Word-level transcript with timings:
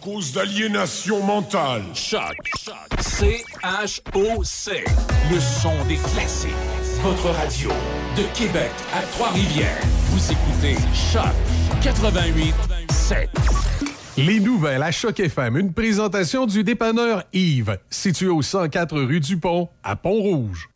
pour 0.00 0.14
cause 0.14 0.32
d'aliénation 0.32 1.22
mentale. 1.22 1.82
Choc. 1.94 2.36
C-H-O-C. 3.00 4.84
Le 5.32 5.40
son 5.40 5.72
des 5.86 5.96
classiques. 5.96 6.50
Votre 7.02 7.30
radio 7.30 7.70
de 8.16 8.22
Québec 8.36 8.70
à 8.94 9.02
Trois-Rivières. 9.02 9.80
Vous 10.10 10.32
écoutez 10.32 10.76
Choc 11.12 11.34
88 11.82 12.54
7. 12.90 13.30
Les 14.18 14.40
nouvelles 14.40 14.82
à 14.82 14.90
Choc 14.90 15.18
FM, 15.18 15.56
une 15.56 15.72
présentation 15.72 16.46
du 16.46 16.62
dépanneur 16.64 17.24
Yves, 17.32 17.78
situé 17.88 18.28
au 18.28 18.42
104 18.42 19.00
rue 19.00 19.20
du 19.20 19.38
Pont, 19.38 19.68
à 19.82 19.96
Pont-Rouge. 19.96 20.68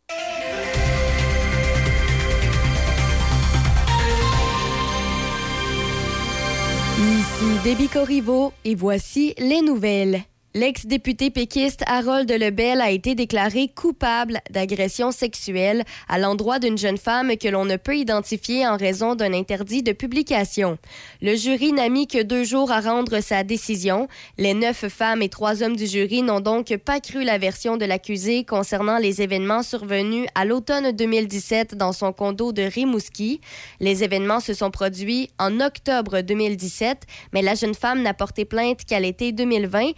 Ici 7.45 7.59
Déby 7.63 7.87
Corriveau 7.89 8.53
et 8.63 8.73
voici 8.73 9.35
les 9.37 9.61
nouvelles. 9.61 10.23
L'ex-député 10.57 11.31
péquiste 11.31 11.83
Harold 11.85 12.31
Lebel 12.31 12.79
a 12.79 12.89
été 12.89 13.13
déclaré 13.13 13.67
coupable 13.67 14.39
d'agression 14.49 15.11
sexuelle 15.11 15.83
à 16.07 16.17
l'endroit 16.17 16.59
d'une 16.59 16.77
jeune 16.77 16.95
femme 16.95 17.35
que 17.35 17.49
l'on 17.49 17.65
ne 17.65 17.75
peut 17.75 17.97
identifier 17.97 18.65
en 18.65 18.77
raison 18.77 19.15
d'un 19.15 19.33
interdit 19.33 19.83
de 19.83 19.91
publication. 19.91 20.77
Le 21.21 21.35
jury 21.35 21.73
n'a 21.73 21.89
mis 21.89 22.07
que 22.07 22.23
deux 22.23 22.45
jours 22.45 22.71
à 22.71 22.79
rendre 22.79 23.19
sa 23.19 23.43
décision. 23.43 24.07
Les 24.37 24.53
neuf 24.53 24.87
femmes 24.87 25.21
et 25.21 25.27
trois 25.27 25.61
hommes 25.61 25.75
du 25.75 25.87
jury 25.87 26.21
n'ont 26.21 26.39
donc 26.39 26.73
pas 26.77 27.01
cru 27.01 27.25
la 27.25 27.37
version 27.37 27.75
de 27.75 27.83
l'accusé 27.83 28.45
concernant 28.45 28.97
les 28.97 29.21
événements 29.21 29.61
survenus 29.61 30.25
à 30.35 30.45
l'automne 30.45 30.93
2017 30.93 31.75
dans 31.75 31.91
son 31.91 32.13
condo 32.13 32.53
de 32.53 32.61
Rimouski. 32.61 33.41
Les 33.81 34.05
événements 34.05 34.39
se 34.39 34.53
sont 34.53 34.71
produits 34.71 35.31
en 35.37 35.59
octobre 35.59 36.21
2017, 36.21 37.01
mais 37.33 37.41
la 37.41 37.55
jeune 37.55 37.75
femme 37.75 38.03
n'a 38.03 38.13
porté 38.13 38.45
plainte 38.45 38.85
qu'à 38.85 39.01
l'été 39.01 39.33
2020, 39.33 39.91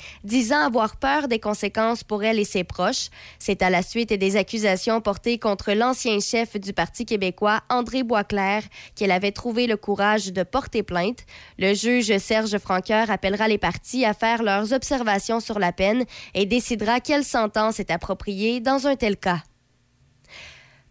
avoir 0.55 0.97
peur 0.97 1.27
des 1.27 1.39
conséquences 1.39 2.03
pour 2.03 2.23
elle 2.23 2.39
et 2.39 2.45
ses 2.45 2.63
proches. 2.63 3.09
C'est 3.39 3.61
à 3.61 3.69
la 3.69 3.81
suite 3.81 4.13
des 4.13 4.35
accusations 4.35 5.01
portées 5.01 5.39
contre 5.39 5.73
l'ancien 5.73 6.19
chef 6.19 6.57
du 6.57 6.73
Parti 6.73 7.05
québécois, 7.05 7.61
André 7.69 8.03
Boisclair, 8.03 8.63
qu'elle 8.95 9.11
avait 9.11 9.31
trouvé 9.31 9.67
le 9.67 9.77
courage 9.77 10.33
de 10.33 10.43
porter 10.43 10.83
plainte. 10.83 11.25
Le 11.57 11.73
juge 11.73 12.17
Serge 12.17 12.57
Franqueur 12.57 13.09
appellera 13.09 13.47
les 13.47 13.57
parties 13.57 14.05
à 14.05 14.13
faire 14.13 14.43
leurs 14.43 14.73
observations 14.73 15.39
sur 15.39 15.59
la 15.59 15.71
peine 15.71 16.05
et 16.33 16.45
décidera 16.45 16.99
quelle 16.99 17.23
sentence 17.23 17.79
est 17.79 17.91
appropriée 17.91 18.59
dans 18.59 18.87
un 18.87 18.95
tel 18.95 19.17
cas. 19.17 19.43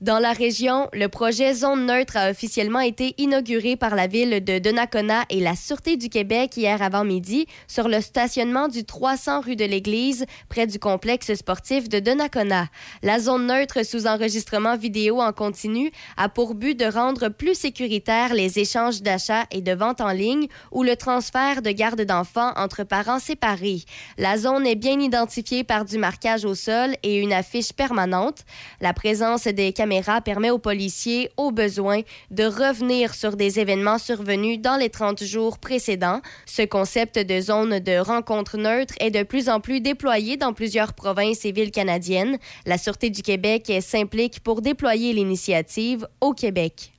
Dans 0.02 0.18
la 0.18 0.34
région, 0.34 0.90
le 0.92 1.08
projet 1.08 1.54
Zone 1.54 1.86
neutre 1.86 2.18
a 2.18 2.28
officiellement 2.28 2.80
été 2.80 3.14
inauguré 3.16 3.76
par 3.76 3.94
la 3.94 4.06
ville 4.06 4.44
de 4.44 4.58
Donnacona 4.58 5.24
et 5.30 5.40
la 5.40 5.56
Sûreté 5.56 5.96
du 5.96 6.10
Québec 6.10 6.54
hier 6.58 6.82
avant-midi 6.82 7.46
sur 7.66 7.88
le 7.88 8.02
stationnement 8.02 8.68
du 8.68 8.84
300 8.84 9.40
rue 9.40 9.56
de 9.56 9.64
l'Église, 9.64 10.26
près 10.50 10.66
du 10.66 10.78
complexe 10.78 11.32
sportif 11.32 11.88
de 11.88 11.98
Donnacona. 11.98 12.66
La 13.02 13.18
zone 13.18 13.46
neutre 13.46 13.86
sous 13.86 14.06
enregistrement 14.06 14.76
vidéo 14.76 15.22
en 15.22 15.32
continu 15.32 15.90
a 16.18 16.28
pour 16.28 16.54
but 16.54 16.78
de 16.78 16.84
rendre 16.84 17.30
plus 17.30 17.54
sécuritaires 17.54 18.34
les 18.34 18.58
échanges 18.58 19.00
d'achats 19.00 19.46
et 19.50 19.62
de 19.62 19.72
vente 19.72 20.02
en 20.02 20.12
ligne 20.12 20.48
ou 20.72 20.82
le 20.82 20.96
transfert 20.96 21.62
de 21.62 21.70
garde 21.70 22.02
d'enfants 22.02 22.52
entre 22.56 22.84
parents 22.84 23.18
séparés. 23.18 23.80
La 24.18 24.36
zone 24.36 24.66
est 24.66 24.74
bien 24.74 25.00
identifiée 25.00 25.64
par 25.64 25.86
du 25.86 25.96
marquage 25.96 26.44
au 26.44 26.54
sol 26.54 26.96
et 27.02 27.16
une 27.16 27.32
affiche 27.32 27.72
permanente. 27.72 28.40
La 28.82 28.92
présence 28.92 29.44
des 29.44 29.72
caméra 29.86 30.20
permet 30.20 30.50
aux 30.50 30.58
policiers, 30.58 31.30
au 31.36 31.52
besoin, 31.52 32.00
de 32.32 32.42
revenir 32.42 33.14
sur 33.14 33.36
des 33.36 33.60
événements 33.60 33.98
survenus 33.98 34.60
dans 34.60 34.76
les 34.76 34.90
30 34.90 35.22
jours 35.22 35.58
précédents. 35.58 36.20
Ce 36.44 36.62
concept 36.62 37.20
de 37.20 37.40
zone 37.40 37.78
de 37.78 37.96
rencontre 37.96 38.56
neutre 38.56 38.94
est 38.98 39.12
de 39.12 39.22
plus 39.22 39.48
en 39.48 39.60
plus 39.60 39.80
déployé 39.80 40.36
dans 40.36 40.52
plusieurs 40.52 40.92
provinces 40.92 41.44
et 41.44 41.52
villes 41.52 41.70
canadiennes. 41.70 42.38
La 42.66 42.78
Sûreté 42.78 43.10
du 43.10 43.22
Québec 43.22 43.72
s'implique 43.80 44.40
pour 44.40 44.60
déployer 44.60 45.12
l'initiative 45.12 46.08
au 46.20 46.32
Québec. 46.32 46.92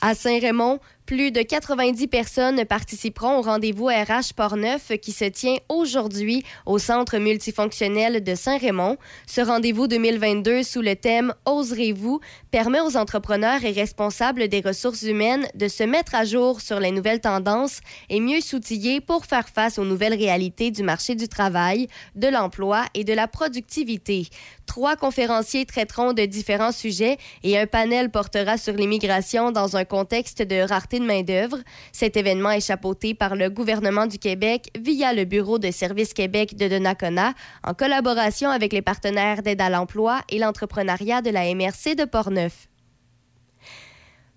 À 0.00 0.14
Saint-Raymond, 0.14 0.78
plus 1.06 1.30
de 1.30 1.40
90 1.40 2.08
personnes 2.08 2.64
participeront 2.64 3.38
au 3.38 3.42
rendez-vous 3.42 3.86
RH 3.86 4.34
Portneuf 4.34 4.90
qui 5.00 5.12
se 5.12 5.24
tient 5.24 5.56
aujourd'hui 5.68 6.44
au 6.66 6.78
Centre 6.78 7.18
multifonctionnel 7.18 8.24
de 8.24 8.34
Saint-Raymond. 8.34 8.96
Ce 9.26 9.40
rendez-vous 9.40 9.86
2022 9.86 10.64
sous 10.64 10.82
le 10.82 10.96
thème 10.96 11.32
Oserez-vous 11.44 12.20
permet 12.50 12.80
aux 12.80 12.96
entrepreneurs 12.96 13.64
et 13.64 13.70
responsables 13.70 14.48
des 14.48 14.60
ressources 14.60 15.02
humaines 15.02 15.46
de 15.54 15.68
se 15.68 15.84
mettre 15.84 16.16
à 16.16 16.24
jour 16.24 16.60
sur 16.60 16.80
les 16.80 16.90
nouvelles 16.90 17.20
tendances 17.20 17.80
et 18.10 18.18
mieux 18.18 18.40
s'outiller 18.40 19.00
pour 19.00 19.26
faire 19.26 19.48
face 19.48 19.78
aux 19.78 19.84
nouvelles 19.84 20.14
réalités 20.14 20.72
du 20.72 20.82
marché 20.82 21.14
du 21.14 21.28
travail, 21.28 21.86
de 22.16 22.26
l'emploi 22.26 22.84
et 22.94 23.04
de 23.04 23.12
la 23.12 23.28
productivité. 23.28 24.26
Trois 24.66 24.96
conférenciers 24.96 25.66
traiteront 25.66 26.12
de 26.12 26.24
différents 26.24 26.72
sujets 26.72 27.18
et 27.44 27.56
un 27.56 27.68
panel 27.68 28.10
portera 28.10 28.58
sur 28.58 28.74
l'immigration 28.74 29.52
dans 29.52 29.76
un 29.76 29.84
contexte 29.84 30.42
de 30.42 30.60
rareté 30.66 30.95
de 31.00 31.04
main-d'œuvre. 31.04 31.58
Cet 31.92 32.16
événement 32.16 32.50
est 32.50 32.66
chapeauté 32.66 33.14
par 33.14 33.36
le 33.36 33.50
gouvernement 33.50 34.06
du 34.06 34.18
Québec 34.18 34.70
via 34.78 35.12
le 35.12 35.24
Bureau 35.24 35.58
de 35.58 35.70
services 35.70 36.14
Québec 36.14 36.56
de 36.56 36.68
Donnacona 36.68 37.34
en 37.64 37.74
collaboration 37.74 38.50
avec 38.50 38.72
les 38.72 38.82
partenaires 38.82 39.42
d'aide 39.42 39.60
à 39.60 39.70
l'emploi 39.70 40.20
et 40.28 40.38
l'entrepreneuriat 40.38 41.22
de 41.22 41.30
la 41.30 41.54
MRC 41.54 41.94
de 41.96 42.04
Portneuf. 42.04 42.68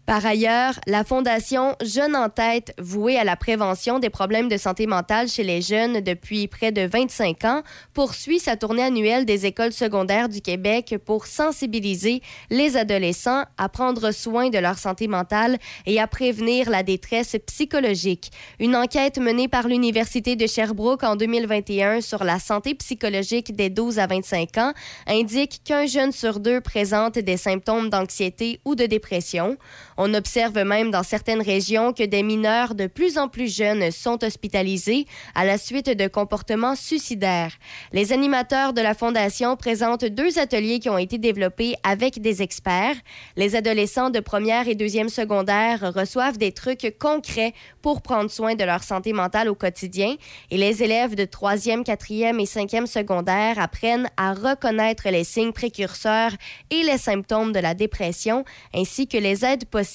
Par 0.09 0.25
ailleurs, 0.25 0.79
la 0.88 1.03
Fondation 1.03 1.75
Jeunes 1.83 2.15
en 2.15 2.29
tête, 2.29 2.73
vouée 2.79 3.19
à 3.19 3.23
la 3.23 3.35
prévention 3.35 4.00
des 4.00 4.09
problèmes 4.09 4.50
de 4.50 4.57
santé 4.57 4.88
mentale 4.88 5.27
chez 5.27 5.44
les 5.44 5.61
jeunes 5.61 6.01
depuis 6.01 6.47
près 6.47 6.71
de 6.71 6.81
25 6.81 7.45
ans, 7.45 7.61
poursuit 7.94 8.39
sa 8.39 8.56
tournée 8.56 8.81
annuelle 8.81 9.25
des 9.25 9.45
écoles 9.45 9.71
secondaires 9.71 10.27
du 10.27 10.41
Québec 10.41 10.95
pour 11.06 11.27
sensibiliser 11.27 12.23
les 12.50 12.75
adolescents 12.75 13.44
à 13.59 13.69
prendre 13.69 14.09
soin 14.09 14.50
de 14.50 14.57
leur 14.57 14.79
santé 14.79 15.07
mentale 15.07 15.59
et 15.85 16.00
à 16.00 16.07
prévenir 16.07 16.71
la 16.71 16.81
détresse 16.81 17.35
psychologique. 17.45 18.31
Une 18.59 18.75
enquête 18.75 19.19
menée 19.19 19.47
par 19.47 19.67
l'Université 19.67 20.35
de 20.35 20.47
Sherbrooke 20.47 21.03
en 21.03 21.17
2021 21.17 22.01
sur 22.01 22.23
la 22.23 22.39
santé 22.39 22.73
psychologique 22.73 23.55
des 23.55 23.69
12 23.69 24.00
à 24.00 24.07
25 24.07 24.57
ans 24.57 24.73
indique 25.05 25.62
qu'un 25.63 25.85
jeune 25.85 26.12
sur 26.12 26.39
deux 26.39 26.62
présente 26.62 27.19
des 27.19 27.38
symptômes 27.38 27.91
d'anxiété 27.91 28.59
ou 28.65 28.73
de 28.73 28.88
dépression. 28.88 29.55
On 30.01 30.13
observe 30.13 30.63
même 30.63 30.92
dans 30.92 31.04
certaines 31.04 31.42
régions 31.42 31.92
que 31.92 32.04
des 32.04 32.24
mineurs 32.24 32.74
de 32.74 32.88
plus 32.88 33.18
en 33.18 33.28
plus 33.28 33.54
jeunes 33.54 33.92
sont 33.92 34.24
hospitalisés 34.24 35.06
à 35.36 35.44
la 35.44 35.57
suite 35.57 35.90
de 35.90 36.07
comportements 36.07 36.78
suicidaires. 36.78 37.51
Les 37.92 38.13
animateurs 38.13 38.72
de 38.72 38.80
la 38.80 38.94
Fondation 38.94 39.57
présentent 39.57 40.06
deux 40.06 40.40
ateliers 40.40 40.80
qui 40.80 40.90
ont 40.90 40.98
été 40.98 41.18
développés 41.18 41.75
avec 41.84 42.22
des 42.22 42.42
experts. 42.42 42.96
Les 43.36 43.57
adolescents 43.57 44.10
de 44.10 44.22
première 44.22 44.69
et 44.69 44.75
deuxième 44.75 45.10
secondaire 45.10 45.92
reçoivent 45.94 46.38
des 46.38 46.54
trucs 46.54 46.96
concrets 46.98 47.54
pour 47.81 48.01
prendre 48.01 48.31
soin 48.31 48.56
de 48.56 48.63
leur 48.63 48.84
santé 48.84 49.12
mentale 49.12 49.50
au 49.50 49.56
quotidien 49.56 50.16
et 50.50 50.56
les 50.56 50.81
élèves 50.81 51.16
de 51.16 51.25
troisième, 51.25 51.84
quatrième 51.84 52.40
et 52.40 52.46
cinquième 52.46 52.88
secondaire 52.88 53.60
apprennent 53.60 54.10
à 54.16 54.34
reconnaître 54.34 55.10
les 55.10 55.25
signes 55.25 55.51
précurseurs 55.51 56.31
et 56.69 56.84
les 56.84 56.98
symptômes 56.98 57.51
de 57.51 57.60
la 57.60 57.74
dépression 57.74 58.46
ainsi 58.74 59.06
que 59.06 59.18
les 59.18 59.44
aides 59.44 59.66
possibles 59.66 59.88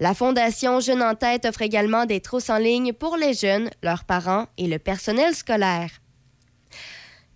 la 0.00 0.14
Fondation 0.14 0.80
Jeunes 0.80 1.02
en 1.02 1.14
tête 1.14 1.44
offre 1.44 1.62
également 1.62 2.06
des 2.06 2.20
trousses 2.20 2.50
en 2.50 2.58
ligne 2.58 2.92
pour 2.92 3.16
les 3.16 3.34
jeunes, 3.34 3.70
leurs 3.82 4.04
parents 4.04 4.46
et 4.56 4.66
le 4.66 4.78
personnel 4.78 5.34
scolaire. 5.34 5.90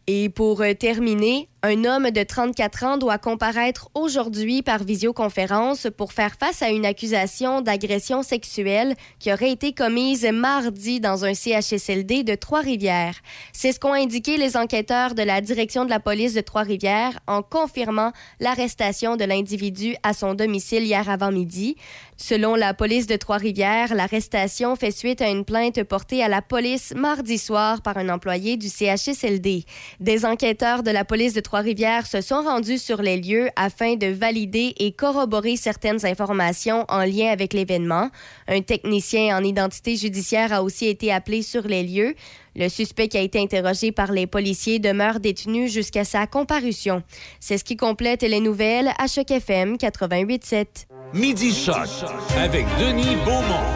Et 0.07 0.29
pour 0.29 0.63
euh, 0.63 0.75
terminer, 0.75 1.49
un 1.65 1.85
homme 1.85 2.11
de 2.11 2.25
34 2.25 2.85
ans 2.85 2.99
doit 2.99 3.19
comparaître 3.19 3.89
aujourd'hui 3.95 4.63
par 4.63 4.83
visioconférence 4.83 5.87
pour 5.97 6.13
faire 6.13 6.35
face 6.35 6.61
à 6.61 6.71
une 6.71 6.85
accusation 6.85 7.61
d'agression 7.61 8.25
sexuelle 8.25 8.97
qui 9.21 9.33
aurait 9.33 9.53
été 9.53 9.73
commise 9.73 10.25
mardi 10.25 10.99
dans 10.99 11.25
un 11.25 11.35
CHSLD 11.35 12.25
de 12.25 12.35
Trois-Rivières. 12.35 13.15
C'est 13.53 13.71
ce 13.71 13.79
qu'ont 13.79 13.93
indiqué 13.93 14.39
les 14.39 14.57
enquêteurs 14.57 15.15
de 15.15 15.23
la 15.23 15.41
direction 15.41 15.85
de 15.85 15.91
la 15.91 16.01
police 16.01 16.35
de 16.35 16.41
Trois-Rivières 16.41 17.21
en 17.29 17.43
confirmant 17.43 18.11
l'arrestation 18.41 19.15
de 19.15 19.25
l'individu 19.25 19.95
à 20.03 20.15
son 20.15 20.35
domicile 20.35 20.83
hier 20.83 21.09
avant-midi. 21.09 21.77
Selon 22.17 22.57
la 22.57 22.75
police 22.75 23.07
de 23.07 23.17
Trois-Rivières, 23.17 23.95
l'arrestation 23.95 24.75
fait 24.75 24.91
suite 24.91 25.21
à 25.21 25.29
une 25.29 25.45
plainte 25.45 25.83
portée 25.85 26.23
à 26.23 26.29
la 26.29 26.43
police 26.43 26.93
mardi 26.97 27.39
soir 27.39 27.83
par 27.83 27.99
un 27.99 28.09
employé 28.09 28.57
du 28.57 28.69
CHSLD. 28.69 29.65
Des 30.01 30.25
enquêteurs 30.25 30.83
de 30.83 30.91
la 30.91 31.05
police 31.05 31.35
de 31.35 31.41
Trois-Rivières 31.53 32.07
se 32.07 32.23
sont 32.23 32.41
rendus 32.41 32.79
sur 32.79 33.03
les 33.03 33.19
lieux 33.19 33.51
afin 33.57 33.97
de 33.97 34.07
valider 34.07 34.73
et 34.79 34.91
corroborer 34.93 35.59
certaines 35.59 36.07
informations 36.07 36.87
en 36.89 37.01
lien 37.01 37.29
avec 37.31 37.53
l'événement. 37.53 38.09
Un 38.49 38.63
technicien 38.63 39.37
en 39.37 39.45
identité 39.45 39.97
judiciaire 39.97 40.55
a 40.55 40.63
aussi 40.63 40.87
été 40.87 41.13
appelé 41.13 41.43
sur 41.43 41.69
les 41.69 41.83
lieux. 41.83 42.15
Le 42.57 42.71
suspect 42.71 43.09
qui 43.09 43.19
a 43.19 43.21
été 43.21 43.39
interrogé 43.39 43.93
par 43.93 44.13
les 44.13 44.27
policiers 44.27 44.79
demeure 44.79 45.21
détenu 45.21 45.69
jusqu'à 45.69 46.05
sa 46.05 46.27
comparution. 46.27 47.03
C'est 47.39 47.59
ce 47.59 47.65
qui 47.65 47.77
complète 47.77 48.23
les 48.23 48.41
nouvelles 48.41 48.91
à 48.97 49.07
Choc 49.07 49.31
FM 49.31 49.75
88.7. 49.75 50.87
Midi 51.13 51.53
Choc 51.55 52.09
avec 52.39 52.65
Denis 52.81 53.17
Beaumont 53.27 53.69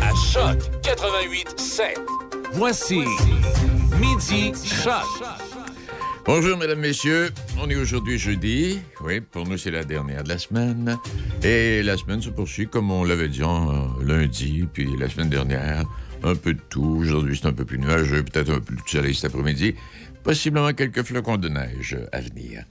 à 0.00 0.14
Choc 0.32 0.56
88. 0.82 1.54
88.7. 1.54 1.82
Voici 2.54 3.02
Midi 4.00 4.52
Choc. 4.64 5.04
Bonjour, 6.28 6.58
mesdames, 6.58 6.80
messieurs. 6.80 7.30
On 7.58 7.70
est 7.70 7.74
aujourd'hui 7.74 8.18
jeudi. 8.18 8.80
Oui, 9.00 9.22
pour 9.22 9.48
nous, 9.48 9.56
c'est 9.56 9.70
la 9.70 9.82
dernière 9.82 10.24
de 10.24 10.28
la 10.28 10.36
semaine. 10.36 10.98
Et 11.42 11.82
la 11.82 11.96
semaine 11.96 12.20
se 12.20 12.28
poursuit 12.28 12.68
comme 12.68 12.90
on 12.90 13.02
l'avait 13.02 13.30
dit 13.30 13.42
en 13.42 13.72
euh, 13.72 14.04
lundi, 14.04 14.68
puis 14.70 14.94
la 14.98 15.08
semaine 15.08 15.30
dernière, 15.30 15.86
un 16.22 16.34
peu 16.34 16.52
de 16.52 16.60
tout. 16.68 16.98
Aujourd'hui, 17.00 17.38
c'est 17.40 17.48
un 17.48 17.54
peu 17.54 17.64
plus 17.64 17.78
nuageux, 17.78 18.22
peut-être 18.22 18.50
un 18.50 18.56
peu 18.56 18.60
plus 18.60 18.76
de 18.76 18.88
soleil 18.90 19.14
cet 19.14 19.30
après-midi. 19.30 19.74
Possiblement 20.22 20.74
quelques 20.74 21.02
flocons 21.02 21.38
de 21.38 21.48
neige 21.48 21.96
à 22.12 22.20
venir. 22.20 22.64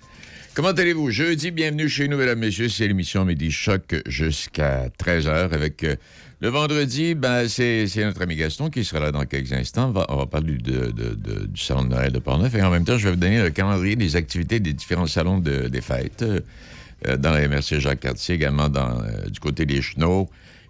Comment 0.57 0.69
allez-vous? 0.69 1.11
Jeudi, 1.11 1.51
bienvenue 1.51 1.87
chez 1.87 2.07
nous, 2.07 2.17
mesdames, 2.17 2.39
messieurs. 2.39 2.67
C'est 2.67 2.87
l'émission 2.87 3.23
Midi 3.25 3.51
Choc 3.51 3.93
jusqu'à 4.07 4.87
13h 4.89 5.53
avec... 5.53 5.83
euh, 5.83 5.95
le 6.39 6.49
vendredi, 6.49 7.13
ben, 7.13 7.47
c'est 7.47 7.85
notre 7.97 8.23
ami 8.23 8.35
Gaston 8.37 8.71
qui 8.71 8.83
sera 8.83 8.99
là 8.99 9.11
dans 9.11 9.23
quelques 9.25 9.53
instants. 9.53 9.93
On 10.09 10.15
va, 10.15 10.25
parler 10.25 10.53
du 10.57 10.73
salon 11.55 11.83
de 11.83 11.89
Noël 11.89 12.11
de 12.11 12.17
Portneuf. 12.17 12.55
Et 12.55 12.63
en 12.63 12.71
même 12.71 12.85
temps, 12.85 12.97
je 12.97 13.03
vais 13.03 13.11
vous 13.11 13.19
donner 13.19 13.39
le 13.39 13.51
calendrier 13.51 13.95
des 13.95 14.15
activités 14.15 14.59
des 14.59 14.73
différents 14.73 15.05
salons 15.05 15.37
de- 15.37 15.67
des 15.67 15.81
fêtes. 15.81 16.23
euh, 16.23 16.39
euh, 17.07 17.17
dans 17.17 17.33
la 17.33 17.47
MRC 17.47 17.79
Jacques-Cartier, 17.79 18.33
également 18.33 18.67
du 18.67 19.39
côté 19.39 19.67
des 19.67 19.83
Chenaux 19.83 20.27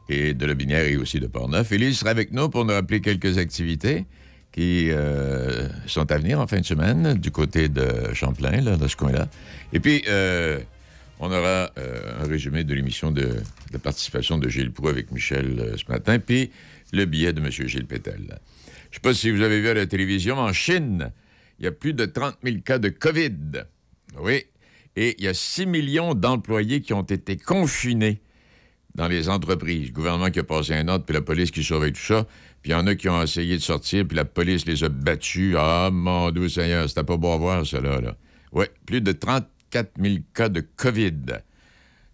et 0.10 0.34
de 0.34 0.45
Lobinière 0.45 0.84
et 0.84 0.98
aussi 0.98 1.22
de 1.22 1.28
Portneuf. 1.28 1.72
Élise 1.72 2.00
sera 2.00 2.12
avec 2.12 2.34
nous 2.34 2.50
pour 2.50 2.66
nous 2.66 2.74
rappeler 2.74 3.00
quelques 3.00 3.38
activités 3.38 4.04
qui 4.57 4.89
euh, 4.89 5.68
sont 5.86 6.12
à 6.12 6.18
venir 6.18 6.39
en 6.39 6.48
fin 6.48 6.59
de 6.59 6.65
semaine 6.65 7.13
du 7.13 7.30
côté 7.30 7.69
de 7.69 8.12
Champlain, 8.15 8.59
là, 8.59 8.75
dans 8.75 8.88
ce 8.88 8.95
coin-là. 8.95 9.30
Et 9.71 9.80
puis, 9.80 10.01
euh, 10.07 10.59
on 11.19 11.27
aura 11.27 11.69
euh, 11.77 12.24
un 12.24 12.27
résumé 12.27 12.63
de 12.63 12.74
l'émission 12.74 13.12
de, 13.12 13.36
de 13.71 13.77
participation 13.77 14.39
de 14.39 14.50
Gilles 14.50 14.71
Proux 14.71 14.88
avec 14.88 15.12
Michel 15.12 15.75
ce 15.77 15.92
matin, 15.92 16.18
puis 16.18 16.50
le 16.92 17.06
billet 17.06 17.33
de 17.33 17.39
M. 17.39 17.51
Gilles 17.51 17.86
Pétel. 17.86 18.15
Je 18.18 18.24
ne 18.24 18.94
sais 18.94 19.00
pas 19.04 19.13
si 19.13 19.30
vous 19.30 19.44
avez 19.44 19.62
vu 19.62 19.68
à 19.68 19.75
la 19.75 19.86
télévision, 19.86 20.39
en 20.39 20.51
Chine, 20.54 21.12
il 21.60 21.65
y 21.65 21.68
a 21.68 21.71
plus 21.71 21.94
de 21.94 22.06
30 22.06 22.38
000 22.44 22.57
cas 22.65 22.80
de 22.80 22.89
COVID. 22.89 23.63
Oui. 24.19 24.44
Et 24.95 25.18
il 25.19 25.24
y 25.24 25.27
a 25.27 25.36
6 25.36 25.68
millions 25.68 26.15
d'employés 26.15 26.81
qui 26.81 26.94
ont 26.94 27.03
été 27.03 27.38
confinés 27.38 28.21
dans 28.95 29.07
les 29.07 29.30
entreprises. 29.30 29.89
Le 29.89 29.94
gouvernement 29.94 30.31
qui 30.31 30.39
a 30.39 30.44
passé 30.44 30.74
un 30.74 30.88
ordre, 30.88 31.06
puis 31.06 31.13
la 31.13 31.21
police 31.21 31.51
qui 31.51 31.63
surveille 31.63 31.94
tout 31.94 32.01
ça. 32.01 32.25
Puis 32.62 32.71
il 32.71 32.74
y 32.74 32.75
en 32.75 32.88
a 32.88 32.95
qui 32.95 33.07
ont 33.09 33.21
essayé 33.21 33.56
de 33.56 33.62
sortir, 33.62 34.06
puis 34.07 34.18
la 34.18 34.25
police 34.25 34.65
les 34.65 34.83
a 34.83 34.89
battus. 34.89 35.56
Ah, 35.57 35.89
mon 35.92 36.31
Dieu 36.31 36.50
Seigneur, 36.50 36.88
c'était 36.89 37.04
pas 37.04 37.18
beau 37.18 37.31
à 37.31 37.38
voir, 37.38 37.65
ça, 37.65 37.80
là. 37.80 38.15
Oui, 38.51 38.65
plus 38.86 39.01
de 39.01 39.12
34 39.12 39.92
000 40.01 40.15
cas 40.33 40.50
de 40.50 40.62
COVID 40.62 41.42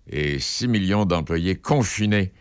et 0.10 0.40
6 0.40 0.68
millions 0.68 1.06
d'employés 1.06 1.56
confinés 1.56 2.34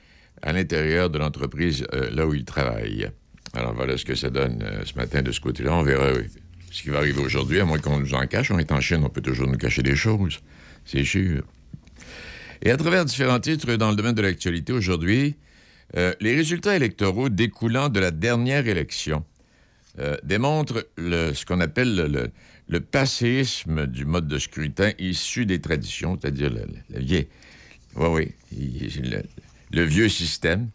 à 0.42 0.52
l'intérieur 0.52 1.10
de 1.10 1.18
l'entreprise 1.18 1.86
euh, 1.94 2.10
là 2.10 2.26
où 2.26 2.34
ils 2.34 2.44
travaillent. 2.44 3.10
Alors 3.54 3.74
voilà 3.74 3.96
ce 3.96 4.04
que 4.04 4.14
ça 4.14 4.30
donne 4.30 4.62
euh, 4.62 4.82
ce 4.84 4.94
matin 4.94 5.22
de 5.22 5.30
ce 5.30 5.40
côté-là. 5.40 5.72
On 5.74 5.82
verra 5.82 6.06
euh, 6.06 6.24
ce 6.70 6.82
qui 6.82 6.88
va 6.88 6.98
arriver 6.98 7.20
aujourd'hui, 7.20 7.60
à 7.60 7.64
moins 7.64 7.78
qu'on 7.78 8.00
nous 8.00 8.14
en 8.14 8.26
cache. 8.26 8.50
On 8.50 8.58
est 8.58 8.72
en 8.72 8.80
Chine, 8.80 9.02
on 9.04 9.08
peut 9.08 9.20
toujours 9.20 9.46
nous 9.46 9.58
cacher 9.58 9.82
des 9.82 9.94
choses. 9.94 10.40
C'est 10.84 11.04
sûr. 11.04 11.44
Et 12.62 12.70
à 12.70 12.76
travers 12.76 13.04
différents 13.04 13.40
titres 13.40 13.74
dans 13.74 13.90
le 13.90 13.96
domaine 13.96 14.14
de 14.14 14.22
l'actualité 14.22 14.72
aujourd'hui, 14.72 15.36
euh, 15.96 16.14
les 16.20 16.34
résultats 16.34 16.76
électoraux 16.76 17.28
découlant 17.28 17.88
de 17.88 18.00
la 18.00 18.10
dernière 18.10 18.66
élection 18.66 19.24
euh, 19.98 20.16
démontrent 20.22 20.86
ce 20.96 21.44
qu'on 21.44 21.60
appelle 21.60 22.30
le, 22.68 22.80
passéisme 22.80 23.86
du 23.86 24.06
mode 24.06 24.26
de 24.26 24.38
scrutin 24.38 24.92
issu 24.98 25.44
des 25.44 25.60
traditions, 25.60 26.18
c'est-à-dire 26.20 26.50
le, 26.50 26.98
vieil- 26.98 27.28
le 29.72 29.82
vieux 29.82 30.08
système 30.08 30.70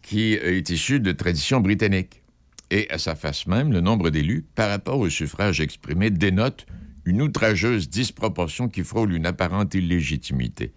qui 0.00 0.32
est 0.34 0.70
issu 0.70 1.00
de 1.00 1.12
traditions 1.12 1.60
britanniques. 1.60 2.22
Et 2.70 2.88
à 2.90 2.96
sa 2.96 3.14
face 3.14 3.46
même, 3.46 3.70
le 3.70 3.80
nombre 3.80 4.08
d'élus 4.08 4.46
par 4.54 4.70
rapport 4.70 4.98
au 4.98 5.10
suffrage 5.10 5.60
exprimé 5.60 6.08
dénote 6.08 6.64
une 7.04 7.20
outrageuse 7.20 7.90
disproportion 7.90 8.68
qui 8.68 8.82
frôle 8.82 9.12
une 9.12 9.26
apparente 9.26 9.74
illégitimité. 9.74 10.72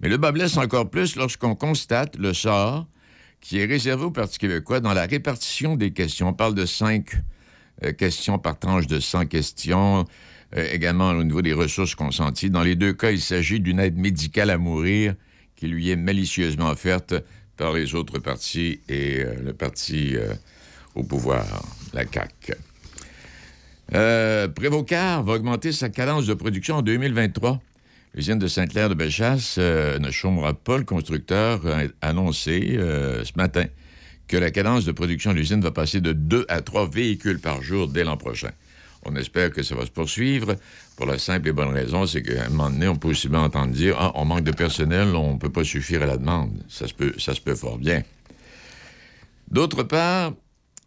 Mais 0.00 0.08
le 0.08 0.16
bas 0.16 0.32
blesse 0.32 0.56
encore 0.56 0.90
plus 0.90 1.14
lorsqu'on 1.14 1.54
constate 1.54 2.16
le 2.16 2.32
sort 2.34 2.88
qui 3.40 3.58
est 3.58 3.64
réservé 3.64 4.04
au 4.04 4.10
Parti 4.10 4.38
québécois 4.38 4.80
dans 4.80 4.92
la 4.92 5.06
répartition 5.06 5.76
des 5.76 5.92
questions. 5.92 6.28
On 6.28 6.32
parle 6.32 6.54
de 6.54 6.66
cinq 6.66 7.16
euh, 7.84 7.92
questions 7.92 8.38
par 8.38 8.58
tranche 8.58 8.86
de 8.86 9.00
100 9.00 9.26
questions, 9.26 10.04
euh, 10.56 10.68
également 10.72 11.10
au 11.10 11.24
niveau 11.24 11.42
des 11.42 11.52
ressources 11.52 11.94
consenties. 11.94 12.50
Dans 12.50 12.62
les 12.62 12.74
deux 12.74 12.92
cas, 12.92 13.10
il 13.10 13.20
s'agit 13.20 13.60
d'une 13.60 13.80
aide 13.80 13.96
médicale 13.96 14.50
à 14.50 14.58
mourir 14.58 15.14
qui 15.56 15.68
lui 15.68 15.90
est 15.90 15.96
malicieusement 15.96 16.70
offerte 16.70 17.14
par 17.56 17.72
les 17.72 17.94
autres 17.94 18.18
partis 18.18 18.80
et 18.88 19.20
euh, 19.20 19.34
le 19.44 19.52
parti 19.52 20.16
au 20.94 21.02
pouvoir, 21.02 21.44
la 21.92 22.04
CAQ. 22.04 22.54
Euh, 23.94 24.48
Prévocar 24.48 25.22
va 25.22 25.34
augmenter 25.34 25.72
sa 25.72 25.88
cadence 25.88 26.26
de 26.26 26.34
production 26.34 26.76
en 26.76 26.82
2023. 26.82 27.60
L'usine 28.14 28.38
de 28.38 28.46
Sainte-Claire 28.46 28.88
de 28.88 28.94
Bellechasse 28.94 29.56
euh, 29.58 29.98
ne 29.98 30.10
chômera 30.10 30.54
pas. 30.54 30.78
Le 30.78 30.84
constructeur 30.84 31.60
a 31.66 31.82
annoncé 32.06 32.76
euh, 32.78 33.24
ce 33.24 33.32
matin 33.36 33.64
que 34.26 34.36
la 34.36 34.50
cadence 34.50 34.84
de 34.84 34.92
production 34.92 35.32
de 35.32 35.38
l'usine 35.38 35.60
va 35.60 35.70
passer 35.70 36.00
de 36.00 36.12
2 36.12 36.46
à 36.48 36.60
3 36.60 36.88
véhicules 36.88 37.38
par 37.38 37.62
jour 37.62 37.88
dès 37.88 38.04
l'an 38.04 38.16
prochain. 38.16 38.50
On 39.04 39.14
espère 39.16 39.50
que 39.50 39.62
ça 39.62 39.74
va 39.74 39.86
se 39.86 39.90
poursuivre 39.90 40.56
pour 40.96 41.06
la 41.06 41.18
simple 41.18 41.48
et 41.48 41.52
bonne 41.52 41.72
raison, 41.72 42.06
c'est 42.06 42.22
qu'à 42.22 42.46
un 42.46 42.48
moment 42.48 42.70
donné, 42.70 42.88
on 42.88 42.96
peut 42.96 43.08
aussi 43.08 43.28
bien 43.28 43.40
entendre 43.40 43.72
dire 43.72 43.96
Ah, 43.98 44.12
on 44.16 44.24
manque 44.24 44.42
de 44.42 44.52
personnel, 44.52 45.14
on 45.14 45.34
ne 45.34 45.38
peut 45.38 45.52
pas 45.52 45.64
suffire 45.64 46.02
à 46.02 46.06
la 46.06 46.16
demande. 46.16 46.62
Ça 46.68 46.86
se 46.88 47.40
peut 47.40 47.54
fort 47.54 47.78
bien. 47.78 48.02
D'autre 49.50 49.82
part, 49.82 50.32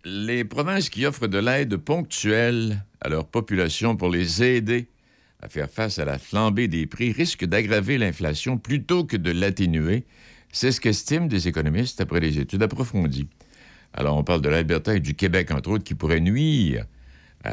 les 0.04 0.44
provinces 0.44 0.90
qui 0.90 1.06
offrent 1.06 1.28
de 1.28 1.40
l'aide 1.40 1.78
ponctuelle 1.78 2.84
à 3.00 3.10
leur 3.10 3.26
population 3.26 3.96
pour 3.96 4.10
les 4.10 4.44
aider 4.44 4.88
à 5.42 5.50
faire 5.50 5.70
face 5.70 6.00
à 6.00 6.06
la 6.06 6.18
flambée 6.18 6.68
des 6.68 6.86
prix 6.86 7.12
risquent 7.12 7.46
d'aggraver 7.46 7.98
l'inflation 7.98 8.58
plutôt 8.58 9.04
que 9.04 9.18
de 9.18 9.32
l'atténuer. 9.32 10.06
C'est 10.52 10.72
ce 10.72 10.80
qu'estiment 10.80 11.26
des 11.26 11.48
économistes 11.48 12.02
après 12.02 12.20
des 12.20 12.40
études 12.40 12.62
approfondies. 12.62 13.28
Alors, 13.94 14.18
on 14.18 14.24
parle 14.24 14.42
de 14.42 14.50
l'Alberta 14.50 14.96
et 14.96 15.00
du 15.00 15.16
Québec, 15.16 15.52
entre 15.52 15.72
autres, 15.72 15.84
qui 15.84 15.96
pourraient 15.96 16.20
nuire 16.20 16.86
à, 17.44 17.52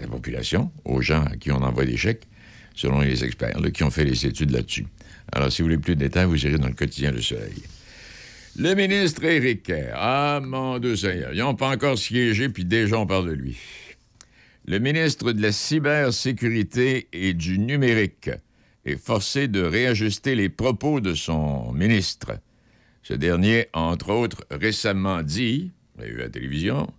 la 0.00 0.06
population, 0.06 0.70
aux 0.84 1.02
gens 1.02 1.24
à 1.24 1.36
qui 1.36 1.50
on 1.50 1.62
envoie 1.62 1.84
des 1.84 1.96
chèques, 1.96 2.26
selon 2.74 3.00
les 3.00 3.24
experts 3.24 3.56
qui 3.74 3.82
ont 3.82 3.90
fait 3.90 4.04
les 4.04 4.26
études 4.26 4.50
là-dessus. 4.50 4.86
Alors, 5.32 5.50
si 5.50 5.62
vous 5.62 5.66
voulez 5.66 5.78
plus 5.78 5.96
de 5.96 6.00
détails, 6.00 6.26
vous 6.26 6.46
irez 6.46 6.58
dans 6.58 6.68
le 6.68 6.74
quotidien 6.74 7.10
Le 7.10 7.20
Soleil. 7.20 7.62
Le 8.56 8.74
ministre 8.74 9.24
Éric 9.24 9.62
Kerr. 9.64 9.94
Ah, 9.94 10.40
mon 10.42 10.78
Dieu 10.78 10.94
Seigneur. 10.94 11.32
Ils 11.32 11.40
n'ont 11.40 11.54
pas 11.54 11.70
encore 11.70 11.98
siégé, 11.98 12.50
puis 12.50 12.64
déjà 12.64 12.98
on 12.98 13.06
parle 13.06 13.28
de 13.28 13.32
lui. 13.32 13.56
Le 14.64 14.78
ministre 14.78 15.32
de 15.32 15.42
la 15.42 15.50
Cybersécurité 15.50 17.08
et 17.12 17.34
du 17.34 17.58
Numérique 17.58 18.30
est 18.84 18.96
forcé 18.96 19.48
de 19.48 19.60
réajuster 19.60 20.36
les 20.36 20.48
propos 20.48 21.00
de 21.00 21.14
son 21.14 21.72
ministre. 21.72 22.38
Ce 23.02 23.12
dernier 23.12 23.66
a, 23.72 23.80
entre 23.80 24.10
autres, 24.10 24.46
récemment 24.52 25.22
dit, 25.22 25.72
vous 25.96 26.02
avez 26.02 26.12
vu 26.12 26.20
à 26.20 26.24
la 26.24 26.30
télévision, 26.30 26.92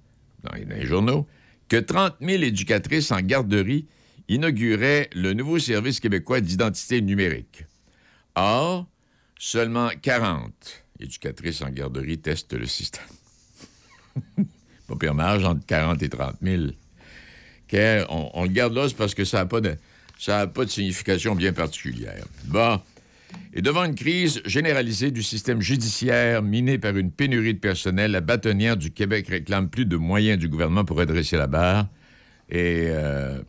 dans 0.44 0.52
les 0.54 0.86
journaux, 0.86 1.26
que 1.70 1.78
30 1.78 2.16
000 2.20 2.44
éducatrices 2.44 3.12
en 3.12 3.22
garderie 3.22 3.88
inauguraient 4.28 5.10
le 5.16 5.32
nouveau 5.32 5.58
service 5.58 6.02
québécois 6.02 6.42
d'identité 6.42 7.00
numérique. 7.02 7.64
Or, 8.36 8.88
seulement 9.40 9.90
40 10.02 10.52
éducatrices 11.00 11.62
en 11.62 11.70
garderie 11.70 12.20
testent 12.20 12.56
le 12.56 12.68
système. 12.68 13.04
Pas 14.88 14.96
pire 14.98 15.16
marge 15.16 15.46
entre 15.46 15.66
40 15.66 16.04
et 16.04 16.10
30 16.10 16.36
000. 16.42 16.64
On, 18.10 18.44
le 18.44 18.50
garde 18.50 18.74
là, 18.74 18.88
parce 18.98 19.16
que 19.16 19.26
ça 19.26 19.40
n'a 19.40 19.46
pas, 19.46 19.62
de, 19.62 19.76
a 20.28 20.48
pas 20.48 20.66
de 20.66 20.70
signification 20.70 21.36
bien 21.36 21.54
particulière. 21.54 22.26
Bon. 22.46 22.80
Et 23.54 23.62
devant 23.62 23.84
une 23.84 23.96
crise 23.96 24.42
généralisée 24.46 25.12
du 25.12 25.24
système 25.24 25.62
judiciaire 25.62 26.42
miné 26.42 26.78
par 26.78 26.96
une 26.98 27.12
pénurie 27.12 27.54
de 27.54 27.60
personnel, 27.60 28.12
la 28.12 28.22
bâtonnière 28.22 28.78
du 28.78 28.92
Québec 28.92 29.28
réclame 29.28 29.70
plus 29.70 29.86
de 29.86 29.98
moyens 29.98 30.38
du 30.40 30.48
gouvernement 30.50 30.86
pour 30.86 30.98
redresser 30.98 31.38
la 31.38 31.48
barre. 31.48 31.88
Et 32.50 32.88
euh, 32.90 33.40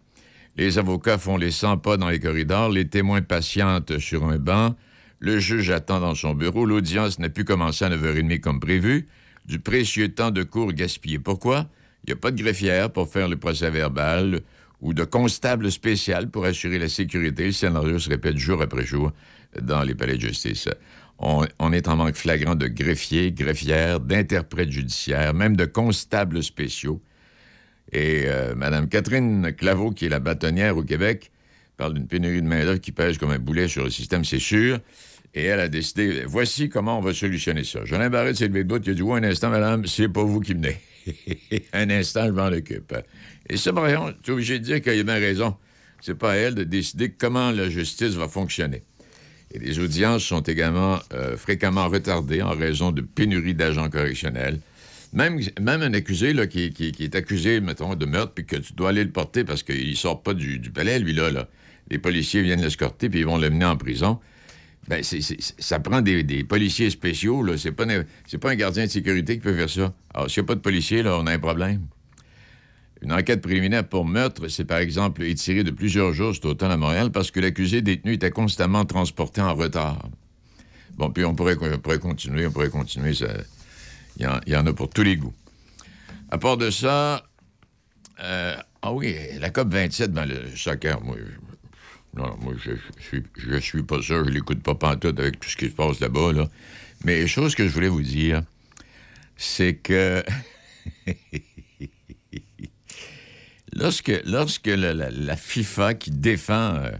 les 0.56 0.78
avocats 0.78 1.18
font 1.18 1.36
les 1.36 1.50
100 1.50 1.78
pas 1.78 1.96
dans 1.96 2.08
les 2.08 2.20
corridors, 2.20 2.70
les 2.70 2.86
témoins 2.86 3.22
patientent 3.22 3.98
sur 3.98 4.24
un 4.24 4.38
banc, 4.38 4.74
le 5.18 5.38
juge 5.38 5.70
attend 5.70 6.00
dans 6.00 6.14
son 6.14 6.34
bureau, 6.34 6.64
l'audience 6.66 7.18
n'a 7.18 7.28
pu 7.28 7.44
commencer 7.44 7.84
à 7.84 7.90
9h30 7.90 8.40
comme 8.40 8.60
prévu, 8.60 9.08
du 9.46 9.58
précieux 9.58 10.08
temps 10.08 10.30
de 10.30 10.42
cours 10.42 10.72
gaspillé. 10.72 11.18
Pourquoi? 11.18 11.66
Il 12.04 12.10
n'y 12.10 12.12
a 12.12 12.16
pas 12.16 12.30
de 12.30 12.42
greffière 12.42 12.90
pour 12.90 13.10
faire 13.10 13.28
le 13.28 13.36
procès 13.36 13.70
verbal 13.70 14.42
ou 14.82 14.92
de 14.92 15.04
constable 15.04 15.72
spécial 15.72 16.28
pour 16.28 16.44
assurer 16.44 16.78
la 16.78 16.88
sécurité. 16.88 17.46
Le 17.46 17.52
scénario 17.52 17.98
se 17.98 18.10
répète 18.10 18.36
jour 18.36 18.60
après 18.60 18.84
jour 18.84 19.10
dans 19.60 19.82
les 19.82 19.94
palais 19.94 20.16
de 20.16 20.20
justice. 20.20 20.68
On, 21.18 21.72
est 21.72 21.88
en 21.88 21.96
manque 21.96 22.16
flagrant 22.16 22.56
de 22.56 22.66
greffiers, 22.66 23.32
greffières, 23.32 24.00
d'interprètes 24.00 24.70
judiciaires, 24.70 25.32
même 25.32 25.56
de 25.56 25.64
constables 25.64 26.42
spéciaux. 26.42 27.00
Et 27.92 28.24
euh, 28.26 28.54
Mme 28.54 28.88
Catherine 28.88 29.52
Claveau, 29.52 29.90
qui 29.92 30.06
est 30.06 30.08
la 30.10 30.18
bâtonnière 30.18 30.76
au 30.76 30.82
Québec, 30.82 31.30
parle 31.78 31.94
d'une 31.94 32.06
pénurie 32.06 32.42
de 32.42 32.46
main-d'œuvre 32.46 32.80
qui 32.80 32.92
pèse 32.92 33.16
comme 33.16 33.30
un 33.30 33.38
boulet 33.38 33.68
sur 33.68 33.84
le 33.84 33.90
système, 33.90 34.24
c'est 34.24 34.38
sûr. 34.38 34.80
Et 35.34 35.44
elle 35.44 35.60
a 35.60 35.68
décidé, 35.68 36.24
voici 36.26 36.68
comment 36.68 36.98
on 36.98 37.00
va 37.00 37.14
solutionner 37.14 37.64
ça. 37.64 37.84
Jolin 37.84 38.10
Barrette 38.10 38.36
s'est 38.36 38.48
levé 38.48 38.64
de 38.64 38.68
bout, 38.68 38.84
il 38.84 38.90
a 38.90 38.94
dit, 38.94 39.02
un 39.02 39.24
instant, 39.24 39.50
madame, 39.50 39.86
c'est 39.86 40.08
pas 40.08 40.22
vous 40.22 40.40
qui 40.40 40.52
venez. 40.52 40.78
un 41.72 41.90
instant, 41.90 42.26
je 42.26 42.32
m'en 42.32 42.46
occupe. 42.46 42.94
Et 43.48 43.56
ça, 43.56 43.72
par 43.72 43.88
exemple, 43.88 44.16
tu 44.22 44.30
es 44.30 44.34
obligé 44.34 44.58
de 44.58 44.64
dire 44.64 44.82
qu'il 44.82 44.98
a 44.98 45.02
bien 45.02 45.14
raison. 45.14 45.56
C'est 46.00 46.14
pas 46.14 46.32
à 46.32 46.34
elle 46.34 46.54
de 46.54 46.64
décider 46.64 47.10
comment 47.10 47.50
la 47.50 47.68
justice 47.68 48.14
va 48.14 48.28
fonctionner. 48.28 48.82
Et 49.52 49.58
les 49.58 49.78
audiences 49.78 50.24
sont 50.24 50.40
également 50.40 50.98
euh, 51.12 51.36
fréquemment 51.36 51.88
retardées 51.88 52.42
en 52.42 52.50
raison 52.50 52.90
de 52.90 53.00
pénurie 53.00 53.54
d'agents 53.54 53.88
correctionnels. 53.88 54.58
Même, 55.12 55.38
un 55.60 55.94
accusé 55.94 56.32
là, 56.32 56.48
qui, 56.48 56.74
est 56.98 57.14
accusé, 57.14 57.60
mettons, 57.60 57.94
de 57.94 58.04
meurtre, 58.04 58.32
puis 58.34 58.44
que 58.44 58.56
tu 58.56 58.72
dois 58.72 58.88
aller 58.88 59.04
le 59.04 59.10
porter 59.10 59.44
parce 59.44 59.62
qu'il 59.62 59.96
sort 59.96 60.22
pas 60.22 60.34
du, 60.34 60.58
palais, 60.74 60.98
lui, 60.98 61.12
là. 61.12 61.48
Les 61.88 61.98
policiers 61.98 62.42
viennent 62.42 62.62
l'escorter, 62.62 63.08
puis 63.08 63.20
ils 63.20 63.26
vont 63.26 63.38
le 63.38 63.48
mener 63.48 63.66
en 63.66 63.76
prison. 63.76 64.18
Ben, 64.88 65.02
c'est- 65.02 65.40
ça 65.58 65.80
prend 65.80 66.02
des, 66.02 66.44
policiers 66.44 66.90
spéciaux, 66.90 67.42
là. 67.42 67.56
C'est 67.56 67.72
pas, 67.72 67.86
pas 67.86 68.50
un 68.50 68.54
gardien 68.54 68.84
de 68.84 68.90
sécurité 68.90 69.34
qui 69.34 69.40
peut 69.40 69.54
faire 69.54 69.70
ça. 69.70 69.92
Alors, 70.12 70.30
s'il 70.30 70.42
n'y 70.42 70.46
a 70.46 70.48
pas 70.48 70.54
de 70.56 70.60
policiers, 70.60 71.02
là, 71.02 71.18
on 71.18 71.26
a 71.26 71.32
un 71.32 71.38
problème. 71.38 71.86
Une 73.02 73.12
enquête 73.12 73.40
préliminaire 73.42 73.86
pour 73.86 74.04
meurtre 74.04 74.48
s'est 74.48 74.64
par 74.64 74.78
exemple 74.78 75.22
étirée 75.24 75.62
de 75.62 75.70
plusieurs 75.70 76.12
jours 76.12 76.34
cet 76.34 76.46
automne 76.46 76.70
à 76.70 76.76
Montréal 76.76 77.10
parce 77.10 77.30
que 77.30 77.40
l'accusé 77.40 77.82
détenu 77.82 78.14
était 78.14 78.30
constamment 78.30 78.84
transporté 78.86 79.42
en 79.42 79.54
retard. 79.54 80.08
Bon, 80.96 81.10
puis 81.10 81.24
on 81.24 81.34
pourrait, 81.34 81.56
on 81.60 81.78
pourrait 81.78 81.98
continuer, 81.98 82.46
on 82.46 82.50
pourrait 82.50 82.70
continuer. 82.70 83.12
Il 84.16 84.26
y, 84.46 84.50
y 84.50 84.56
en 84.56 84.66
a 84.66 84.72
pour 84.72 84.88
tous 84.88 85.02
les 85.02 85.16
goûts. 85.16 85.34
À 86.30 86.38
part 86.38 86.56
de 86.56 86.70
ça, 86.70 87.24
euh, 88.22 88.56
ah 88.82 88.92
oui, 88.92 89.16
la 89.38 89.50
COP 89.50 89.72
27 89.72 90.12
dans 90.12 90.24
le 90.28 90.54
soccer, 90.56 91.02
moi, 91.02 91.16
non, 92.16 92.36
moi, 92.40 92.54
je, 92.62 92.72
je, 92.98 93.02
suis, 93.02 93.22
je 93.36 93.56
suis 93.58 93.82
pas 93.82 93.96
ça, 93.96 94.22
je 94.24 94.30
l'écoute 94.30 94.62
pas 94.62 94.74
pantoute 94.74 95.18
avec 95.18 95.40
tout 95.40 95.48
ce 95.48 95.56
qui 95.56 95.66
se 95.66 95.72
passe 95.74 96.00
là-bas, 96.00 96.32
là. 96.32 96.48
Mais 97.04 97.26
chose 97.26 97.54
que 97.54 97.66
je 97.66 97.72
voulais 97.72 97.88
vous 97.88 98.02
dire, 98.02 98.42
c'est 99.36 99.74
que 99.74 100.22
lorsque, 103.74 104.12
lorsque 104.24 104.66
la, 104.68 105.36
FIFA 105.36 105.94
qui 105.94 106.10
défend 106.12 106.76
euh, 106.76 106.92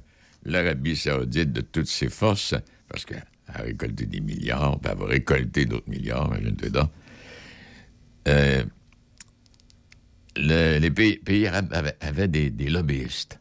l'Arabie 0.44 0.96
saoudite 0.96 1.52
de 1.52 1.60
toutes 1.60 1.88
ses 1.88 2.08
forces, 2.08 2.54
parce 2.88 3.04
qu'elle 3.04 3.24
a 3.48 3.62
récolté 3.62 4.06
des 4.06 4.20
milliards, 4.20 4.80
puis 4.80 4.90
elle 4.92 4.98
va 4.98 5.06
récolter 5.06 5.64
d'autres 5.64 5.88
milliards, 5.88 6.26
imagine-toi 6.26 6.70
donc, 6.70 6.90
euh, 8.26 8.64
le- 10.36 10.78
les 10.78 10.90
pays, 10.90 11.46
arabes 11.46 11.72
avaient, 12.00 12.28
des 12.28 12.68
lobbyistes. 12.68 13.38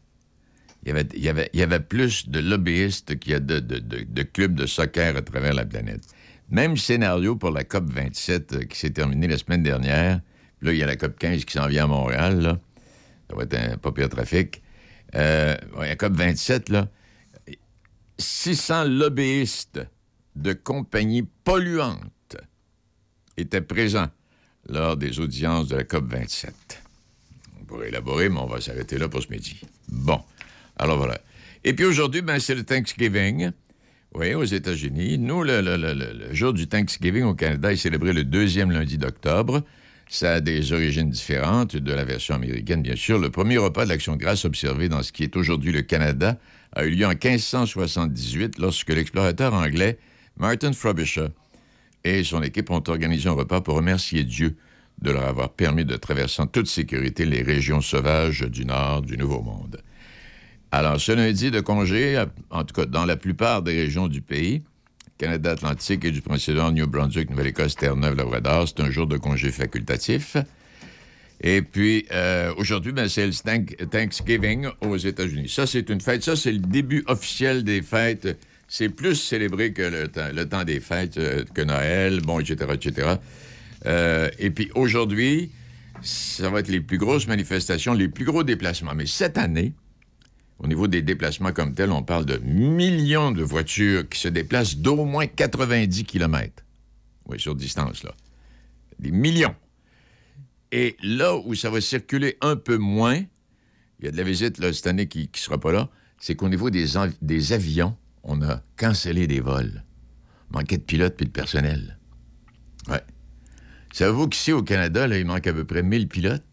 Il 0.85 1.23
y, 1.23 1.61
avait, 1.61 1.79
plus 1.79 2.27
de 2.27 2.39
lobbyistes 2.39 3.17
qu'il 3.17 3.31
y 3.31 3.35
a 3.35 3.39
de, 3.39 4.23
clubs 4.23 4.53
de 4.53 4.65
soccer 4.65 5.15
à 5.15 5.21
travers 5.21 5.53
la 5.53 5.65
planète. 5.65 6.01
Même 6.49 6.75
scénario 6.75 7.37
pour 7.37 7.51
la 7.51 7.63
COP 7.63 7.89
27 7.89 8.53
euh, 8.53 8.63
qui 8.65 8.77
s'est 8.77 8.89
terminée 8.89 9.27
la 9.27 9.37
semaine 9.37 9.63
dernière. 9.63 10.19
Là, 10.61 10.73
il 10.73 10.77
y 10.77 10.83
a 10.83 10.85
la 10.85 10.97
COP 10.97 11.17
15 11.17 11.45
qui 11.45 11.53
s'en 11.53 11.67
vient 11.67 11.85
à 11.85 11.87
Montréal. 11.87 12.59
Ça 13.29 13.35
va 13.35 13.43
être 13.43 13.53
un 13.53 13.77
pas 13.77 13.93
pire 13.93 14.09
trafic. 14.09 14.61
Euh, 15.15 15.55
la 15.79 15.95
COP 15.95 16.13
27, 16.13 16.69
là, 16.69 16.89
600 18.17 18.83
lobbyistes 18.85 19.79
de 20.35 20.51
compagnies 20.51 21.27
polluantes 21.43 22.37
étaient 23.37 23.61
présents 23.61 24.09
lors 24.67 24.97
des 24.97 25.19
audiences 25.19 25.69
de 25.69 25.77
la 25.77 25.83
COP 25.85 26.11
27. 26.11 26.53
On 27.61 27.63
pourrait 27.63 27.87
élaborer, 27.87 28.27
mais 28.27 28.39
on 28.39 28.47
va 28.47 28.59
s'arrêter 28.59 28.97
là 28.97 29.07
pour 29.07 29.23
ce 29.23 29.29
midi. 29.29 29.61
Bon. 29.87 30.19
Alors 30.77 30.97
voilà. 30.97 31.19
Et 31.63 31.73
puis 31.73 31.85
aujourd'hui, 31.85 32.21
ben, 32.21 32.39
c'est 32.39 32.55
le 32.55 32.63
Thanksgiving. 32.63 33.51
Oui, 34.15 34.33
aux 34.35 34.43
États-Unis. 34.43 35.17
Nous, 35.17 35.43
le, 35.43 36.33
jour 36.33 36.53
du 36.53 36.67
Thanksgiving 36.67 37.23
au 37.23 37.33
Canada 37.33 37.71
est 37.71 37.77
célébré 37.77 38.13
le 38.13 38.23
deuxième 38.23 38.71
lundi 38.71 38.97
d'octobre. 38.97 39.63
Ça 40.07 40.33
a 40.33 40.39
des 40.39 40.71
origines 40.71 41.09
différentes 41.09 41.75
de 41.75 41.93
la 41.93 42.03
version 42.03 42.35
américaine, 42.35 42.83
bien 42.83 42.95
sûr. 42.95 43.17
Le 43.17 43.31
premier 43.31 43.57
repas 43.57 43.85
de 43.85 43.89
l'Action 43.89 44.15
grâce 44.15 44.45
observé 44.45 44.87
dans 44.87 45.01
ce 45.01 45.11
qui 45.11 45.23
est 45.23 45.35
aujourd'hui 45.35 45.71
le 45.71 45.81
Canada 45.81 46.37
a 46.73 46.85
eu 46.85 46.91
lieu 46.91 47.05
en 47.05 47.09
1578 47.09 48.59
lorsque 48.59 48.89
l'explorateur 48.89 49.53
anglais 49.53 49.97
Martin 50.37 50.73
Frobisher 50.73 51.27
et 52.03 52.23
son 52.23 52.43
équipe 52.43 52.69
ont 52.69 52.83
organisé 52.87 53.29
un 53.29 53.33
repas 53.33 53.61
pour 53.61 53.75
remercier 53.75 54.23
Dieu 54.23 54.55
de 55.01 55.11
leur 55.11 55.25
avoir 55.25 55.49
permis 55.49 55.85
de 55.85 55.95
traverser 55.95 56.41
en 56.41 56.47
toute 56.47 56.67
sécurité 56.67 57.25
les 57.25 57.41
régions 57.41 57.81
sauvages 57.81 58.41
du 58.41 58.65
nord 58.65 59.01
du 59.01 59.17
Nouveau 59.17 59.41
Monde. 59.41 59.81
Alors, 60.75 60.99
ce 60.99 61.11
lundi 61.11 61.51
de 61.51 61.59
congé, 61.59 62.19
en 62.49 62.63
tout 62.63 62.73
cas 62.73 62.85
dans 62.87 63.05
la 63.05 63.15
plupart 63.15 63.61
des 63.61 63.73
régions 63.79 64.07
du 64.07 64.21
pays, 64.23 64.63
Canada 65.19 65.51
Atlantique 65.51 66.03
et 66.03 66.09
du 66.09 66.21
Prince-Édouard, 66.21 66.71
New 66.71 66.87
Brunswick, 66.87 67.29
Nouvelle-Écosse, 67.29 67.75
Terre-Neuve, 67.75 68.15
Labrador, 68.15 68.67
c'est 68.67 68.79
un 68.81 68.89
jour 68.89 69.05
de 69.05 69.17
congé 69.17 69.51
facultatif. 69.51 70.35
Et 71.41 71.61
puis, 71.61 72.07
euh, 72.11 72.51
aujourd'hui, 72.57 72.91
ben, 72.91 73.07
c'est 73.07 73.27
le 73.27 73.33
Thank- 73.33 73.87
Thanksgiving 73.87 74.65
aux 74.81 74.97
États-Unis. 74.97 75.47
Ça, 75.47 75.67
c'est 75.67 75.87
une 75.91 76.01
fête. 76.01 76.23
Ça, 76.23 76.35
c'est 76.35 76.51
le 76.51 76.57
début 76.57 77.03
officiel 77.05 77.63
des 77.63 77.83
fêtes. 77.83 78.35
C'est 78.67 78.89
plus 78.89 79.13
célébré 79.13 79.73
que 79.73 79.83
le 79.83 80.07
temps, 80.07 80.29
le 80.33 80.49
temps 80.49 80.63
des 80.63 80.79
fêtes, 80.79 81.17
euh, 81.17 81.43
que 81.53 81.61
Noël, 81.61 82.19
bon, 82.21 82.39
etc., 82.39 82.55
etc. 82.73 83.07
Euh, 83.85 84.27
et 84.39 84.49
puis, 84.49 84.71
aujourd'hui, 84.73 85.51
ça 86.01 86.49
va 86.49 86.61
être 86.61 86.69
les 86.69 86.81
plus 86.81 86.97
grosses 86.97 87.27
manifestations, 87.27 87.93
les 87.93 88.07
plus 88.07 88.25
gros 88.25 88.41
déplacements. 88.43 88.95
Mais 88.95 89.05
cette 89.05 89.37
année, 89.37 89.73
au 90.63 90.67
niveau 90.67 90.87
des 90.87 91.01
déplacements 91.01 91.51
comme 91.51 91.73
tels, 91.73 91.91
on 91.91 92.03
parle 92.03 92.25
de 92.25 92.37
millions 92.37 93.31
de 93.31 93.43
voitures 93.43 94.07
qui 94.07 94.17
se 94.17 94.29
déplacent 94.29 94.77
d'au 94.77 95.03
moins 95.03 95.27
90 95.27 96.05
km. 96.05 96.63
Oui, 97.27 97.39
sur 97.39 97.53
distance, 97.53 98.03
là. 98.03 98.15
Des 98.97 99.11
millions. 99.11 99.55
Et 100.71 100.95
là 101.03 101.35
où 101.35 101.53
ça 101.53 101.69
va 101.69 101.81
circuler 101.81 102.37
un 102.39 102.55
peu 102.55 102.77
moins, 102.77 103.21
il 103.99 104.05
y 104.05 104.07
a 104.07 104.11
de 104.11 104.17
la 104.17 104.23
visite 104.23 104.57
là, 104.57 104.71
cette 104.71 104.87
année 104.87 105.07
qui 105.07 105.29
ne 105.31 105.37
sera 105.37 105.59
pas 105.59 105.73
là, 105.73 105.89
c'est 106.17 106.35
qu'au 106.35 106.47
niveau 106.47 106.69
des, 106.69 106.95
avions, 107.51 107.97
on 108.23 108.41
a 108.41 108.61
cancellé 108.77 109.27
des 109.27 109.41
vols. 109.41 109.83
Manquait 110.51 110.77
de 110.77 110.83
pilotes 110.83 111.17
puis 111.17 111.25
de 111.25 111.31
personnel. 111.31 111.99
Ouais. 112.87 113.01
Savez-vous 113.91 114.29
qu'ici, 114.29 114.53
au 114.53 114.63
Canada, 114.63 115.07
là, 115.07 115.17
il 115.17 115.25
manque 115.25 115.45
à 115.45 115.53
peu 115.53 115.65
près 115.65 115.83
1000 115.83 116.07
pilotes? 116.07 116.43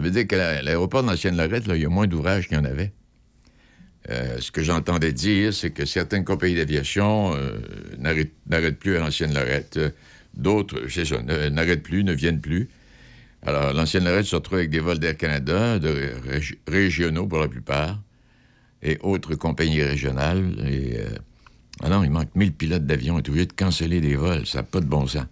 Ça 0.00 0.04
veut 0.04 0.10
dire 0.10 0.24
la- 0.38 0.62
l'aéroport 0.62 1.02
de 1.02 1.08
l'Ancienne-Lorette, 1.08 1.66
là, 1.66 1.76
il 1.76 1.82
y 1.82 1.84
a 1.84 1.90
moins 1.90 2.06
d'ouvrages 2.06 2.48
qu'il 2.48 2.56
y 2.56 2.60
en 2.60 2.64
avait. 2.64 2.92
Euh, 4.08 4.38
ce 4.40 4.50
que 4.50 4.62
j'entendais 4.62 5.12
dire, 5.12 5.52
c'est 5.52 5.70
que 5.72 5.84
certaines 5.84 6.24
compagnies 6.24 6.54
d'aviation 6.54 7.34
euh, 7.36 7.58
n'arrêtent 7.98 8.78
plus 8.78 8.96
à 8.96 9.00
l'Ancienne-Lorette. 9.00 9.76
Euh, 9.76 9.90
D'autres, 10.32 10.84
c'est 10.88 11.04
ça, 11.04 11.20
n'arrêtent 11.20 11.82
plus, 11.82 12.02
ne 12.04 12.12
viennent 12.14 12.40
plus. 12.40 12.68
Alors, 13.44 13.72
l'Ancienne-Lorette 13.74 14.24
se 14.26 14.36
retrouve 14.36 14.58
avec 14.58 14.70
des 14.70 14.78
vols 14.80 15.00
d'Air 15.00 15.16
Canada, 15.16 15.78
de 15.80 16.12
régi- 16.26 16.56
régionaux 16.68 17.26
pour 17.26 17.40
la 17.40 17.48
plupart, 17.48 18.00
et 18.82 18.96
autres 19.02 19.34
compagnies 19.34 19.82
régionales. 19.82 20.54
Et, 20.66 20.98
euh, 20.98 21.08
ah 21.82 21.88
non, 21.90 22.04
il 22.04 22.10
manque 22.10 22.34
1000 22.36 22.52
pilotes 22.52 22.86
d'avion. 22.86 23.16
On 23.16 23.18
est 23.18 23.28
obligé 23.28 23.46
canceller 23.48 24.00
des 24.00 24.14
vols. 24.14 24.46
Ça 24.46 24.58
n'a 24.58 24.62
pas 24.62 24.80
de 24.80 24.86
bon 24.86 25.06
sens. 25.06 25.26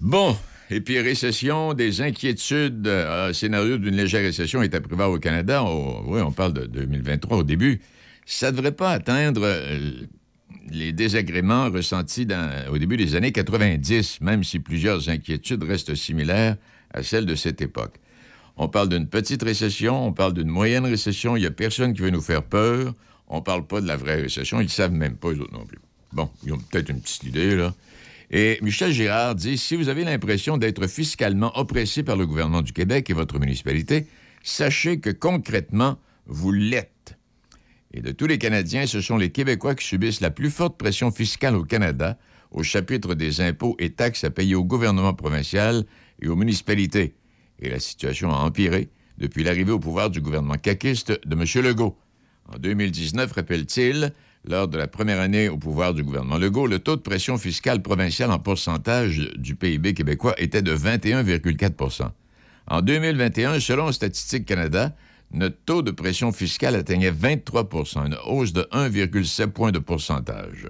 Bon, 0.00 0.36
et 0.74 0.80
puis 0.80 0.98
récession, 1.00 1.74
des 1.74 2.00
inquiétudes. 2.00 2.86
euh, 2.86 3.32
scénario 3.32 3.78
d'une 3.78 3.96
légère 3.96 4.22
récession 4.22 4.62
est 4.62 4.80
prévoir 4.80 5.10
au 5.10 5.18
Canada. 5.18 5.62
Au- 5.62 6.02
oui, 6.06 6.20
on 6.20 6.32
parle 6.32 6.52
de 6.54 6.66
2023 6.66 7.38
au 7.38 7.42
début. 7.42 7.80
Ça 8.26 8.50
ne 8.50 8.56
devrait 8.56 8.72
pas 8.72 8.90
atteindre 8.90 9.42
euh, 9.44 9.90
les 10.70 10.92
désagréments 10.92 11.70
ressentis 11.70 12.26
au 12.70 12.78
début 12.78 12.96
des 12.96 13.14
années 13.16 13.32
90, 13.32 14.20
même 14.20 14.44
si 14.44 14.58
plusieurs 14.60 15.08
inquiétudes 15.08 15.62
restent 15.64 15.94
similaires 15.94 16.56
à 16.94 17.02
celles 17.02 17.26
de 17.26 17.34
cette 17.34 17.60
époque. 17.60 17.96
On 18.56 18.68
parle 18.68 18.88
d'une 18.90 19.08
petite 19.08 19.42
récession, 19.42 20.06
on 20.06 20.12
parle 20.12 20.34
d'une 20.34 20.48
moyenne 20.48 20.84
récession, 20.84 21.36
il 21.36 21.40
n'y 21.40 21.46
a 21.46 21.50
personne 21.50 21.94
qui 21.94 22.02
veut 22.02 22.10
nous 22.10 22.20
faire 22.20 22.42
peur. 22.42 22.94
On 23.28 23.36
ne 23.36 23.42
parle 23.42 23.66
pas 23.66 23.80
de 23.80 23.86
la 23.88 23.96
vraie 23.96 24.20
récession, 24.20 24.60
ils 24.60 24.64
ne 24.64 24.68
savent 24.70 24.92
même 24.92 25.16
pas, 25.16 25.28
eux 25.30 25.40
autres 25.40 25.52
non 25.54 25.64
plus. 25.64 25.78
Bon, 26.12 26.28
ils 26.44 26.52
ont 26.52 26.58
peut-être 26.58 26.90
une 26.90 27.00
petite 27.00 27.24
idée, 27.24 27.56
là. 27.56 27.74
Et 28.34 28.58
Michel 28.62 28.92
Girard 28.92 29.34
dit 29.34 29.58
si 29.58 29.76
vous 29.76 29.90
avez 29.90 30.04
l'impression 30.04 30.56
d'être 30.56 30.86
fiscalement 30.86 31.52
oppressé 31.58 32.02
par 32.02 32.16
le 32.16 32.26
gouvernement 32.26 32.62
du 32.62 32.72
Québec 32.72 33.10
et 33.10 33.12
votre 33.12 33.38
municipalité, 33.38 34.06
sachez 34.42 35.00
que 35.00 35.10
concrètement, 35.10 35.98
vous 36.24 36.50
l'êtes. 36.50 37.18
Et 37.92 38.00
de 38.00 38.10
tous 38.10 38.26
les 38.26 38.38
Canadiens, 38.38 38.86
ce 38.86 39.02
sont 39.02 39.18
les 39.18 39.30
Québécois 39.30 39.74
qui 39.74 39.86
subissent 39.86 40.22
la 40.22 40.30
plus 40.30 40.50
forte 40.50 40.78
pression 40.78 41.10
fiscale 41.10 41.54
au 41.56 41.64
Canada 41.64 42.18
au 42.50 42.62
chapitre 42.62 43.14
des 43.14 43.42
impôts 43.42 43.76
et 43.78 43.90
taxes 43.90 44.24
à 44.24 44.30
payer 44.30 44.54
au 44.54 44.64
gouvernement 44.64 45.12
provincial 45.12 45.84
et 46.22 46.28
aux 46.28 46.36
municipalités. 46.36 47.14
Et 47.58 47.68
la 47.68 47.80
situation 47.80 48.30
a 48.30 48.38
empiré 48.38 48.88
depuis 49.18 49.44
l'arrivée 49.44 49.72
au 49.72 49.78
pouvoir 49.78 50.08
du 50.08 50.22
gouvernement 50.22 50.56
caquiste 50.56 51.12
de 51.26 51.34
M. 51.34 51.64
Legault. 51.64 51.98
En 52.48 52.58
2019, 52.58 53.30
rappelle-t-il, 53.32 54.12
lors 54.44 54.68
de 54.68 54.76
la 54.76 54.88
première 54.88 55.20
année 55.20 55.48
au 55.48 55.56
pouvoir 55.56 55.94
du 55.94 56.02
gouvernement 56.02 56.38
Legault, 56.38 56.66
le 56.66 56.78
taux 56.78 56.96
de 56.96 57.00
pression 57.00 57.38
fiscale 57.38 57.80
provinciale 57.82 58.30
en 58.30 58.38
pourcentage 58.38 59.18
du 59.36 59.54
PIB 59.54 59.94
québécois 59.94 60.34
était 60.38 60.62
de 60.62 60.76
21,4% 60.76 62.10
En 62.66 62.82
2021, 62.82 63.60
selon 63.60 63.92
Statistique 63.92 64.46
Canada, 64.46 64.94
notre 65.32 65.56
taux 65.64 65.82
de 65.82 65.90
pression 65.90 66.32
fiscale 66.32 66.74
atteignait 66.74 67.12
23% 67.12 68.06
une 68.06 68.16
hausse 68.26 68.52
de 68.52 68.62
1,7 68.72 69.48
point 69.48 69.72
de 69.72 69.78
pourcentage. 69.78 70.68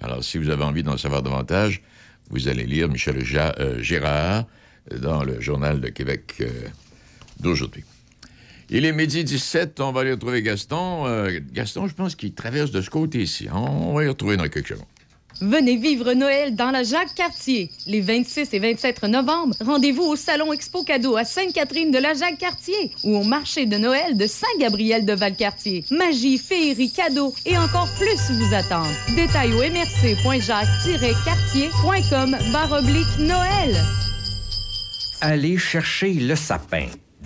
Alors, 0.00 0.22
si 0.22 0.38
vous 0.38 0.50
avez 0.50 0.64
envie 0.64 0.82
d'en 0.82 0.96
savoir 0.96 1.22
davantage, 1.22 1.82
vous 2.30 2.48
allez 2.48 2.64
lire 2.64 2.88
Michel 2.88 3.16
euh, 3.18 3.82
Gérard 3.82 4.46
dans 5.00 5.22
le 5.24 5.40
Journal 5.40 5.80
de 5.80 5.88
Québec 5.88 6.34
euh, 6.40 6.68
d'aujourd'hui. 7.40 7.84
Il 8.74 8.86
est 8.86 8.92
midi 8.92 9.22
17, 9.22 9.80
on 9.80 9.92
va 9.92 10.00
aller 10.00 10.12
retrouver 10.12 10.40
Gaston. 10.40 11.06
Euh, 11.06 11.40
Gaston, 11.52 11.88
je 11.88 11.94
pense 11.94 12.16
qu'il 12.16 12.32
traverse 12.32 12.70
de 12.70 12.80
ce 12.80 12.88
côté-ci. 12.88 13.46
On 13.52 13.92
va 13.92 14.04
y 14.04 14.08
retrouver 14.08 14.38
dans 14.38 14.48
quelque 14.48 14.66
chose. 14.66 14.80
Venez 15.42 15.76
vivre 15.76 16.14
Noël 16.14 16.56
dans 16.56 16.70
la 16.70 16.82
Jacques-Cartier. 16.82 17.70
Les 17.86 18.00
26 18.00 18.54
et 18.54 18.58
27 18.58 19.02
novembre, 19.02 19.54
rendez-vous 19.60 20.04
au 20.04 20.16
Salon 20.16 20.54
Expo 20.54 20.84
Cadeau 20.84 21.16
à 21.16 21.24
Sainte-Catherine 21.24 21.90
de 21.90 21.98
la 21.98 22.14
Jacques-Cartier 22.14 22.92
ou 23.04 23.14
au 23.16 23.24
marché 23.24 23.66
de 23.66 23.76
Noël 23.76 24.16
de 24.16 24.26
Saint-Gabriel 24.26 25.04
de 25.04 25.12
Valcartier. 25.12 25.84
Magie, 25.90 26.38
féerie, 26.38 26.92
cadeaux 26.92 27.34
et 27.44 27.58
encore 27.58 27.90
plus 27.98 28.30
vous 28.30 28.54
attendent. 28.54 28.86
Détails 29.14 29.52
au 29.52 29.58
mrc.jacques-cartier.com 29.58 32.38
baroblique 32.52 33.18
Noël. 33.18 33.76
Allez 35.20 35.58
chercher 35.58 36.14
le 36.14 36.36
sapin 36.36 36.86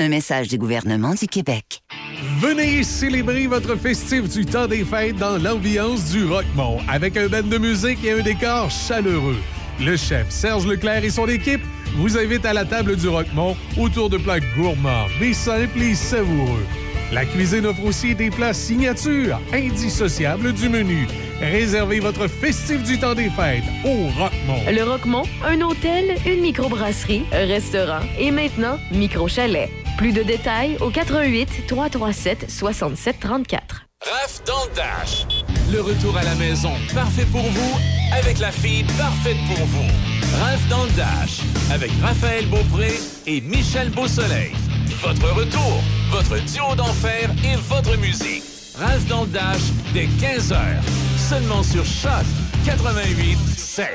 Un 0.00 0.08
message 0.08 0.48
du 0.48 0.56
gouvernement 0.56 1.12
du 1.12 1.26
Québec. 1.26 1.82
Venez 2.38 2.82
célébrer 2.84 3.46
votre 3.46 3.76
festif 3.76 4.30
du 4.30 4.46
temps 4.46 4.66
des 4.66 4.82
fêtes 4.82 5.16
dans 5.16 5.36
l'ambiance 5.36 6.10
du 6.10 6.24
Rockmont 6.24 6.78
avec 6.88 7.18
un 7.18 7.28
band 7.28 7.42
de 7.42 7.58
musique 7.58 8.02
et 8.02 8.12
un 8.12 8.22
décor 8.22 8.70
chaleureux. 8.70 9.36
Le 9.78 9.98
chef 9.98 10.30
Serge 10.30 10.66
Leclerc 10.66 11.04
et 11.04 11.10
son 11.10 11.28
équipe 11.28 11.60
vous 11.96 12.16
invitent 12.16 12.46
à 12.46 12.54
la 12.54 12.64
table 12.64 12.96
du 12.96 13.08
Rockmont 13.08 13.54
autour 13.76 14.08
de 14.08 14.16
plats 14.16 14.40
gourmands, 14.56 15.04
mais 15.20 15.34
simples 15.34 15.82
et 15.82 15.94
savoureux. 15.94 16.64
La 17.12 17.26
cuisine 17.26 17.66
offre 17.66 17.84
aussi 17.84 18.14
des 18.14 18.30
plats 18.30 18.54
signatures, 18.54 19.38
indissociables 19.52 20.54
du 20.54 20.70
menu. 20.70 21.08
Réservez 21.42 22.00
votre 22.00 22.26
festif 22.26 22.82
du 22.84 22.98
temps 22.98 23.14
des 23.14 23.28
fêtes 23.28 23.64
au 23.84 24.08
Rockmont. 24.18 24.62
Le 24.66 24.82
Rockmont, 24.82 25.24
un 25.44 25.60
hôtel, 25.60 26.16
une 26.24 26.40
microbrasserie, 26.40 27.24
un 27.32 27.46
restaurant 27.46 28.00
et 28.18 28.30
maintenant 28.30 28.78
micro-chalet. 28.92 29.68
Plus 30.00 30.12
de 30.12 30.22
détails 30.22 30.78
au 30.80 30.88
88 30.88 31.66
337 31.68 32.50
67 32.50 33.20
34. 33.20 33.86
Raph 34.00 34.42
dans 34.46 34.64
le 34.64 34.74
Dash. 34.74 35.26
Le 35.70 35.82
retour 35.82 36.16
à 36.16 36.22
la 36.22 36.34
maison, 36.36 36.72
parfait 36.94 37.26
pour 37.30 37.42
vous, 37.42 37.78
avec 38.10 38.38
la 38.38 38.50
fille 38.50 38.84
parfaite 38.96 39.36
pour 39.46 39.62
vous. 39.66 39.90
Raph 40.40 40.66
dans 40.70 40.84
le 40.84 40.90
Dash, 40.92 41.40
avec 41.70 41.90
Raphaël 42.02 42.46
Beaupré 42.46 42.98
et 43.26 43.42
Michel 43.42 43.90
Beausoleil. 43.90 44.52
Votre 45.02 45.34
retour, 45.34 45.82
votre 46.10 46.42
duo 46.46 46.74
d'enfer 46.74 47.28
et 47.44 47.56
votre 47.68 47.94
musique. 47.98 48.42
Raph 48.78 49.04
dans 49.06 49.24
le 49.24 49.28
Dash, 49.28 49.60
dès 49.92 50.06
15h. 50.06 50.56
Seulement 51.28 51.62
sur 51.62 51.84
Choc 51.84 52.24
88 52.64 53.36
7. 53.54 53.86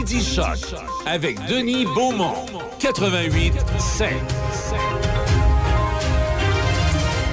Midi 0.00 0.24
Choc 0.24 0.56
avec 1.04 1.36
Denis 1.46 1.84
Beaumont, 1.84 2.46
88 2.78 3.52
7. 3.78 4.08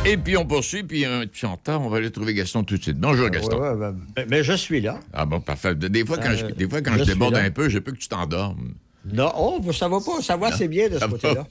Et 0.05 0.17
puis 0.17 0.35
on 0.35 0.45
poursuit, 0.45 0.83
puis 0.83 1.05
un 1.05 1.21
petit 1.27 1.45
temps, 1.63 1.81
on 1.85 1.87
va 1.87 1.95
aller 1.95 2.11
trouver 2.11 2.33
Gaston 2.33 2.65
tout 2.65 2.75
de 2.75 2.83
suite. 2.83 2.97
Bonjour 2.97 3.29
Gaston. 3.29 3.57
Ouais, 3.57 3.69
ouais, 3.69 3.91
ben, 4.13 4.25
mais 4.29 4.43
je 4.43 4.51
suis 4.51 4.81
là. 4.81 4.99
Ah 5.13 5.25
bon, 5.25 5.39
parfait. 5.39 5.75
Des 5.75 6.05
fois, 6.05 6.17
quand, 6.17 6.31
Euh, 6.31 6.35
je, 6.35 6.45
des 6.55 6.67
fois, 6.67 6.81
quand 6.81 6.95
je 6.95 6.99
je, 6.99 7.03
déborde 7.05 7.35
un 7.35 7.49
peu, 7.51 7.69
j'ai 7.69 7.79
peur 7.79 7.93
que 7.93 7.99
tu 7.99 8.09
t'endormes. 8.09 8.73
Non, 9.13 9.31
oh, 9.37 9.61
ça 9.71 9.87
va 9.87 9.99
pas. 10.01 10.21
Ça 10.21 10.35
va, 10.35 10.51
c'est 10.51 10.67
bien 10.67 10.89
de 10.89 10.99
ce 10.99 11.05
côté-là. 11.05 11.47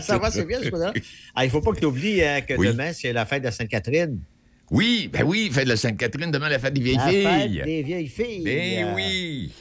ça 0.00 0.18
va, 0.18 0.32
c'est 0.32 0.44
bien 0.44 0.58
de 0.58 0.64
ce 0.64 0.70
côté-là. 0.70 0.92
Ah, 1.36 1.44
il 1.44 1.52
faut 1.52 1.60
pas 1.60 1.70
que 1.70 1.78
tu 1.78 1.86
oublies 1.86 2.20
hein, 2.24 2.40
que 2.40 2.54
Oui. 2.54 2.66
demain, 2.66 2.92
c'est 2.92 3.12
la 3.12 3.26
fête 3.26 3.44
de 3.44 3.50
Sainte-Catherine. 3.52 4.18
Oui, 4.72 5.08
ben 5.12 5.22
oui, 5.24 5.50
fête 5.52 5.64
de 5.66 5.70
la 5.70 5.76
Sainte-Catherine, 5.76 6.32
demain 6.32 6.48
la 6.48 6.58
fête 6.58 6.74
des 6.74 6.80
vieilles 6.80 6.96
La 6.96 7.08
filles. 7.08 7.22
fête 7.58 7.64
des 7.64 7.82
vieilles 7.84 8.08
filles. 8.08 8.42
Ben 8.44 8.86
Euh, 8.88 8.94
oui. 8.96 9.52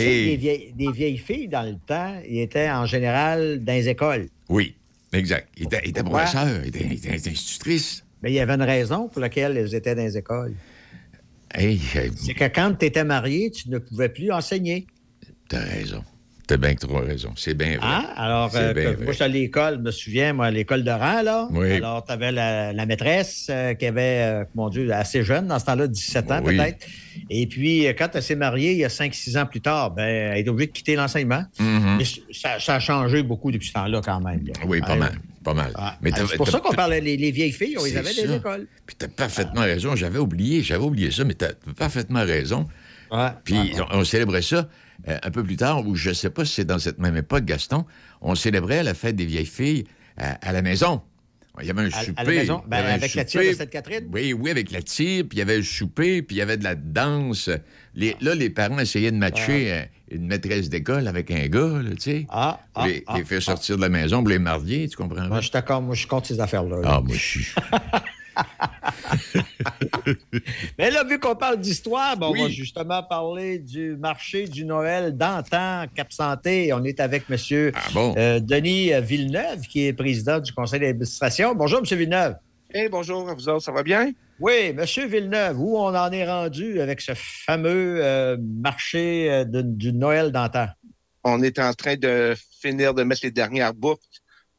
Hey. 0.00 0.24
des, 0.30 0.36
vieilles, 0.36 0.72
des 0.74 0.92
vieilles 0.92 1.18
filles, 1.18 1.48
dans 1.48 1.62
le 1.62 1.76
temps, 1.86 2.20
ils 2.28 2.40
étaient 2.40 2.70
en 2.70 2.86
général 2.86 3.62
dans 3.64 3.72
les 3.72 3.88
écoles. 3.88 4.28
Oui, 4.48 4.74
exact. 5.12 5.48
Il 5.56 5.64
était, 5.64 5.80
il 5.84 5.90
était 5.90 6.02
Pourquoi? 6.02 6.22
professeur, 6.24 6.60
il 6.62 6.68
était, 6.68 6.84
il 6.86 6.92
était 6.94 7.30
institutrice. 7.30 8.04
Mais 8.22 8.30
il 8.30 8.34
y 8.34 8.40
avait 8.40 8.54
une 8.54 8.62
raison 8.62 9.08
pour 9.08 9.20
laquelle 9.20 9.56
elles 9.56 9.74
étaient 9.74 9.94
dans 9.94 10.02
les 10.04 10.16
écoles. 10.16 10.54
Hey, 11.54 11.78
hey, 11.94 12.10
C'est 12.16 12.34
que 12.34 12.44
quand 12.44 12.74
tu 12.78 12.86
étais 12.86 13.04
marié, 13.04 13.50
tu 13.50 13.68
ne 13.68 13.78
pouvais 13.78 14.08
plus 14.08 14.30
enseigner. 14.30 14.86
t'as 15.48 15.60
raison. 15.60 16.02
T'as 16.46 16.56
bien 16.56 16.74
trop 16.74 16.98
raison. 16.98 17.32
C'est 17.36 17.54
bien 17.54 17.76
vrai. 17.78 17.86
Hein? 17.86 18.04
Alors, 18.16 18.50
euh, 18.56 18.74
bien 18.74 18.82
que- 18.82 18.88
vrai. 18.96 19.04
moi, 19.04 19.12
j'étais 19.12 19.24
à 19.24 19.28
l'école, 19.28 19.74
je 19.76 19.80
me 19.80 19.90
souviens, 19.92 20.32
moi, 20.32 20.46
à 20.46 20.50
l'école 20.50 20.82
de 20.82 20.90
rang, 20.90 21.22
là. 21.22 21.48
Oui. 21.52 21.72
Alors, 21.72 22.04
tu 22.04 22.12
avais 22.12 22.32
la, 22.32 22.72
la 22.72 22.84
maîtresse 22.86 23.46
euh, 23.48 23.74
qui 23.74 23.86
avait, 23.86 24.22
euh, 24.42 24.44
mon 24.56 24.68
Dieu, 24.68 24.92
assez 24.92 25.22
jeune, 25.22 25.46
dans 25.46 25.58
ce 25.60 25.66
temps-là, 25.66 25.86
17 25.86 26.30
ans 26.32 26.40
Oui. 26.44 26.56
peut-être. 26.56 26.84
Et 27.30 27.46
puis, 27.46 27.86
euh, 27.86 27.92
quand 27.96 28.08
elle 28.14 28.22
s'est 28.22 28.34
mariée, 28.34 28.72
il 28.72 28.78
y 28.78 28.84
a 28.84 28.88
5-6 28.88 29.38
ans 29.38 29.46
plus 29.46 29.60
tard, 29.60 29.92
ben, 29.92 30.02
elle 30.04 30.38
est 30.44 30.48
obligée 30.48 30.66
de 30.66 30.72
quitter 30.72 30.96
l'enseignement. 30.96 31.44
Mhm. 31.60 31.96
Mais 31.98 32.04
ça, 32.32 32.58
ça 32.58 32.74
a 32.74 32.80
changé 32.80 33.22
beaucoup 33.22 33.52
depuis 33.52 33.68
ce 33.68 33.74
temps-là, 33.74 34.00
quand 34.04 34.20
même. 34.20 34.44
là. 34.44 34.52
Oui, 34.66 34.80
pas 34.80 34.88
Ah, 34.90 34.96
mal. 34.96 35.12
Pas 35.44 35.54
mal. 35.54 35.72
ah, 35.76 35.96
ah, 36.04 36.08
c'est 36.28 36.36
pour 36.36 36.48
ça 36.48 36.58
qu'on 36.60 36.72
parlait 36.72 37.00
des 37.00 37.16
les 37.16 37.30
vieilles 37.30 37.52
filles, 37.52 37.76
on 37.78 37.84
les 37.84 37.90
C'est 37.92 37.96
avait 37.98 38.12
ça. 38.12 38.26
des 38.26 38.34
écoles. 38.36 38.66
Puis 38.86 38.96
t'as 38.96 39.08
parfaitement 39.08 39.62
raison. 39.62 39.96
J'avais 39.96 40.18
oublié, 40.18 40.62
j'avais 40.62 40.84
oublié 40.84 41.10
ça, 41.10 41.24
mais 41.24 41.34
t'as 41.34 41.52
parfaitement 41.76 42.24
raison. 42.24 42.66
Ouais, 43.10 43.28
Puis 43.44 43.54
ouais, 43.54 43.60
ouais. 43.74 43.80
on, 43.92 43.98
on 43.98 44.04
célébrait 44.04 44.40
ça 44.42 44.68
euh, 45.08 45.18
un 45.22 45.30
peu 45.30 45.42
plus 45.42 45.56
tard, 45.56 45.86
ou 45.86 45.94
je 45.96 46.12
sais 46.12 46.30
pas 46.30 46.44
si 46.44 46.54
c'est 46.54 46.64
dans 46.64 46.78
cette 46.78 46.98
même 46.98 47.16
époque, 47.16 47.44
Gaston, 47.44 47.84
on 48.20 48.34
célébrait 48.34 48.82
la 48.82 48.94
fête 48.94 49.16
des 49.16 49.26
vieilles 49.26 49.46
filles 49.46 49.84
à, 50.16 50.32
à 50.48 50.52
la 50.52 50.62
maison. 50.62 51.02
Il 51.60 51.66
y 51.66 51.70
avait 51.70 51.82
un 51.82 51.90
À- 51.90 51.98
à 51.98 52.04
souper. 52.04 52.22
la 52.24 52.30
maison? 52.30 52.62
Ben, 52.66 52.78
avec 52.86 53.14
la 53.14 53.24
tire 53.26 53.42
de 53.42 53.52
Sainte-Catherine? 53.52 54.08
Oui, 54.10 54.32
oui, 54.32 54.50
avec 54.50 54.70
la 54.70 54.80
tire, 54.80 55.24
puis 55.28 55.36
il 55.36 55.38
y 55.40 55.42
avait 55.42 55.58
le 55.58 55.62
souper, 55.62 56.22
puis 56.22 56.36
il 56.36 56.38
y 56.38 56.42
avait 56.42 56.56
de 56.56 56.64
la 56.64 56.74
danse. 56.74 57.50
Les- 57.94 58.16
là, 58.22 58.34
les 58.34 58.48
parents 58.48 58.78
essayaient 58.78 59.10
de 59.10 59.18
matcher 59.18 59.70
euh, 59.72 59.82
une 60.10 60.26
maîtresse 60.28 60.70
d'école 60.70 61.06
avec 61.08 61.30
un 61.30 61.46
gars, 61.48 61.80
tu 61.90 62.00
sais. 62.00 62.26
Ah, 62.30 62.58
ah, 62.74 62.86
les, 62.86 63.04
ah, 63.06 63.18
les 63.18 63.24
faire 63.24 63.42
sortir 63.42 63.76
de 63.76 63.82
la 63.82 63.90
maison 63.90 64.20
pour 64.20 64.30
les 64.30 64.38
marier, 64.38 64.88
tu 64.88 64.96
comprends? 64.96 65.26
Moi, 65.28 65.38
je 65.40 65.42
suis 65.42 65.52
d'accord, 65.52 65.82
moi, 65.82 65.94
je 65.94 66.06
compte 66.06 66.24
ces 66.24 66.40
affaires-là. 66.40 66.76
là. 66.80 66.88
Ah, 66.90 67.00
moi, 67.02 67.14
je 67.16 67.20
suis. 67.20 67.46
Mais 70.78 70.90
là, 70.90 71.04
vu 71.04 71.18
qu'on 71.18 71.34
parle 71.36 71.60
d'histoire, 71.60 72.16
ben, 72.16 72.28
Oui. 72.30 72.40
on 72.40 72.44
va 72.44 72.48
justement 72.50 73.02
parler 73.02 73.58
du 73.58 73.96
marché 73.96 74.46
du 74.46 74.64
Noël 74.64 75.16
d'antan, 75.16 75.84
Cap-Santé. 75.94 76.72
On 76.72 76.84
est 76.84 77.00
avec 77.00 77.24
M. 77.30 77.36
Ah 77.74 77.80
bon? 77.92 78.14
Denis 78.40 78.90
Villeneuve, 79.02 79.60
qui 79.62 79.86
est 79.86 79.92
président 79.92 80.38
du 80.40 80.52
conseil 80.52 80.80
d'administration. 80.80 81.54
Bonjour, 81.54 81.80
M. 81.80 81.98
Villeneuve. 81.98 82.36
Hey, 82.72 82.88
bonjour 82.88 83.28
à 83.28 83.34
vous 83.34 83.48
autres, 83.48 83.64
ça 83.64 83.72
va 83.72 83.82
bien? 83.82 84.10
Oui, 84.40 84.74
M. 84.76 84.84
Villeneuve, 85.08 85.60
où 85.60 85.76
on 85.78 85.94
en 85.94 86.10
est 86.10 86.26
rendu 86.26 86.80
avec 86.80 87.00
ce 87.00 87.12
fameux 87.14 87.98
euh, 88.02 88.36
marché 88.40 89.30
euh, 89.30 89.44
de- 89.44 89.62
du 89.62 89.92
Noël 89.92 90.32
d'antan? 90.32 90.66
On 91.22 91.42
est 91.42 91.58
en 91.60 91.72
train 91.74 91.96
de 91.96 92.34
finir 92.60 92.94
de 92.94 93.04
mettre 93.04 93.20
les 93.24 93.30
dernières 93.30 93.74
boucles, 93.74 94.02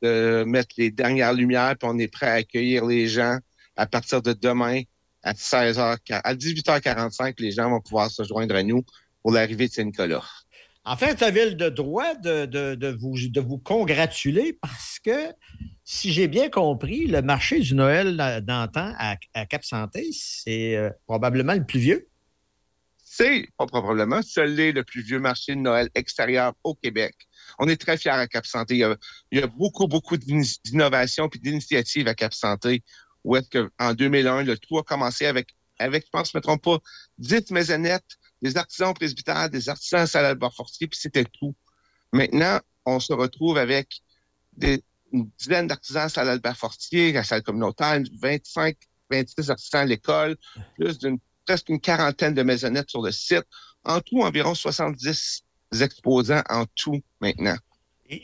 de 0.02 0.44
mettre 0.46 0.76
les 0.78 0.92
dernières 0.92 1.34
lumières, 1.34 1.76
puis 1.78 1.90
on 1.92 1.98
est 1.98 2.08
prêt 2.08 2.28
à 2.28 2.34
accueillir 2.34 2.86
les 2.86 3.08
gens 3.08 3.38
à 3.76 3.86
partir 3.86 4.22
de 4.22 4.34
demain 4.34 4.82
à 5.24 5.34
16h, 5.34 5.98
à 6.12 6.36
18h45, 6.36 7.36
les 7.40 7.52
gens 7.52 7.70
vont 7.70 7.82
pouvoir 7.82 8.12
se 8.12 8.24
joindre 8.24 8.56
à 8.56 8.64
nous 8.64 8.84
pour 9.22 9.32
l'arrivée 9.32 9.68
de 9.68 9.74
Saint-Nicolas. 9.74 10.24
En 10.86 10.98
fait, 10.98 11.16
tu 11.16 11.24
avais 11.24 11.50
le 11.52 11.72
droit 11.72 12.14
de, 12.16 12.46
de- 12.46 12.76
de 12.76 12.88
vous, 12.90 13.16
de 13.18 13.40
vous 13.40 13.58
congratuler 13.58 14.52
parce 14.62 15.00
que, 15.00 15.32
si 15.86 16.12
j'ai 16.12 16.28
bien 16.28 16.50
compris, 16.50 17.08
le 17.08 17.22
marché 17.22 17.60
du 17.62 17.74
Noël 17.74 18.18
d'antan 18.46 18.94
à, 18.98 19.16
à 19.34 19.46
Cap-Santé, 19.46 20.10
c'est 20.12 20.76
euh, 20.76 20.90
probablement 21.08 21.54
le 21.54 21.66
plus 21.66 21.80
vieux. 21.80 22.10
C'est, 22.98 23.48
pas 23.58 23.68
probablement, 23.68 24.22
seul 24.24 24.60
est 24.60 24.72
le 24.72 24.84
plus 24.84 25.04
vieux 25.04 25.20
marché 25.20 25.54
de 25.56 25.60
Noël 25.62 25.88
extérieur 25.94 26.54
au 26.64 26.74
Québec. 26.74 27.14
On 27.60 27.68
est 27.68 27.78
très 27.80 27.96
fiers 27.98 28.10
à 28.12 28.28
Cap 28.28 28.46
Santé. 28.46 28.74
Il 28.74 28.80
y 28.80 28.84
a, 28.84 28.98
il 29.32 29.40
y 29.40 29.42
a 29.44 29.48
beaucoup, 29.48 29.88
beaucoup 29.88 30.18
d'in- 30.18 30.42
d'innovations 30.66 31.30
et 31.34 31.38
d'initiatives 31.38 32.08
à 32.08 32.16
Cap 32.16 32.34
Santé. 32.34 32.82
Où 33.24 33.36
est-ce 33.36 33.50
qu'en 33.50 33.94
2001, 33.94 34.44
le 34.44 34.58
tout 34.58 34.78
a 34.78 34.84
commencé 34.84 35.26
avec, 35.26 35.56
avec, 35.80 36.06
je 36.06 36.10
pense, 36.12 36.32
je 36.32 36.38
ne 36.38 36.40
me 36.40 36.44
trompe 36.44 36.64
pas, 36.64 36.78
10 37.18 37.52
maisonnettes, 37.52 38.18
des 38.42 38.58
artisans 38.58 38.94
presbytères, 38.94 39.50
des 39.50 39.70
artisans 39.70 40.08
à 40.14 40.50
Fortier, 40.50 40.88
puis 40.88 41.00
c'était 41.00 41.26
tout. 41.26 41.56
Maintenant, 42.12 42.60
on 42.86 43.00
se 43.00 43.14
retrouve 43.14 43.58
avec 43.58 44.02
des, 44.56 44.84
une 45.12 45.30
dizaine 45.38 45.68
d'artisans 45.68 46.04
à 46.04 46.10
salle 46.10 46.30
Albert 46.30 46.58
Fortier, 46.58 47.12
à 47.12 47.20
la 47.20 47.24
salle 47.24 47.44
communautaire, 47.44 48.02
25, 48.22 48.76
26 49.10 49.50
artisans 49.50 49.82
à 49.82 49.86
l'école, 49.86 50.36
plus 50.76 50.98
d'une 51.00 51.20
presque 51.46 51.70
une 51.70 51.80
quarantaine 51.80 52.34
de 52.34 52.44
maisonnettes 52.44 52.90
sur 52.90 53.02
le 53.02 53.12
site. 53.12 53.46
En 53.84 54.00
tout, 54.00 54.22
environ 54.22 54.56
70 54.56 55.44
exposants 55.82 56.44
en 56.50 56.66
tout 56.76 57.02
maintenant. 57.20 57.58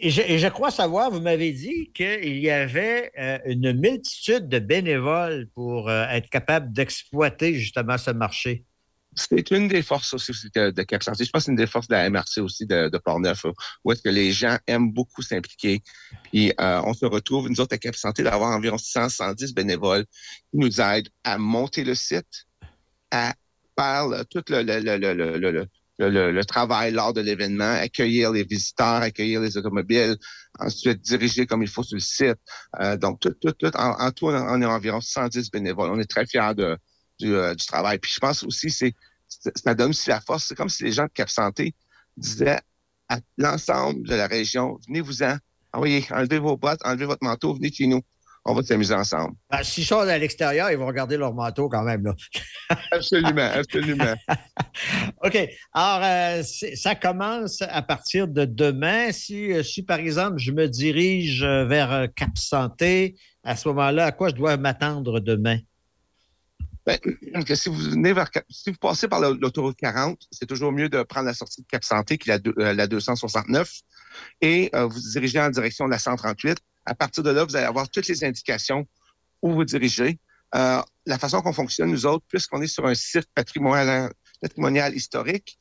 Et 0.02 0.10
je, 0.10 0.48
crois 0.50 0.72
savoir, 0.72 1.10
vous 1.10 1.22
m'avez 1.22 1.52
dit 1.52 1.92
qu'il 1.94 2.38
y 2.40 2.50
avait 2.50 3.12
euh, 3.18 3.40
une 3.46 3.74
multitude 3.74 4.48
de 4.48 4.60
bénévoles 4.60 5.48
pour 5.56 5.90
euh, 5.90 6.06
être 6.10 6.30
capable 6.30 6.72
d'exploiter 6.72 7.56
justement 7.56 7.98
ce 7.98 8.12
marché. 8.12 8.66
C'est 9.16 9.52
une 9.52 9.68
des 9.68 9.82
forces 9.82 10.14
aussi 10.14 10.32
de, 10.54 10.84
Cap 10.84 11.02
Santé. 11.02 11.26
Je 11.26 11.32
pense 11.32 11.42
que 11.42 11.46
c'est 11.46 11.52
une 11.52 11.58
des 11.58 11.68
forces 11.68 11.88
de 11.88 11.96
la 11.96 12.10
MRC 12.10 12.40
aussi 12.42 12.66
de, 12.66 12.90
de 12.90 12.98
Portneuf, 13.00 13.46
où 13.84 13.92
est-ce 13.92 14.02
que 14.02 14.10
les 14.10 14.32
gens 14.32 14.58
aiment 14.68 14.92
beaucoup 14.92 15.22
s'impliquer. 15.22 15.82
Puis 16.24 16.54
euh, 16.60 16.82
on 16.86 16.94
se 16.94 17.06
retrouve, 17.06 17.50
nous 17.50 17.60
autres, 17.60 17.74
à 17.74 17.78
Cap 17.78 17.96
Santé, 17.96 18.24
d'avoir 18.24 18.56
environ 18.56 18.78
100, 18.78 19.10
110 19.10 19.54
bénévoles 19.54 20.06
qui 20.52 20.58
nous 20.58 20.80
aident 20.80 21.10
à 21.24 21.38
monter 21.38 21.84
le 21.84 21.96
site, 21.96 22.48
à 23.12 23.34
faire 23.78 24.26
tout 24.30 24.44
le, 24.50 24.62
le, 24.62 24.80
le, 24.80 25.38
le, 25.38 25.68
le, 26.00 26.32
le- 26.32 26.46
travail 26.46 26.92
lors 26.92 27.14
de 27.14 27.22
l'événement, 27.22 27.74
accueillir 27.74 28.32
les 28.32 28.44
visiteurs, 28.44 29.02
accueillir 29.04 29.42
les 29.42 29.58
automobiles, 29.58 30.18
ensuite 30.60 31.02
diriger 31.02 31.46
comme 31.46 31.62
il 31.62 31.68
faut 31.70 31.84
sur 31.84 31.96
le 31.96 32.02
site. 32.02 32.38
Euh, 32.80 32.98
donc, 32.98 33.20
tout, 33.20 33.32
tout, 33.42 33.52
tout, 33.52 33.76
en, 33.76 34.12
tout, 34.12 34.28
on 34.28 34.62
est 34.62 34.66
environ 34.66 35.02
110 35.02 35.52
bénévoles. 35.52 35.92
On 35.92 36.00
est 36.00 36.10
très 36.10 36.26
fiers 36.26 36.54
de, 36.56 36.78
du, 37.20 37.36
euh, 37.36 37.54
du 37.56 37.66
travail. 37.66 38.00
Puis 38.00 38.12
je 38.16 38.20
pense 38.20 38.44
aussi, 38.44 38.70
c'est- 38.70 38.96
ça 39.56 39.76
donne 39.76 39.92
aussi 39.92 40.10
la 40.10 40.22
force. 40.22 40.46
C'est 40.48 40.56
comme 40.56 40.70
si 40.70 40.84
les 40.84 40.92
gens 40.92 41.04
de 41.06 41.12
Cap 41.14 41.30
Santé 41.30 41.76
disaient 42.18 42.60
à 43.10 43.20
l'ensemble 43.38 44.08
de 44.08 44.16
la 44.16 44.28
région, 44.28 44.80
venez-vous-en, 44.88 45.38
envoyez, 45.74 46.06
enlevez 46.12 46.40
vos 46.40 46.58
bottes, 46.58 46.80
enlevez 46.86 47.06
votre 47.06 47.24
manteau, 47.24 47.54
venez 47.54 47.72
chez 47.72 47.88
nous. 47.88 48.02
On 48.46 48.54
va 48.56 48.64
s'amuser 48.64 48.94
ensemble. 48.94 49.36
Ben, 49.50 49.62
S'ils 49.64 49.86
sont 49.86 50.00
à 50.00 50.18
l'extérieur, 50.18 50.72
ils 50.72 50.78
vont 50.78 50.88
regarder 50.88 51.18
leur 51.18 51.34
manteau 51.34 51.70
quand 51.70 51.84
même. 51.84 52.04
Là. 52.04 52.16
Absolument, 52.92 53.50
absolument. 53.54 54.14
OK. 55.24 55.50
Alors, 55.74 56.02
euh, 56.04 56.44
ça 56.76 56.96
commence 56.96 57.62
à 57.62 57.82
partir 57.82 58.28
de 58.28 58.46
demain. 58.46 59.12
Si, 59.12 59.52
euh, 59.52 59.62
si, 59.64 59.84
par 59.84 60.00
exemple, 60.00 60.38
je 60.38 60.52
me 60.52 60.68
dirige 60.68 61.44
euh, 61.44 61.66
vers 61.66 62.08
Cap 62.16 62.38
Santé, 62.38 63.16
à 63.44 63.56
ce 63.56 63.68
moment-là, 63.70 64.06
à 64.06 64.12
quoi 64.12 64.30
je 64.30 64.36
dois 64.36 64.58
m'attendre 64.58 65.20
demain? 65.20 65.60
Ben, 66.86 66.98
que 67.46 67.56
si 67.56 67.70
vous 67.70 67.76
venez 67.76 68.14
vers 68.14 68.30
si 68.50 68.72
vous 68.72 68.78
passez 68.78 69.08
par 69.08 69.20
la- 69.20 69.30
l'autoroute 69.32 69.78
40, 69.78 70.18
c'est 70.32 70.48
toujours 70.48 70.72
mieux 70.72 70.90
de 70.90 71.04
prendre 71.04 71.28
la 71.28 71.34
sortie 71.34 71.62
de 71.62 71.68
Cap 71.68 71.84
Santé, 71.84 72.18
qui 72.18 72.30
est 72.30 72.34
la, 72.34 72.40
deux- 72.40 72.54
euh, 72.58 72.74
la 72.74 72.88
269, 72.88 73.70
et 74.42 74.70
euh, 74.74 74.86
vous 74.88 75.00
dirigez 75.12 75.40
en 75.40 75.50
direction 75.50 75.86
de 75.86 75.92
la 75.92 76.00
138. 76.00 76.58
À 76.90 76.96
partir 76.96 77.24
de 77.24 77.30
là, 77.30 77.44
vous 77.46 77.56
allez 77.56 77.66
avoir 77.68 77.88
toutes 77.90 78.08
les 78.08 78.24
indications 78.24 78.88
où 79.44 79.54
vous 79.54 79.64
dirigez. 79.64 80.18
Euh, 80.56 80.82
la 81.06 81.20
façon 81.20 81.42
qu'on 81.42 81.54
fonctionne, 81.54 81.92
nous 81.92 82.06
autres, 82.08 82.26
puisqu'on 82.28 82.62
est 82.62 82.68
sur 82.68 82.86
un 82.88 82.96
site 82.96 83.28
patrimonial, 83.36 84.96
historique, 84.96 85.58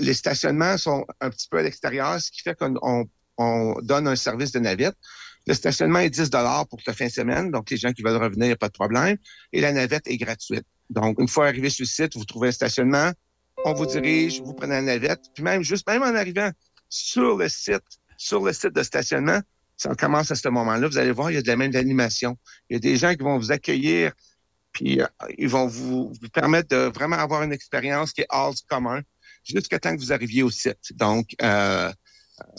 les 0.00 0.14
stationnements 0.14 0.76
sont 0.76 1.06
un 1.20 1.30
petit 1.30 1.48
peu 1.48 1.58
à 1.58 1.62
l'extérieur, 1.62 2.20
ce 2.20 2.30
qui 2.30 2.42
fait 2.42 2.56
qu'on 2.58 2.74
on- 2.82 3.06
on 3.38 3.74
donne 3.80 4.06
un 4.08 4.16
service 4.16 4.52
de 4.52 4.58
navette. 4.58 4.96
Le 5.46 5.54
stationnement 5.54 6.00
est 6.00 6.10
10 6.10 6.28
pour 6.68 6.78
la 6.86 6.92
fin 6.92 7.06
de 7.06 7.10
semaine, 7.10 7.50
donc 7.50 7.70
les 7.70 7.78
gens 7.78 7.92
qui 7.92 8.02
veulent 8.02 8.22
revenir, 8.22 8.58
pas 8.58 8.68
de 8.68 8.72
problème. 8.72 9.16
Et 9.54 9.62
la 9.62 9.72
navette 9.72 10.06
est 10.06 10.18
gratuite. 10.18 10.66
Donc, 10.90 11.18
une 11.18 11.28
fois 11.28 11.46
arrivé 11.46 11.70
sur 11.70 11.84
le 11.84 11.88
site, 11.88 12.14
vous 12.16 12.26
trouvez 12.26 12.48
un 12.48 12.52
stationnement, 12.52 13.10
on 13.64 13.72
vous 13.72 13.86
dirige, 13.86 14.42
vous 14.42 14.52
prenez 14.52 14.74
la 14.74 14.82
navette, 14.82 15.20
puis 15.34 15.42
même 15.42 15.62
juste, 15.62 15.88
même 15.88 16.02
en 16.02 16.14
arrivant 16.14 16.50
sur 16.90 17.38
le 17.38 17.48
site, 17.48 17.80
sur 18.18 18.44
le 18.44 18.52
site 18.52 18.74
de 18.74 18.82
stationnement, 18.82 19.40
ça 19.80 19.94
commence 19.94 20.30
à 20.30 20.34
ce 20.34 20.48
moment-là. 20.50 20.88
Vous 20.88 20.98
allez 20.98 21.10
voir, 21.10 21.30
il 21.30 21.34
y 21.34 21.38
a 21.38 21.42
de 21.42 21.46
la 21.46 21.56
même 21.56 21.74
animation. 21.74 22.36
Il 22.68 22.74
y 22.74 22.76
a 22.76 22.80
des 22.80 22.96
gens 22.96 23.14
qui 23.14 23.22
vont 23.22 23.38
vous 23.38 23.50
accueillir, 23.50 24.12
puis 24.72 25.00
euh, 25.00 25.06
ils 25.38 25.48
vont 25.48 25.66
vous, 25.66 26.12
vous 26.20 26.28
permettre 26.28 26.68
de 26.68 26.92
vraiment 26.94 27.16
avoir 27.16 27.42
une 27.42 27.52
expérience 27.52 28.12
qui 28.12 28.20
est 28.20 28.26
hors 28.28 28.52
du 28.54 28.60
commun 28.68 29.00
jusqu'à 29.42 29.78
temps 29.78 29.94
que 29.96 30.00
vous 30.00 30.12
arriviez 30.12 30.42
au 30.42 30.50
site. 30.50 30.92
Donc, 30.96 31.34
euh, 31.40 31.90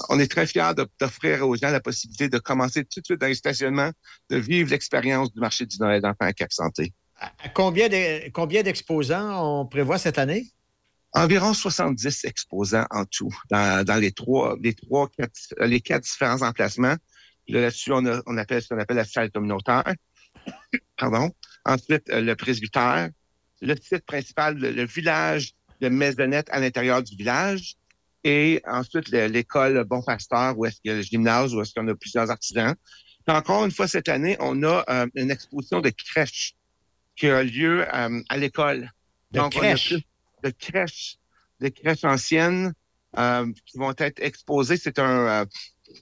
on 0.10 0.20
est 0.20 0.26
très 0.32 0.48
fiers 0.48 0.72
d'offrir 1.00 1.48
aux 1.48 1.56
gens 1.56 1.70
la 1.70 1.80
possibilité 1.80 2.28
de 2.28 2.40
commencer 2.40 2.84
tout 2.86 3.02
de 3.02 3.06
suite 3.06 3.22
dans 3.22 3.28
les 3.28 3.36
stationnements, 3.36 3.92
de 4.32 4.38
vivre 4.38 4.72
l'expérience 4.72 5.32
du 5.32 5.40
marché 5.40 5.68
du 5.68 5.78
Noël 5.78 6.02
d'enfants 6.02 6.26
à 6.26 6.34
Cap 6.34 6.52
Santé. 6.52 6.92
À 7.20 7.50
combien 7.54 7.88
de- 7.88 8.30
combien 8.32 8.64
d'exposants 8.64 9.60
on 9.62 9.68
prévoit 9.68 10.00
cette 10.00 10.18
année? 10.18 10.48
Environ 11.14 11.54
70 11.54 12.24
exposants 12.24 12.86
en 12.90 13.06
tout 13.06 13.36
dans, 13.52 13.84
dans 13.86 13.98
les 13.98 14.12
trois, 14.12 14.56
les 14.62 14.74
trois, 14.74 15.08
quatre, 15.10 15.34
les 15.60 15.82
quatre 15.82 16.04
différents 16.04 16.42
emplacements. 16.42 16.96
Là, 17.48 17.62
Là-dessus, 17.62 17.92
on, 17.92 18.04
on 18.26 18.38
appelle 18.38 18.62
ce 18.62 18.70
qu'on 18.70 18.80
appelle 18.80 18.98
la 18.98 19.06
salle 19.06 19.32
communautaire. 19.32 19.84
Pardon. 20.98 21.32
Ensuite, 21.66 22.10
euh, 22.10 22.22
le 22.22 22.36
presbytère, 22.36 23.10
le 23.62 23.76
site 23.76 24.06
principal, 24.06 24.58
le, 24.58 24.72
le 24.72 24.86
village 24.86 25.52
de 25.82 25.90
maisonnette 25.90 26.48
à 26.52 26.60
l'intérieur 26.60 27.02
du 27.04 27.16
village. 27.16 27.76
Et 28.24 28.62
ensuite, 28.68 29.10
le- 29.10 29.28
l'école 29.28 29.84
Bon 29.84 30.02
Pasteur, 30.02 30.58
où 30.58 30.66
est-ce 30.66 30.80
qu'il 30.82 30.92
y 30.92 30.94
a 30.94 30.98
le 30.98 31.02
gymnase, 31.02 31.54
où 31.56 31.62
est-ce 31.62 31.74
qu'on 31.74 31.88
a 31.88 31.96
plusieurs 31.96 32.30
artisans. 32.30 32.76
Puis 33.26 33.36
encore 33.36 33.66
une 33.66 33.72
fois, 33.72 33.88
cette 33.88 34.10
année, 34.10 34.36
on 34.40 34.62
a 34.64 34.84
euh, 34.90 35.08
une 35.16 35.32
exposition 35.32 35.80
de 35.82 35.90
crèches 35.90 36.54
qui 37.16 37.28
a 37.28 37.44
lieu 37.44 37.86
euh, 37.94 38.22
à 38.30 38.38
l'école. 38.38 38.92
De 39.32 39.40
on 39.40 39.46
a 39.46 39.50
de 40.44 40.50
crèches, 40.50 41.18
de 41.60 41.70
crèches 41.70 42.04
anciennes 42.04 42.74
euh, 43.18 43.52
qui 43.66 43.78
vont 43.78 43.94
être 43.98 44.20
exposées. 44.22 44.78
C'est 44.78 44.98
un, 45.00 45.42
euh, 45.42 45.46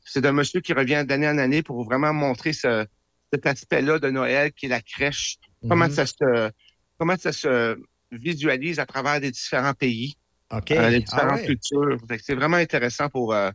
c'est 0.05 0.25
un 0.25 0.31
monsieur 0.31 0.61
qui 0.61 0.73
revient 0.73 1.03
d'année 1.07 1.27
en 1.27 1.37
année 1.37 1.63
pour 1.63 1.83
vraiment 1.83 2.13
montrer 2.13 2.53
ce, 2.53 2.85
cet 3.31 3.45
aspect-là 3.45 3.99
de 3.99 4.09
Noël 4.09 4.51
qui 4.53 4.65
est 4.67 4.69
la 4.69 4.81
crèche. 4.81 5.37
Comment 5.67 5.85
Mhm. 5.85 5.91
ça 5.91 6.05
se, 6.05 6.51
comment 6.97 7.17
ça 7.17 7.31
se 7.31 7.77
visualise 8.11 8.79
à 8.79 8.85
travers 8.85 9.19
les 9.19 9.31
différents 9.31 9.73
pays, 9.73 10.15
OK. 10.51 10.71
euh, 10.71 10.89
les 10.89 10.97
Ah 10.97 10.99
différentes 10.99 11.39
ouais. 11.41 11.45
cultures. 11.45 11.97
C'est 12.23 12.35
vraiment 12.35 12.57
intéressant 12.57 13.09
pour, 13.09 13.33
euh, 13.33 13.51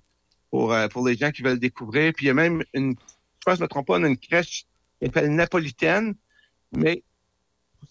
pour, 0.50 0.72
euh, 0.72 0.86
pour 0.88 1.06
les 1.06 1.16
gens 1.16 1.30
qui 1.30 1.42
veulent 1.42 1.58
découvrir. 1.58 2.12
Puis 2.14 2.26
il 2.26 2.28
y 2.28 2.30
a 2.30 2.34
même 2.34 2.62
une, 2.72 2.92
je 2.92 3.44
pense 3.44 3.58
me 3.58 3.66
trompe 3.66 3.86
pas, 3.88 3.98
on 3.98 4.04
a 4.04 4.08
une 4.08 4.18
crèche 4.18 4.64
qui 5.00 5.06
s'appelle 5.06 5.34
Napolitaine, 5.34 6.14
mais 6.72 7.02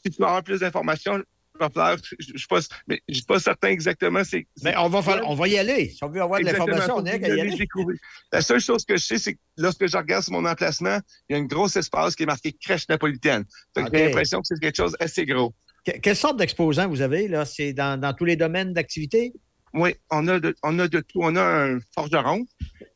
si 0.03 0.12
tu 0.12 0.17
veux 0.21 0.25
avoir 0.27 0.43
plus 0.43 0.60
d'informations, 0.62 1.21
je 1.60 2.34
ne 2.34 2.38
suis 2.38 2.48
pas, 2.48 2.62
suis 2.62 3.24
certain 3.39 3.70
exactement. 3.70 4.24
C'est, 4.24 4.48
Mais 4.63 4.76
on 4.78 4.89
va, 4.89 5.02
falloir- 5.02 5.30
on 5.30 5.36
va 5.36 5.48
y 5.48 5.58
aller. 5.58 5.89
Si 5.89 6.04
on 6.04 6.10
veut 6.10 6.22
avoir 6.22 6.39
de 6.39 6.46
l'information, 6.46 6.96
on 6.98 7.06
est 7.06 7.20
que 7.20 7.26
qu'à 7.26 7.30
vous 7.30 7.36
y 7.38 7.42
allez 7.42 7.50
aller. 7.52 7.58
découvrir. 7.58 8.00
La 8.32 8.42
seule 8.42 8.60
chose 8.60 8.84
que 8.86 8.98
je 8.98 9.04
sais, 9.04 9.18
c'est 9.20 9.34
que 9.36 9.39
lorsque 9.58 9.88
je 9.88 9.96
regarde 9.98 10.24
sur 10.24 10.34
mon 10.34 10.46
emplacement, 10.46 10.98
il 11.30 11.36
y 11.36 11.39
a 11.39 11.42
un 11.42 11.46
gros 11.46 11.68
espace 11.68 12.16
qui 12.16 12.24
est 12.24 12.28
marqué 12.28 12.54
crèche 12.54 12.88
napolitaine. 12.89 13.46
J'ai 13.76 13.84
l'impression 14.06 14.39
que 14.42 14.48
c'est 14.48 14.60
quelque 14.60 14.76
chose 14.78 14.96
d'assez 15.00 15.26
gros. 15.26 15.54
Que- 15.86 16.00
Quelle 16.00 16.16
sorte 16.16 16.38
d'exposants 16.38 16.88
vous 16.88 17.02
avez? 17.02 17.28
là? 17.28 17.46
C'est 17.46 17.74
dans, 17.74 18.00
dans 18.00 18.13
tous 18.13 18.26
les 18.26 18.36
domaines 18.36 18.74
d'activité? 18.74 19.34
Oui, 19.74 19.96
on 20.12 20.28
a 20.28 20.39
de, 20.39 20.56
on 20.63 20.78
a 20.80 20.88
de 20.88 21.00
tout. 21.00 21.20
On 21.22 21.36
a 21.36 21.42
un 21.44 21.80
forgeron 21.94 22.46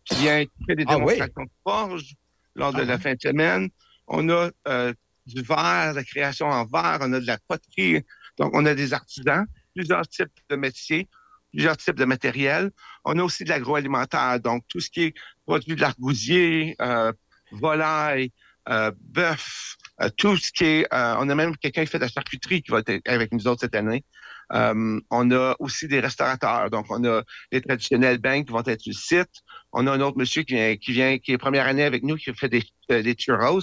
qui 0.06 0.15
vient 0.15 0.43
fait 0.67 0.76
des 0.76 0.84
Ah 0.88 0.98
oui? 0.98 1.15
démonstrations 1.15 1.43
de 1.43 1.50
forge 1.63 2.13
lors 2.56 2.72
de 2.74 2.82
Ah 2.82 2.86
la 2.86 2.98
fin 3.00 3.13
de 3.13 3.20
semaine. 3.22 3.70
On 4.08 4.30
a 4.30 4.50
euh, 4.67 4.93
du 5.26 5.41
verre, 5.41 5.93
la 5.93 6.04
création 6.04 6.46
en 6.48 6.65
verre. 6.65 7.00
On 7.02 7.12
a 7.13 7.20
de 7.20 7.28
la 7.28 7.38
poterie. 7.48 8.04
Donc, 8.38 8.52
on 8.54 8.65
a 8.65 8.73
des 8.76 8.93
artisans, 8.93 9.45
plusieurs 9.76 10.08
types 10.08 10.32
de 10.50 10.56
métiers, 10.56 11.08
plusieurs 11.52 11.78
types 11.78 11.95
de 11.95 12.06
matériel. 12.06 12.71
On 13.06 13.17
a 13.19 13.23
aussi 13.23 13.43
de 13.43 13.50
l'agroalimentaire. 13.50 14.39
Donc, 14.39 14.63
tout 14.67 14.80
ce 14.80 14.89
qui 14.89 15.04
est 15.04 15.13
produit 15.45 15.76
de 15.76 15.82
l'argousier, 15.82 16.76
euh, 16.82 17.12
volaille, 17.52 18.32
euh, 18.69 18.91
bœuf, 19.00 19.78
euh, 20.02 20.10
tout 20.17 20.38
ce 20.38 20.52
qui 20.52 20.65
est... 20.65 20.93
euh, 20.93 21.15
on 21.19 21.30
a 21.30 21.36
même 21.36 21.56
quelqu'un 21.58 21.86
qui 21.86 21.91
fait 21.91 22.00
de 22.00 22.04
la 22.04 22.10
charcuterie 22.10 22.62
qui 22.62 22.71
va 22.71 22.82
être 22.86 23.08
avec 23.08 23.32
nous 23.32 23.47
autres 23.47 23.62
cette 23.62 23.76
année. 23.76 24.04
Euh, 24.53 24.99
on 25.12 25.31
a 25.31 25.55
aussi 25.60 25.88
des 25.88 25.99
restaurateurs. 25.99 26.69
Donc, 26.69 26.86
on 26.89 27.03
a 27.05 27.21
les 27.51 27.62
traditionnels 27.62 28.17
banks 28.17 28.45
qui 28.47 28.51
vont 28.53 28.63
être 28.65 28.81
sur 28.81 28.91
le 28.91 29.23
site. 29.23 29.41
On 29.73 29.86
a 29.88 29.91
un 29.91 30.01
autre 30.01 30.17
monsieur 30.17 30.43
qui 30.43 30.53
vient, 30.55 30.75
qui 30.77 30.91
vient, 30.93 31.17
qui 31.17 31.33
est 31.33 31.38
première 31.38 31.67
année 31.67 31.83
avec 31.83 32.03
nous, 32.03 32.15
qui 32.15 32.33
fait 32.33 32.49
des, 32.49 32.63
euh, 32.91 33.01
des 33.03 33.13
churros, 33.15 33.60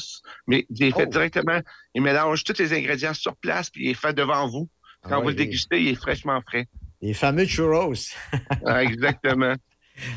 mais 0.46 0.66
il 0.70 0.76
les 0.80 0.92
fait 0.92 1.06
Oh. 1.06 1.10
directement. 1.10 1.60
Il 1.94 2.02
mélange 2.02 2.44
tous 2.44 2.58
les 2.58 2.72
ingrédients 2.72 3.14
sur 3.14 3.34
place, 3.36 3.70
puis 3.70 3.84
il 3.84 3.88
les 3.88 3.94
fait 3.94 4.12
devant 4.12 4.46
vous. 4.48 4.68
Quand 5.02 5.16
Ah 5.16 5.16
vous 5.18 5.26
ouais, 5.26 5.32
le 5.32 5.36
dégustez, 5.36 5.80
il 5.82 5.88
est 5.88 5.94
fraîchement 5.94 6.40
frais. 6.46 6.66
Les 7.02 7.14
fameux 7.14 7.46
churros. 7.46 7.94
Ah, 8.66 8.82
exactement. 8.82 9.54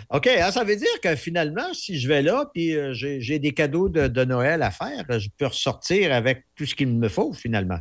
OK, 0.10 0.26
alors 0.28 0.52
ça 0.52 0.64
veut 0.64 0.76
dire 0.76 0.88
que 1.04 1.16
finalement, 1.16 1.72
si 1.74 2.00
je 2.00 2.08
vais 2.08 2.24
là 2.24 2.50
puis 2.52 2.76
euh, 2.76 2.94
j'ai 2.94 3.22
j'ai 3.22 3.38
des 3.38 3.52
cadeaux 3.54 3.90
de, 3.90 4.08
de 4.08 4.26
Noël 4.26 4.64
à 4.64 4.72
faire, 4.72 5.06
je 5.20 5.28
peux 5.38 5.46
ressortir 5.46 6.12
avec 6.14 6.46
tout 6.56 6.66
ce 6.66 6.74
qu'il 6.74 6.88
me 6.88 7.08
faut 7.10 7.32
finalement. 7.32 7.78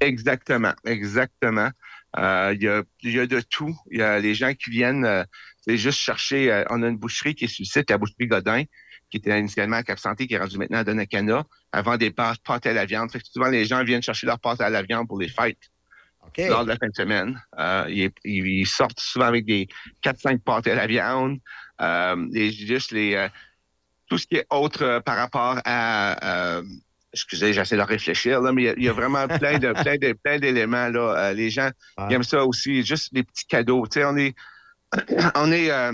Exactement, 0.00 0.72
exactement. 0.86 1.70
Euh, 2.18 2.54
Il 2.54 2.62
y, 2.62 2.68
a, 2.68 2.82
y 3.02 3.18
a 3.18 3.26
de 3.26 3.40
tout. 3.40 3.74
Il 3.90 3.98
y 3.98 4.02
a 4.02 4.18
les 4.18 4.34
gens 4.34 4.52
qui 4.54 4.70
viennent, 4.70 5.04
euh, 5.04 5.24
c'est 5.60 5.76
juste 5.76 5.98
chercher. 5.98 6.50
euh, 6.52 6.64
on 6.70 6.82
a 6.82 6.88
une 6.88 6.96
boucherie 6.96 7.34
qui 7.34 7.44
est 7.44 7.48
sur 7.48 7.62
le 7.62 7.66
site, 7.66 7.90
la 7.90 7.98
boucherie 7.98 8.26
Godin, 8.26 8.64
qui 9.10 9.18
était 9.18 9.38
initialement 9.38 9.76
à 9.76 9.82
Cap 9.82 9.98
Santé, 9.98 10.26
qui 10.26 10.34
est 10.34 10.38
rendue 10.38 10.58
maintenant 10.58 10.78
à 10.78 10.84
Donnacana, 10.84 11.44
avant 11.72 11.96
des 11.96 12.10
pâtes, 12.10 12.40
pâtes 12.44 12.66
à 12.66 12.72
la 12.72 12.84
viande. 12.84 13.10
Fait 13.12 13.20
que 13.20 13.26
souvent, 13.26 13.48
les 13.48 13.64
gens 13.64 13.82
viennent 13.84 14.02
chercher 14.02 14.26
leurs 14.26 14.40
pâtes 14.40 14.60
à 14.60 14.70
la 14.70 14.82
viande 14.82 15.06
pour 15.06 15.20
les 15.20 15.28
fêtes 15.28 15.58
lors 16.38 16.64
de 16.64 16.68
la 16.68 16.76
fin 16.76 16.88
de 16.88 16.94
semaine. 16.94 17.42
Ils, 18.24 18.66
sortent 18.66 19.00
souvent 19.00 19.26
avec 19.26 19.46
des 19.46 19.68
4-5 20.02 20.40
pâtes 20.40 20.66
à 20.66 20.74
la 20.74 20.86
viande. 20.86 21.38
Les, 21.80 22.52
juste 22.52 22.92
les, 22.92 23.28
tout 24.08 24.18
ce 24.18 24.26
qui 24.26 24.36
est 24.36 24.46
autre 24.50 25.00
par 25.04 25.16
rapport 25.16 25.60
à. 25.64 26.60
Excusez, 27.12 27.52
j'essaie 27.52 27.76
de 27.76 27.82
réfléchir, 27.82 28.40
là, 28.40 28.52
mais 28.52 28.62
il 28.62 28.64
y 28.66 28.68
a- 28.68 28.74
il 28.76 28.82
y, 28.84 28.88
a 28.88 28.92
vraiment 28.92 29.26
plein 29.28 29.58
de 29.58 29.72
plein 29.72 29.96
de 29.96 30.12
plein 30.12 30.38
d'éléments. 30.38 30.88
Là. 30.88 31.14
Euh, 31.16 31.32
les 31.32 31.50
gens 31.50 31.70
ils 32.08 32.14
aiment 32.14 32.22
ça 32.22 32.44
aussi, 32.44 32.84
juste 32.84 33.12
des 33.14 33.22
petits 33.22 33.46
cadeaux. 33.46 33.86
Tu 33.86 34.00
sais, 34.00 34.04
on 34.04 34.16
est, 34.16 34.34
on 35.36 35.50
est 35.52 35.70
euh, 35.70 35.92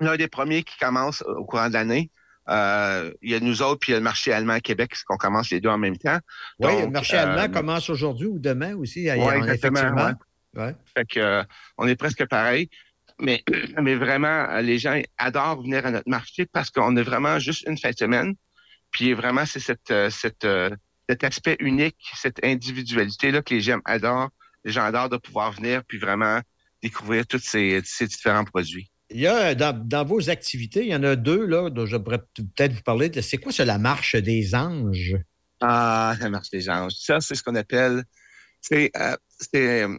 l'un 0.00 0.16
des 0.16 0.28
premiers 0.28 0.62
qui 0.62 0.76
commence 0.78 1.22
au 1.22 1.44
courant 1.44 1.68
de 1.68 1.74
l'année. 1.74 2.10
Euh, 2.48 3.12
il 3.20 3.30
y 3.30 3.34
a 3.34 3.40
nous 3.40 3.60
autres, 3.60 3.80
puis 3.80 3.90
il 3.90 3.92
y 3.92 3.96
a 3.96 3.98
le 3.98 4.04
marché 4.04 4.32
allemand 4.32 4.54
à 4.54 4.60
Québec, 4.60 4.94
qu'on 5.06 5.18
commence 5.18 5.50
les 5.50 5.60
deux 5.60 5.68
en 5.68 5.76
même 5.76 5.98
temps. 5.98 6.18
Oui, 6.60 6.80
le 6.80 6.88
marché 6.88 7.16
allemand 7.18 7.52
commence 7.52 7.90
aujourd'hui 7.90 8.26
ou 8.26 8.38
demain 8.38 8.74
aussi. 8.74 9.10
En- 9.10 9.14
exactement, 9.32 9.78
effectivement. 9.80 10.06
ouais. 10.54 10.62
Ouais. 10.64 10.74
Fait 10.96 11.04
que, 11.04 11.44
on 11.76 11.86
est 11.86 11.94
presque 11.96 12.26
pareil. 12.26 12.70
Mais, 13.20 13.44
mais 13.82 13.96
vraiment, 13.96 14.46
les 14.60 14.78
gens 14.78 14.98
adorent 15.18 15.60
venir 15.62 15.84
à 15.84 15.90
notre 15.90 16.08
marché 16.08 16.46
parce 16.46 16.70
qu'on 16.70 16.96
a 16.96 17.02
vraiment 17.02 17.38
juste 17.38 17.66
une 17.68 17.76
fin 17.76 17.90
de 17.90 17.96
semaine. 17.98 18.34
Puis 18.90 19.12
vraiment, 19.12 19.44
c'est 19.46 19.60
cette, 19.60 19.90
euh, 19.90 20.10
cette, 20.10 20.44
euh, 20.44 20.70
cet 21.08 21.24
aspect 21.24 21.56
unique, 21.60 21.96
cette 22.16 22.44
individualité-là 22.44 23.42
que 23.42 23.54
les 23.54 23.60
gens 23.60 23.80
adorent. 23.84 24.30
Les 24.64 24.72
gens 24.72 24.84
adorent 24.84 25.08
de 25.08 25.16
pouvoir 25.16 25.52
venir 25.52 25.82
puis 25.86 25.98
vraiment 25.98 26.40
découvrir 26.82 27.26
tous 27.26 27.38
ces, 27.38 27.80
ces 27.84 28.06
différents 28.06 28.44
produits. 28.44 28.90
Il 29.10 29.20
y 29.20 29.26
a 29.26 29.54
dans, 29.54 29.72
dans 29.86 30.04
vos 30.04 30.28
activités, 30.28 30.82
il 30.82 30.88
y 30.88 30.94
en 30.94 31.02
a 31.02 31.16
deux 31.16 31.46
là, 31.46 31.70
dont 31.70 31.86
je 31.86 31.96
pourrais 31.96 32.18
peut-être 32.34 32.72
vous 32.74 32.82
parler. 32.82 33.08
de- 33.08 33.20
C'est 33.22 33.38
quoi, 33.38 33.52
c'est 33.52 33.64
la 33.64 33.78
marche 33.78 34.16
des 34.16 34.54
anges? 34.54 35.16
Ah, 35.60 36.14
la 36.20 36.28
marche 36.28 36.50
des 36.50 36.68
anges. 36.68 36.92
Ça, 36.98 37.20
c'est 37.20 37.34
ce 37.34 37.42
qu'on 37.42 37.54
appelle. 37.54 38.04
C'est 38.60 38.90
euh, 38.96 39.16
c'est, 39.38 39.82
euh, 39.84 39.96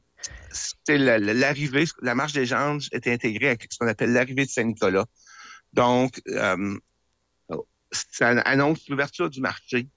c'est 0.52 0.97
la- 0.97 1.17
la- 1.17 1.34
l'arrivée. 1.34 1.86
La 2.02 2.13
marche 2.13 2.34
des 2.34 2.54
anges 2.54 2.88
est 2.91 3.08
intégrée 3.08 3.47
avec 3.49 3.67
ce 3.71 3.78
qu'on 3.80 3.88
appelle 3.88 4.12
l'arrivée 4.13 4.45
de 4.45 4.49
Saint-Nicolas. 4.52 5.06
Donc, 5.73 6.21
euh, 6.28 6.78
ça 7.91 8.30
annonce 8.30 8.88
l'ouverture 8.89 9.30
du 9.30 9.41
marché. 9.41 9.88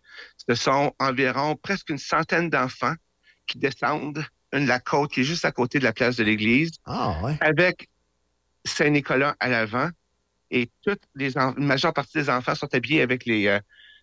Ce 0.49 0.55
sont 0.55 0.93
environ 0.99 1.57
presque 1.57 1.91
une 1.91 1.99
centaine 1.99 2.51
d'enfants 2.51 2.95
qui 3.47 3.59
descendent 3.59 4.25
une, 4.53 4.67
la 4.67 4.81
côte 4.81 5.13
qui 5.13 5.21
est 5.21 5.25
juste 5.25 5.45
à 5.45 5.53
côté 5.53 5.79
de 5.79 5.85
la 5.85 5.93
place 5.93 6.17
de 6.17 6.25
l'église 6.25 6.71
Ah, 6.85 7.17
ouais. 7.23 7.37
avec 7.41 7.89
Saint-Nicolas 8.65 9.35
à 9.41 9.49
l'avant. 9.49 9.89
Et 10.51 10.71
toutes 10.85 11.03
les 11.15 11.31
la 11.31 11.53
majeure 11.57 11.95
partie 11.95 12.19
des 12.19 12.29
enfants 12.29 12.55
sont 12.55 12.73
habillés 12.75 13.01
avec 13.01 13.25
les, 13.25 13.47
euh, 13.47 13.59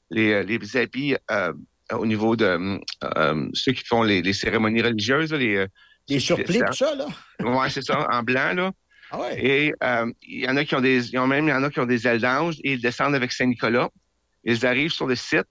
les, 0.09 0.31
euh, 0.33 0.43
les 0.43 0.77
habits 0.77 1.15
euh, 1.29 1.53
au 1.93 2.05
niveau 2.07 2.35
de 2.35 2.79
euh, 3.03 3.49
ceux 3.53 3.71
qui 3.73 3.85
font 3.85 4.01
les, 4.01 4.21
les 4.23 4.33
cérémonies 4.33 4.81
religieuses. 4.81 5.31
là, 5.31 5.37
Les, 5.37 5.67
Les 6.07 6.19
surplis, 6.19 6.59
tout 6.59 6.73
ça, 6.73 6.95
là? 6.95 7.05
Oui, 7.41 7.67
c'est 7.69 7.83
ça, 7.83 8.07
en 8.11 8.23
blanc, 8.23 8.53
là. 8.55 8.71
Ah 9.11 9.19
ouais? 9.21 9.45
Et 9.45 9.73
euh, 9.83 10.11
il 10.21 10.41
y 10.41 10.47
en 10.47 10.55
a 10.57 10.63
qui 10.65 10.75
ont 10.75 10.81
des. 10.81 11.09
Ils 11.09 11.17
ont 11.19 11.27
même, 11.27 11.45
il 11.47 11.49
y 11.49 11.53
en 11.53 11.63
a 11.63 11.69
qui 11.69 11.79
ont 11.79 11.85
des 11.85 12.07
ailes 12.07 12.21
d'ange 12.21 12.55
et 12.63 12.73
ils 12.73 12.81
descendent 12.81 13.15
avec 13.15 13.31
Saint-Nicolas. 13.31 13.89
Ils 14.43 14.65
arrivent 14.65 14.91
sur 14.91 15.07
le 15.07 15.15
site. 15.15 15.45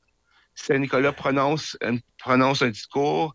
Saint-Nicolas 0.54 1.12
prononce, 1.12 1.76
un- 1.82 1.98
prononce 2.18 2.62
un 2.62 2.70
discours 2.70 3.34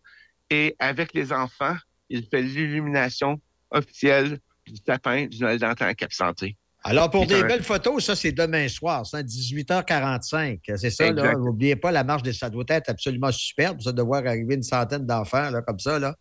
et 0.50 0.76
avec 0.78 1.14
les 1.14 1.32
enfants, 1.32 1.76
il 2.10 2.26
fait 2.28 2.42
l'illumination 2.42 3.40
officielle 3.70 4.38
du 4.66 4.74
sapin 4.86 5.26
du 5.26 5.38
Noël 5.40 5.58
d'antan 5.58 5.86
à 5.86 5.94
Cap-Santé. 5.94 6.56
Alors, 6.86 7.10
pour 7.10 7.26
des 7.26 7.36
belles 7.48 7.62
photos, 7.62 8.04
ça, 8.04 8.14
c'est 8.14 8.32
demain 8.32 8.68
soir, 8.68 9.06
c'est 9.06 9.16
à 9.16 9.22
18h45. 9.22 10.60
C'est 10.76 10.90
ça, 10.90 11.04
là. 11.12 11.32
N'oubliez 11.38 11.76
pas, 11.76 11.90
la 11.90 12.04
marche 12.04 12.22
des 12.22 12.32
ça 12.34 12.50
doit 12.50 12.64
être 12.68 12.90
absolument 12.90 13.32
superbe, 13.32 13.80
ça, 13.80 13.90
de 13.92 14.02
voir 14.02 14.26
arriver 14.26 14.54
une 14.54 14.62
centaine 14.62 15.06
d'enfants, 15.06 15.48
là, 15.50 15.62
comme 15.62 15.78
ça, 15.78 15.98
là. 15.98 16.14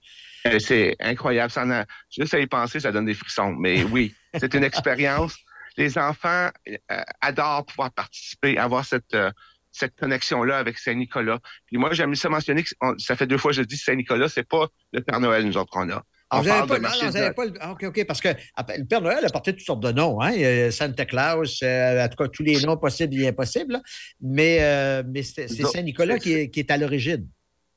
Euh, 0.48 0.60
C'est 0.60 0.96
incroyable. 1.00 1.52
Ça 1.52 1.64
en 1.64 1.72
a- 1.72 1.86
juste 2.10 2.34
à 2.34 2.40
y 2.40 2.48
penser, 2.48 2.80
ça 2.80 2.92
donne 2.92 3.06
des 3.06 3.14
frissons. 3.14 3.52
Mais 3.54 3.84
oui, 3.84 4.14
c'est 4.40 4.54
une 4.54 4.64
expérience. 4.64 5.36
Les 5.78 5.98
enfants 5.98 6.50
euh, 6.70 7.02
adorent 7.22 7.66
pouvoir 7.66 7.92
participer, 7.92 8.58
avoir 8.58 8.86
cette, 8.86 9.14
euh, 9.16 9.32
cette 9.72 9.96
connexion-là 9.96 10.58
avec 10.60 10.78
Saint-Nicolas. 10.78 11.40
Puis 11.66 11.78
moi, 11.78 11.94
j'aime 11.94 12.14
ça 12.16 12.30
mentionner 12.30 12.64
que 12.64 12.70
on- 12.82 12.98
ça 13.00 13.16
fait 13.16 13.26
deux 13.26 13.38
fois 13.38 13.52
que 13.52 13.58
je 13.58 13.64
dis 13.64 13.78
Saint-Nicolas, 13.78 14.30
c'est 14.30 14.48
pas 14.48 14.68
le 14.92 15.02
Père 15.02 15.20
Noël, 15.20 15.46
nous 15.46 15.58
autres, 15.58 15.72
qu'on 15.72 15.90
a. 15.90 16.04
Ah, 16.30 16.38
On 16.38 16.42
vous 16.42 16.48
avez 16.50 16.58
parle 16.60 16.70
pas, 16.70 16.80
non, 16.80 16.90
non, 16.90 17.08
vous 17.08 17.14
de- 17.14 17.18
avez 17.24 17.34
pas 17.34 17.46
le- 17.46 17.54
ah, 17.60 17.72
OK, 17.72 17.84
OK, 17.86 18.06
parce 18.06 18.22
que 18.22 18.30
après, 18.56 18.78
le 18.78 18.86
Père 18.86 19.02
Noël 19.02 19.24
a 19.26 19.30
porté 19.30 19.54
toutes 19.54 19.66
sortes 19.66 19.84
de 19.84 19.92
noms, 19.92 20.20
hein? 20.22 20.70
Santa 20.72 21.06
Claus, 21.06 21.60
euh, 21.64 22.04
en 22.06 22.08
tout 22.10 22.16
cas, 22.24 22.28
tous 22.28 22.44
les 22.44 22.60
noms 22.62 22.78
possibles 22.78 23.16
et 23.20 23.28
impossibles, 23.30 23.74
là. 23.74 23.82
mais, 24.22 24.58
euh, 24.62 25.04
mais 25.08 25.24
c'est 25.24 25.48
Saint-Nicolas 25.48 26.20
qui 26.20 26.32
est 26.34 26.72
à 26.72 26.78
l'origine. 26.78 27.28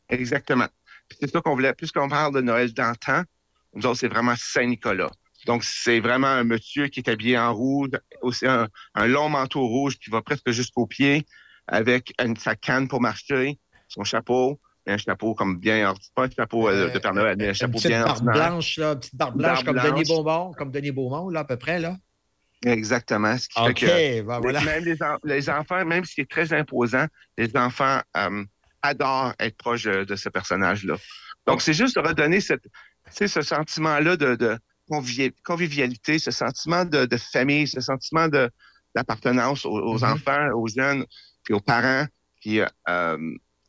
Exactement. 0.08 0.66
Puis 1.08 1.18
c'est 1.20 1.30
ça 1.30 1.40
qu'on 1.40 1.54
voulait, 1.54 1.72
puisqu'on 1.74 2.08
parle 2.08 2.34
de 2.34 2.40
Noël 2.40 2.72
d'antan, 2.72 3.22
nous 3.74 3.86
autres, 3.86 3.98
c'est 4.00 4.08
vraiment 4.08 4.34
Saint-Nicolas. 4.36 5.10
Donc, 5.46 5.62
c'est 5.62 6.00
vraiment 6.00 6.26
un 6.28 6.44
monsieur 6.44 6.88
qui 6.88 7.00
est 7.00 7.08
habillé 7.08 7.38
en 7.38 7.54
rouge, 7.54 7.90
aussi 8.22 8.46
un, 8.46 8.68
un 8.94 9.06
long 9.06 9.28
manteau 9.28 9.66
rouge 9.66 9.96
qui 9.98 10.10
va 10.10 10.20
presque 10.22 10.50
jusqu'aux 10.50 10.86
pieds, 10.86 11.24
avec 11.68 12.12
une, 12.22 12.36
sa 12.36 12.56
canne 12.56 12.88
pour 12.88 13.00
marcher, 13.00 13.58
son 13.86 14.02
chapeau, 14.02 14.60
un 14.88 14.96
chapeau 14.96 15.34
comme 15.34 15.58
bien 15.58 15.92
pas 16.14 16.24
un 16.24 16.30
chapeau 16.30 16.68
euh, 16.68 16.90
de 16.90 16.98
Père 16.98 17.12
Noël, 17.14 17.36
mais 17.38 17.46
un 17.46 17.48
Une 17.48 17.54
chapeau 17.54 17.72
petite 17.74 17.88
bien 17.88 18.04
barbe 18.04 18.24
blanche, 18.24 18.78
là, 18.78 18.92
une 18.92 18.98
petite 19.00 19.14
barbe 19.16 19.36
blanche 19.36 19.64
barbe 19.64 19.66
comme 19.66 19.74
blanche. 19.74 19.90
Denis 19.90 20.04
Beaumont, 20.16 20.52
comme 20.52 20.70
Denis 20.70 20.90
Beaumont, 20.92 21.28
là, 21.28 21.40
à 21.40 21.44
peu 21.44 21.56
près, 21.56 21.78
là. 21.78 21.96
Exactement. 22.64 23.36
Ce 23.36 23.48
qui 23.48 23.60
fait 23.66 23.74
que 23.74 24.22
ben 24.22 24.40
voilà. 24.40 24.60
même 24.62 24.84
les, 24.84 25.00
en- 25.02 25.18
les 25.24 25.50
enfants, 25.50 25.84
même 25.84 26.04
si 26.04 26.14
c'est 26.16 26.28
très 26.28 26.52
imposant, 26.52 27.06
les 27.36 27.54
enfants 27.56 28.00
euh, 28.16 28.44
adorent 28.82 29.34
être 29.38 29.56
proches 29.56 29.84
de, 29.84 30.04
de 30.04 30.16
ce 30.16 30.28
personnage-là. 30.28 30.96
Donc, 31.46 31.62
c'est 31.62 31.74
juste 31.74 31.96
de 31.96 32.00
redonner 32.00 32.40
cette, 32.40 32.64
ce 33.10 33.26
sentiment-là 33.42 34.16
de, 34.16 34.34
de 34.34 34.58
convivi- 34.90 35.32
convivialité, 35.44 36.18
ce 36.18 36.30
sentiment 36.30 36.84
de, 36.84 37.04
de 37.06 37.16
famille, 37.16 37.66
ce 37.68 37.80
sentiment 37.80 38.28
d'appartenance 38.94 39.64
aux, 39.64 39.70
aux 39.70 39.98
Mhm. 39.98 40.12
enfants, 40.12 40.48
aux 40.54 40.66
jeunes, 40.68 41.04
puis 41.44 41.54
aux 41.54 41.60
parents. 41.60 42.06
Puis, 42.40 42.60
euh, 42.60 42.66
euh, 42.88 43.18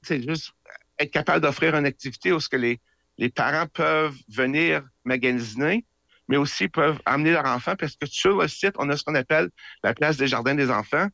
c'est 0.02 0.28
juste 0.28 0.52
être 1.00 1.12
capable 1.12 1.42
d'offrir 1.42 1.76
une 1.76 1.86
activité 1.86 2.32
où 2.32 2.40
ce 2.40 2.50
que 2.50 2.58
les, 2.58 2.80
les 3.18 3.30
parents 3.30 3.68
peuvent 3.68 4.16
venir 4.30 4.84
magasiner, 5.06 5.86
mais 6.28 6.38
aussi 6.38 6.68
peuvent 6.68 7.00
amener 7.06 7.32
leur 7.32 7.46
enfant 7.46 7.76
parce 7.76 7.96
que 7.96 8.06
sur 8.06 8.38
le 8.42 8.48
site, 8.48 8.74
on 8.78 8.90
a 8.90 8.98
ce 8.98 9.04
qu'on 9.04 9.16
appelle 9.16 9.50
la 9.84 9.94
place 9.94 10.18
des 10.18 10.28
jardins 10.28 10.56
des 10.56 10.70
enfants, 10.72 11.08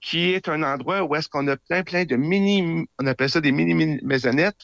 qui 0.00 0.30
est 0.32 0.48
un 0.48 0.62
endroit 0.62 1.02
où 1.02 1.14
est-ce 1.16 1.28
qu'on 1.28 1.46
a 1.48 1.56
plein, 1.56 1.82
plein 1.82 2.04
de 2.04 2.16
mini, 2.16 2.86
on 2.98 3.06
appelle 3.06 3.30
ça 3.30 3.40
des 3.40 3.52
mini, 3.52 3.74
mini 3.74 3.98
maisonnettes, 4.02 4.60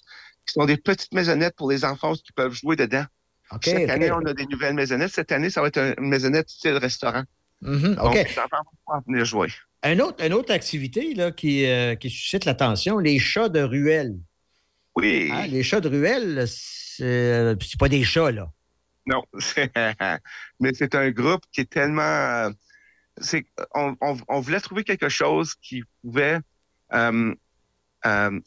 qui 0.46 0.52
sont 0.52 0.64
des 0.66 0.76
petites 0.76 1.12
maisonnettes 1.12 1.56
pour 1.56 1.70
les 1.70 1.84
enfants 1.84 2.14
qui 2.14 2.32
peuvent 2.32 2.52
jouer 2.54 2.76
dedans. 2.76 3.04
OK, 3.50 3.64
Chaque 3.64 3.88
année, 3.88 4.10
on 4.12 4.24
a 4.26 4.32
des 4.32 4.46
nouvelles 4.46 4.74
maisonnettes. 4.74 5.12
Cette 5.12 5.32
année, 5.32 5.50
ça 5.50 5.60
va 5.60 5.68
être 5.68 5.78
un- 5.78 5.94
une 5.98 6.08
maisonnette 6.08 6.48
style 6.48 6.76
restaurant. 6.76 7.24
Mhm, 7.62 7.94
Donc, 7.96 8.14
les 8.14 8.22
enfants 8.38 8.62
vont 8.64 8.78
pouvoir 8.84 9.02
venir 9.06 9.24
jouer. 9.24 9.48
Un 9.82 9.98
autre, 10.00 10.24
une 10.24 10.32
autre 10.32 10.52
activité 10.52 11.14
là, 11.14 11.30
qui, 11.30 11.66
euh, 11.66 11.94
qui 11.94 12.10
suscite 12.10 12.44
l'attention, 12.46 12.98
les 12.98 13.18
chats 13.18 13.48
de 13.48 13.60
ruelle. 13.60 14.14
Oui. 14.96 15.30
Hein, 15.32 15.46
les 15.48 15.62
chats 15.62 15.80
de 15.80 15.88
ruelle, 15.88 16.44
c'est 16.46 17.56
pas 17.78 17.88
des 17.88 18.04
chats, 18.04 18.30
là. 18.30 18.50
Non, 19.06 19.22
mais 20.60 20.72
c'est 20.72 20.94
un 20.94 21.10
groupe 21.10 21.42
qui 21.52 21.62
est 21.62 21.70
tellement. 21.70 22.50
C'est, 23.18 23.46
on, 23.74 23.96
on- 24.00 24.18
on 24.28 24.40
voulait 24.40 24.60
trouver 24.60 24.84
quelque 24.84 25.08
chose 25.08 25.54
qui 25.56 25.82
pouvait 26.02 26.38
euh, 26.92 27.34
euh, 28.06 28.40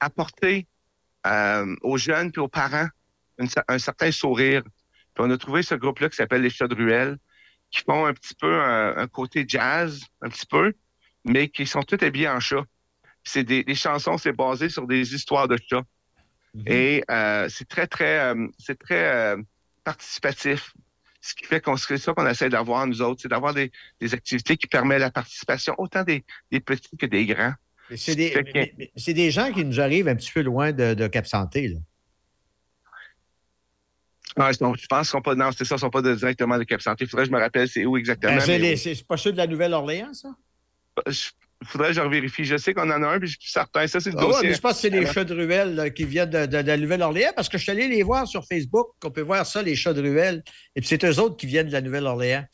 apporter 0.00 0.66
euh, 1.26 1.74
aux 1.82 1.98
jeunes 1.98 2.32
et 2.34 2.38
aux 2.38 2.48
parents 2.48 2.88
une 3.38 3.48
un 3.68 3.78
certain 3.78 4.10
sourire. 4.12 4.62
Puis 5.14 5.24
on 5.24 5.30
a 5.30 5.38
trouvé 5.38 5.62
ce 5.62 5.74
groupe-là 5.74 6.08
qui 6.10 6.16
s'appelle 6.16 6.42
les 6.42 6.50
Chats 6.50 6.68
de 6.68 6.74
Ruelle, 6.74 7.18
qui 7.70 7.82
font 7.82 8.04
un 8.06 8.12
petit 8.14 8.34
peu 8.34 8.60
un, 8.60 8.96
un 8.96 9.06
côté 9.06 9.44
jazz, 9.46 10.00
un 10.22 10.28
petit 10.28 10.46
peu, 10.46 10.72
mais 11.24 11.48
qui 11.48 11.66
sont 11.66 11.82
tous 11.82 12.04
habillés 12.04 12.28
en 12.28 12.40
chat. 12.40 12.62
Puis 13.02 13.32
C'est 13.32 13.44
des, 13.44 13.62
les 13.66 13.74
chansons, 13.74 14.18
c'est 14.18 14.32
basé 14.32 14.68
sur 14.68 14.86
des 14.86 15.14
histoires 15.14 15.48
de 15.48 15.58
chats. 15.68 15.84
Et 16.66 17.04
euh, 17.10 17.48
c'est 17.48 17.68
très, 17.68 17.86
très, 17.86 18.34
c'est 18.58 18.78
très 18.78 19.36
participatif. 19.84 20.72
Ce 21.20 21.34
qui 21.34 21.44
fait 21.44 21.60
qu'on 21.60 21.76
c'est 21.76 21.98
ça 21.98 22.14
qu'on 22.14 22.26
essaie 22.26 22.48
d'avoir, 22.48 22.86
nous 22.86 23.02
autres, 23.02 23.20
c'est 23.22 23.28
d'avoir 23.28 23.52
des, 23.52 23.70
des 24.00 24.14
activités 24.14 24.56
qui 24.56 24.66
permettent 24.66 25.00
la 25.00 25.10
participation 25.10 25.74
autant 25.78 26.02
des, 26.02 26.24
des 26.50 26.60
petits 26.60 26.96
que 26.96 27.06
des 27.06 27.26
grands. 27.26 27.52
C'est 27.96 28.14
des, 28.14 28.30
que- 28.30 29.12
des 29.12 29.30
gens 29.30 29.52
qui 29.52 29.64
nous 29.64 29.80
arrivent 29.80 30.08
un 30.08 30.14
petit 30.16 30.32
peu 30.32 30.40
loin 30.42 30.72
de, 30.72 30.94
de 30.94 31.06
Cap 31.08 31.26
Santé. 31.26 31.68
Là. 31.68 31.78
Ah, 34.36 34.52
donc, 34.60 34.76
je 34.78 34.86
pense 34.86 35.00
qu'ils 35.08 35.10
sont 35.10 35.20
pas, 35.22 35.34
non, 35.34 35.50
c'est 35.52 35.64
ça, 35.64 35.74
ils 35.74 35.80
sont 35.80 35.90
pas 35.90 36.00
de- 36.02 36.14
directement 36.14 36.56
de 36.56 36.62
Cap 36.64 36.80
Santé. 36.80 37.04
Il 37.04 37.08
faudrait 37.10 37.24
que 37.26 37.30
je 37.30 37.34
me 37.36 37.40
rappelle 37.40 37.68
c'est 37.68 37.84
où 37.84 37.96
exactement. 37.96 38.38
Ben, 38.46 38.76
c'est 38.76 39.06
pas 39.06 39.16
ceux 39.16 39.32
de 39.32 39.36
la 39.36 39.46
Nouvelle-Orléans, 39.46 40.14
ça? 40.14 40.28
Il 41.62 41.66
faudrait 41.66 41.88
que 41.88 41.94
je 41.94 42.00
revérifie. 42.00 42.44
Je 42.44 42.56
sais 42.56 42.72
qu'on 42.72 42.90
en 42.90 43.02
a 43.02 43.06
un, 43.08 43.18
puis 43.18 43.28
je 43.28 43.36
suis 43.38 43.50
certain. 43.50 43.86
Ça, 43.86 44.00
c'est 44.00 44.10
le 44.10 44.16
Ah 44.18 44.24
ouais, 44.26 44.32
dossier. 44.32 44.48
mais 44.48 44.54
je 44.54 44.60
pense 44.60 44.72
que 44.74 44.78
c'est 44.80 44.90
les 44.90 45.04
chats 45.04 45.24
de 45.24 45.34
ruelle 45.34 45.74
là, 45.74 45.90
qui 45.90 46.04
viennent 46.04 46.30
de, 46.30 46.46
de- 46.46 46.62
de 46.62 46.66
la 46.66 46.76
Nouvelle-Orléans 46.78 47.32
parce 47.36 47.48
que 47.50 47.58
je 47.58 47.62
suis 47.64 47.72
allé 47.72 47.86
les 47.86 48.02
voir 48.02 48.26
sur 48.26 48.44
Facebook. 48.46 48.88
On 49.04 49.10
peut 49.10 49.20
voir 49.20 49.44
ça, 49.44 49.62
les 49.62 49.76
chats 49.76 49.92
de 49.92 50.00
ruelle. 50.00 50.42
Et 50.74 50.80
puis 50.80 50.88
c'est 50.88 51.04
eux 51.04 51.18
autres 51.20 51.36
qui 51.36 51.46
viennent 51.46 51.68
de 51.68 51.72
la 51.72 51.82
Nouvelle-Orléans. 51.82 52.46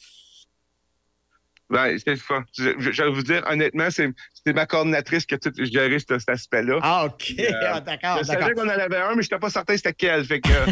ben, 1.68 1.96
c'est 1.98 2.16
ça. 2.16 2.44
Je, 2.56 2.70
je- 2.78 2.92
je 2.92 3.02
vais 3.02 3.10
vous 3.10 3.22
dire, 3.22 3.42
honnêtement, 3.48 3.88
c'est 3.90 4.12
ma 4.52 4.66
coordinatrice 4.66 5.26
qui 5.26 5.34
a 5.34 5.38
tout 5.38 5.52
géré 5.56 5.98
ce- 5.98 6.18
cet 6.18 6.28
aspect-là. 6.28 6.78
Ah, 6.82 7.06
OK. 7.06 7.34
Euh, 7.38 7.50
Ah, 7.62 7.80
d'accord, 7.80 8.18
Je 8.18 8.24
savais 8.24 8.54
qu'on 8.54 8.66
en 8.66 8.68
avait 8.68 8.96
un, 8.98 9.10
mais 9.16 9.22
je 9.22 9.26
n'étais 9.26 9.38
pas 9.38 9.50
certain 9.50 9.76
c'était 9.76 9.92
quel. 9.92 10.24
Fait 10.24 10.40
que, 10.40 10.48
euh, 10.48 10.66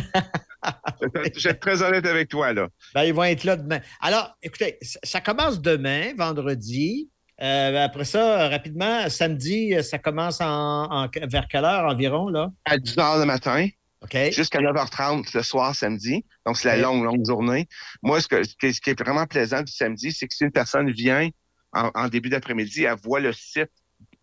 je 1.37 1.43
vais 1.45 1.51
être 1.51 1.61
très 1.61 1.83
honnête 1.83 2.07
avec 2.07 2.29
toi, 2.29 2.53
là. 2.53 2.69
Ben, 2.95 3.03
ils 3.05 3.15
vont 3.15 3.25
être 3.25 3.45
là 3.45 3.57
demain. 3.57 3.81
Alors, 4.01 4.37
écoutez, 4.43 4.79
ça 4.83 4.99
ça 5.03 5.21
commence 5.21 5.61
demain, 5.61 6.13
vendredi. 6.17 7.11
Euh, 7.43 7.85
après 7.85 8.05
ça, 8.05 8.49
rapidement, 8.49 9.09
samedi, 9.11 9.75
ça 9.83 9.99
commence 9.99 10.41
en, 10.41 10.85
en- 10.91 11.09
vers 11.29 11.49
quelle 11.49 11.65
heure 11.65 11.85
environ, 11.91 12.29
là? 12.29 12.51
À 12.65 12.79
10 12.79 12.97
h 12.97 13.19
le 13.21 13.25
matin. 13.27 13.69
Jusqu'à 14.33 14.61
9h30 14.61 15.35
le 15.35 15.43
soir, 15.43 15.75
samedi. 15.75 16.25
Donc, 16.47 16.57
c'est 16.59 16.69
la 16.69 16.77
longue, 16.83 17.05
longue 17.05 17.27
journée. 17.27 17.67
Moi, 18.03 18.21
ce, 18.21 18.29
que, 18.29 18.43
qui 18.43 18.67
est- 18.67 18.73
ce 18.75 18.81
qui 18.81 18.91
est 18.91 18.99
vraiment 18.99 19.27
plaisant 19.27 19.63
du 19.63 19.73
samedi, 19.73 20.13
c'est 20.13 20.29
que 20.29 20.35
si 20.35 20.45
une 20.45 20.53
personne 20.53 20.91
vient 20.93 21.29
en, 21.73 21.91
en 21.95 22.09
début 22.09 22.29
d'après-midi, 22.29 22.85
elle 22.85 22.97
voit 23.03 23.21
le 23.21 23.33
site 23.33 23.71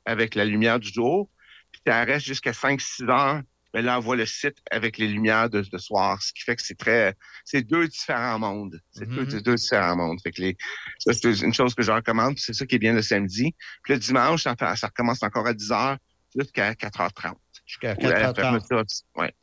avec 0.06 0.36
la 0.36 0.46
lumière 0.46 0.80
du 0.80 0.88
jour, 0.90 1.30
puis 1.72 1.82
elle 1.86 2.10
reste 2.10 2.26
jusqu'à 2.26 2.52
5-6 2.54 3.10
heures, 3.10 3.42
ben 3.74 3.86
là, 3.86 3.96
elle 3.98 4.04
voit 4.04 4.16
le 4.16 4.26
site 4.26 4.58
avec 4.70 4.98
les 4.98 5.08
lumières 5.08 5.50
de, 5.50 5.62
de 5.62 5.78
soir, 5.78 6.22
ce 6.22 6.34
qui 6.34 6.44
fait 6.44 6.56
que 6.56 6.62
c'est 6.62 6.78
très... 6.78 7.16
C'est 7.46 7.62
deux 7.62 7.88
différents 7.88 8.40
mondes. 8.40 8.80
C'est 8.92 9.08
deux, 9.08 9.26
deux 9.26 9.56
différents 9.56 9.96
mondes. 9.96 10.20
Fait 10.22 10.32
que 10.32 10.42
les, 10.42 10.58
ça, 11.00 11.14
c'est 11.14 11.42
une 11.42 11.54
chose 11.54 11.74
que 11.74 11.84
je 11.84 11.92
recommande, 11.92 12.36
puis 12.36 12.44
c'est 12.46 12.54
ça 12.54 12.66
qui 12.66 12.76
est 12.76 12.80
bien 12.80 12.94
le 12.94 13.02
samedi. 13.02 13.56
Puis 13.84 13.94
le 13.94 14.00
dimanche, 14.00 14.44
ça, 14.44 14.56
ça 14.76 14.88
recommence 14.88 15.24
encore 15.24 15.48
à 15.48 15.54
10 15.54 15.72
heures 15.72 15.98
jusqu'à 16.36 16.74
4h30. 16.74 17.34
Jusqu'à 17.66 17.96
Ou 18.02 18.08
à 18.08 18.10
la 18.10 18.32
4h30. 18.34 18.36
fermeture, 18.36 18.84
ouais. 19.18 19.34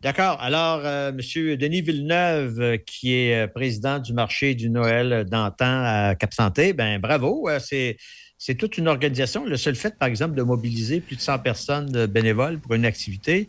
D'accord. 0.00 0.38
Alors, 0.42 0.82
euh, 0.84 1.12
M. 1.12 1.56
Denis 1.56 1.80
Villeneuve, 1.80 2.60
euh, 2.60 2.76
qui 2.76 3.14
est 3.14 3.44
euh, 3.44 3.46
président 3.46 3.98
du 3.98 4.12
marché 4.12 4.54
du 4.54 4.68
Noël 4.68 5.24
d'antan 5.24 5.82
à 5.82 6.14
Cap-Santé, 6.14 6.74
ben 6.74 6.98
bravo. 6.98 7.48
euh, 7.48 7.58
c'est, 7.58 7.96
c'est 8.38 8.54
toute 8.54 8.78
une 8.78 8.88
organisation. 8.88 9.44
Le 9.44 9.56
seul 9.56 9.74
fait, 9.74 9.96
par 9.98 10.08
exemple, 10.08 10.34
de 10.34 10.42
mobiliser 10.42 11.00
plus 11.00 11.16
de 11.16 11.20
100 11.20 11.38
personnes 11.40 12.06
bénévoles 12.06 12.58
pour 12.58 12.74
une 12.74 12.84
activité, 12.84 13.48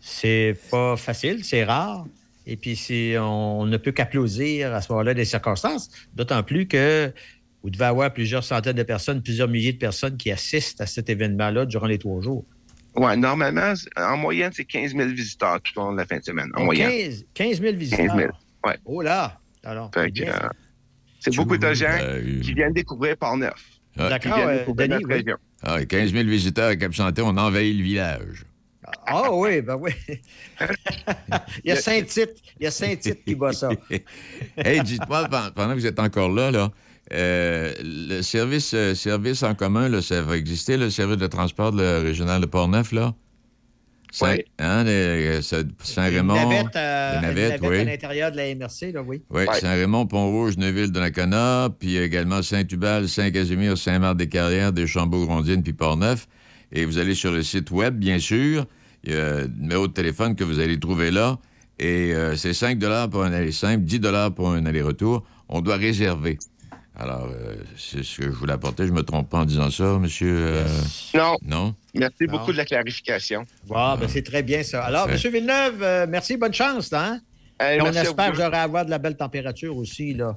c'est 0.00 0.56
pas 0.70 0.96
facile, 0.96 1.44
c'est 1.44 1.64
rare. 1.64 2.06
Et 2.46 2.56
puis, 2.56 2.74
c'est, 2.74 3.18
on, 3.18 3.66
ne 3.66 3.76
peut 3.76 3.92
qu'applaudir 3.92 4.74
à 4.74 4.80
ce 4.80 4.90
moment-là 4.92 5.14
des 5.14 5.24
circonstances, 5.26 5.90
d'autant 6.14 6.42
plus 6.42 6.66
que 6.66 7.12
vous 7.62 7.70
devez 7.70 7.84
avoir 7.84 8.12
plusieurs 8.12 8.42
centaines 8.42 8.76
de 8.76 8.82
personnes, 8.82 9.22
plusieurs 9.22 9.46
milliers 9.48 9.74
de 9.74 9.78
personnes 9.78 10.16
qui 10.16 10.30
assistent 10.32 10.80
à 10.80 10.86
cet 10.86 11.10
événement-là 11.10 11.66
durant 11.66 11.86
les 11.86 11.98
trois 11.98 12.20
jours. 12.22 12.46
Ouais, 12.96 13.16
normalement, 13.16 13.74
en 13.96 14.16
moyenne, 14.16 14.50
c'est 14.54 14.64
15 14.64 14.96
000 14.96 15.10
visiteurs 15.10 15.60
tout 15.60 15.78
au 15.78 15.84
long 15.84 15.92
de 15.92 15.98
la 15.98 16.06
fin 16.06 16.18
de 16.18 16.24
semaine. 16.24 16.50
En 16.56 16.62
Oh, 16.62 16.64
moyenne. 16.64 16.90
15, 16.90 17.24
15 17.34 17.60
000 17.60 17.76
visiteurs? 17.76 18.06
15 18.06 18.16
000. 18.16 18.30
Ouais. 18.66 18.76
Oh 18.84 19.02
là! 19.02 19.38
Alors, 19.62 19.90
c'est 19.94 20.28
euh, 20.28 21.36
beaucoup 21.36 21.58
de 21.58 21.72
gens 21.74 21.86
Euh, 22.00 22.40
qui 22.40 22.54
viennent 22.54 22.72
découvrir 22.72 23.16
Port-Neuf. 23.16 23.52
Ah, 23.52 23.54
Qui 23.54 23.79
D'accord, 23.96 24.36
viennent 24.36 24.48
euh, 24.48 24.72
Denis, 24.74 25.04
oui. 25.04 25.14
région. 25.14 25.36
ah, 25.62 25.84
15 25.84 26.12
000 26.12 26.24
visiteurs 26.24 26.68
à 26.70 26.76
Cap-Santé, 26.76 27.22
on 27.22 27.36
envahit 27.36 27.76
le 27.76 27.82
village. 27.82 28.44
Ah 29.06 29.32
oui, 29.32 29.60
ben 29.60 29.76
oui. 29.76 29.92
il 31.64 31.68
y 31.68 31.70
a 31.70 31.76
Saint-Tite, 31.76 32.30
il 32.58 32.64
y 32.64 32.66
a 32.66 32.70
Saint-Tite 32.70 33.24
qui 33.24 33.34
bat 33.34 33.52
ça. 33.52 33.68
hey, 34.56 34.82
dites-moi, 34.82 35.28
pen- 35.28 35.50
pendant 35.54 35.74
que 35.74 35.78
vous 35.80 35.86
êtes 35.86 35.98
encore 36.00 36.30
là, 36.30 36.50
là 36.50 36.70
euh, 37.12 37.72
le 37.82 38.22
service, 38.22 38.72
euh, 38.74 38.94
service 38.94 39.42
en 39.42 39.54
commun, 39.54 39.88
là, 39.88 40.00
ça 40.02 40.22
va 40.22 40.36
exister, 40.36 40.76
le 40.76 40.90
service 40.90 41.18
de 41.18 41.26
transport 41.26 41.72
de 41.72 41.82
la 41.82 42.00
régional 42.00 42.40
de 42.40 42.46
Port-Neuf, 42.46 42.92
là? 42.92 43.14
Oui. 44.22 44.44
Hein, 44.58 44.84
Saint-Raymond. 45.82 46.34
Navette, 46.34 46.76
euh, 46.76 47.18
à 47.18 47.84
l'intérieur 47.84 48.32
de 48.32 48.36
la 48.36 48.54
MRC, 48.54 48.92
là, 48.92 49.02
oui. 49.02 49.22
Oui, 49.30 49.42
Ouais. 49.44 49.60
Saint-Raymond, 49.60 50.06
Pont-Rouge, 50.06 50.56
Neuville, 50.56 50.90
Donnacona, 50.90 51.68
puis 51.78 51.96
également 51.96 52.42
Saint-Hubal, 52.42 53.08
Saint-Casimir, 53.08 53.78
Saint-Marc-des-Carrières, 53.78 54.72
Deschambault-Grondines, 54.72 55.62
puis 55.62 55.72
Port-Neuf. 55.72 56.26
Et 56.72 56.84
vous 56.84 56.98
allez 56.98 57.14
sur 57.14 57.32
le 57.32 57.42
site 57.42 57.70
web, 57.70 57.96
bien 57.96 58.18
sûr. 58.18 58.66
Il 59.04 59.12
y 59.12 59.16
a 59.16 59.36
un 59.36 59.48
numéro 59.48 59.86
de 59.88 59.92
téléphone 59.92 60.34
que 60.36 60.44
vous 60.44 60.60
allez 60.60 60.78
trouver 60.78 61.10
là. 61.10 61.38
Et 61.78 62.14
euh, 62.14 62.36
c'est 62.36 62.52
5 62.52 62.78
pour 63.10 63.24
un 63.24 63.32
aller 63.32 63.52
simple, 63.52 63.84
10 63.84 64.00
pour 64.36 64.50
un 64.50 64.66
aller-retour. 64.66 65.24
On 65.48 65.60
doit 65.62 65.76
réserver. 65.76 66.38
Alors, 67.00 67.28
euh, 67.32 67.54
c'est 67.78 68.04
ce 68.04 68.18
que 68.18 68.24
je 68.24 68.28
voulais 68.28 68.52
apporter. 68.52 68.86
Je 68.86 68.92
me 68.92 69.02
trompe 69.02 69.30
pas 69.30 69.38
en 69.38 69.44
disant 69.46 69.70
ça, 69.70 69.84
monsieur? 69.98 70.36
euh, 70.38 70.66
Non, 71.14 71.36
Non? 71.42 71.74
merci 71.94 72.24
Non? 72.28 72.32
beaucoup 72.32 72.52
de 72.52 72.58
la 72.58 72.66
clarification. 72.66 73.46
Wow, 73.68 73.96
ben 73.96 74.06
c'est 74.06 74.22
très 74.22 74.42
bien 74.42 74.62
ça. 74.62 74.84
Alors, 74.84 75.06
Parfait. 75.06 75.26
M. 75.28 75.32
Villeneuve, 75.32 75.82
euh, 75.82 76.06
merci, 76.06 76.36
bonne 76.36 76.52
chance, 76.52 76.92
hein? 76.92 77.20
Et 77.58 77.80
on 77.80 77.86
espère 77.86 78.32
que 78.32 78.36
j'aurai 78.36 78.56
à 78.58 78.62
avoir 78.62 78.84
de 78.84 78.90
la 78.90 78.98
belle 78.98 79.16
température 79.16 79.74
aussi, 79.76 80.12
là. 80.12 80.36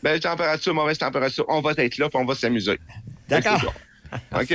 Belle 0.00 0.20
température, 0.20 0.72
mauvaise 0.72 0.98
température. 0.98 1.44
On 1.48 1.60
va 1.60 1.72
être 1.76 1.98
là, 1.98 2.08
puis 2.08 2.18
on 2.20 2.24
va 2.24 2.34
s'amuser. 2.36 2.78
D'accord. 3.28 3.74
OK? 4.40 4.54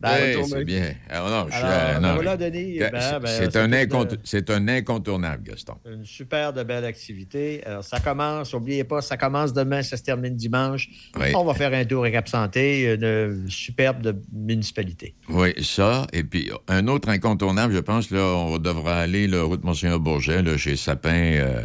Ben, 0.00 0.44
c'est 0.46 0.64
bien. 0.64 0.94
Alors, 1.10 1.28
non, 1.28 1.46
je 1.50 1.56
suis, 1.56 1.64
Alors, 1.64 1.96
euh, 1.96 2.00
non, 2.00 2.14
voilà, 2.14 2.36
Denis. 2.36 2.78
ben, 2.78 2.90
c'est- 3.00 3.18
ben, 3.20 4.20
c'est 4.24 4.50
un, 4.50 4.68
incontournable, 4.68 5.42
Gaston. 5.42 5.74
Une 5.90 6.04
super 6.04 6.52
de 6.52 6.62
belle 6.62 6.84
activité. 6.84 7.62
Alors, 7.66 7.82
ça 7.82 7.98
commence, 7.98 8.52
n'oubliez 8.54 8.84
pas, 8.84 9.00
ça 9.00 9.16
commence 9.16 9.52
demain, 9.52 9.82
ça 9.82 9.96
se 9.96 10.02
termine 10.04 10.36
dimanche. 10.36 10.88
Oui. 11.18 11.26
On 11.34 11.44
va 11.44 11.54
faire 11.54 11.72
un 11.74 11.84
tour 11.84 12.04
à 12.04 12.10
Cap-Santé, 12.12 12.94
une 12.94 13.48
superbe 13.50 14.00
de 14.02 14.14
municipalité. 14.32 15.14
Oui, 15.28 15.52
ça. 15.64 16.06
Et 16.12 16.22
puis, 16.22 16.50
un 16.68 16.86
autre 16.86 17.08
incontournable, 17.08 17.74
je 17.74 17.80
pense, 17.80 18.10
là, 18.10 18.20
on 18.20 18.58
devra 18.58 19.00
aller, 19.00 19.26
là, 19.26 19.42
route 19.42 19.64
Monseigneur 19.64 19.98
Bourget, 19.98 20.42
là, 20.42 20.56
chez 20.56 20.76
Sapin. 20.76 21.10
euh, 21.10 21.62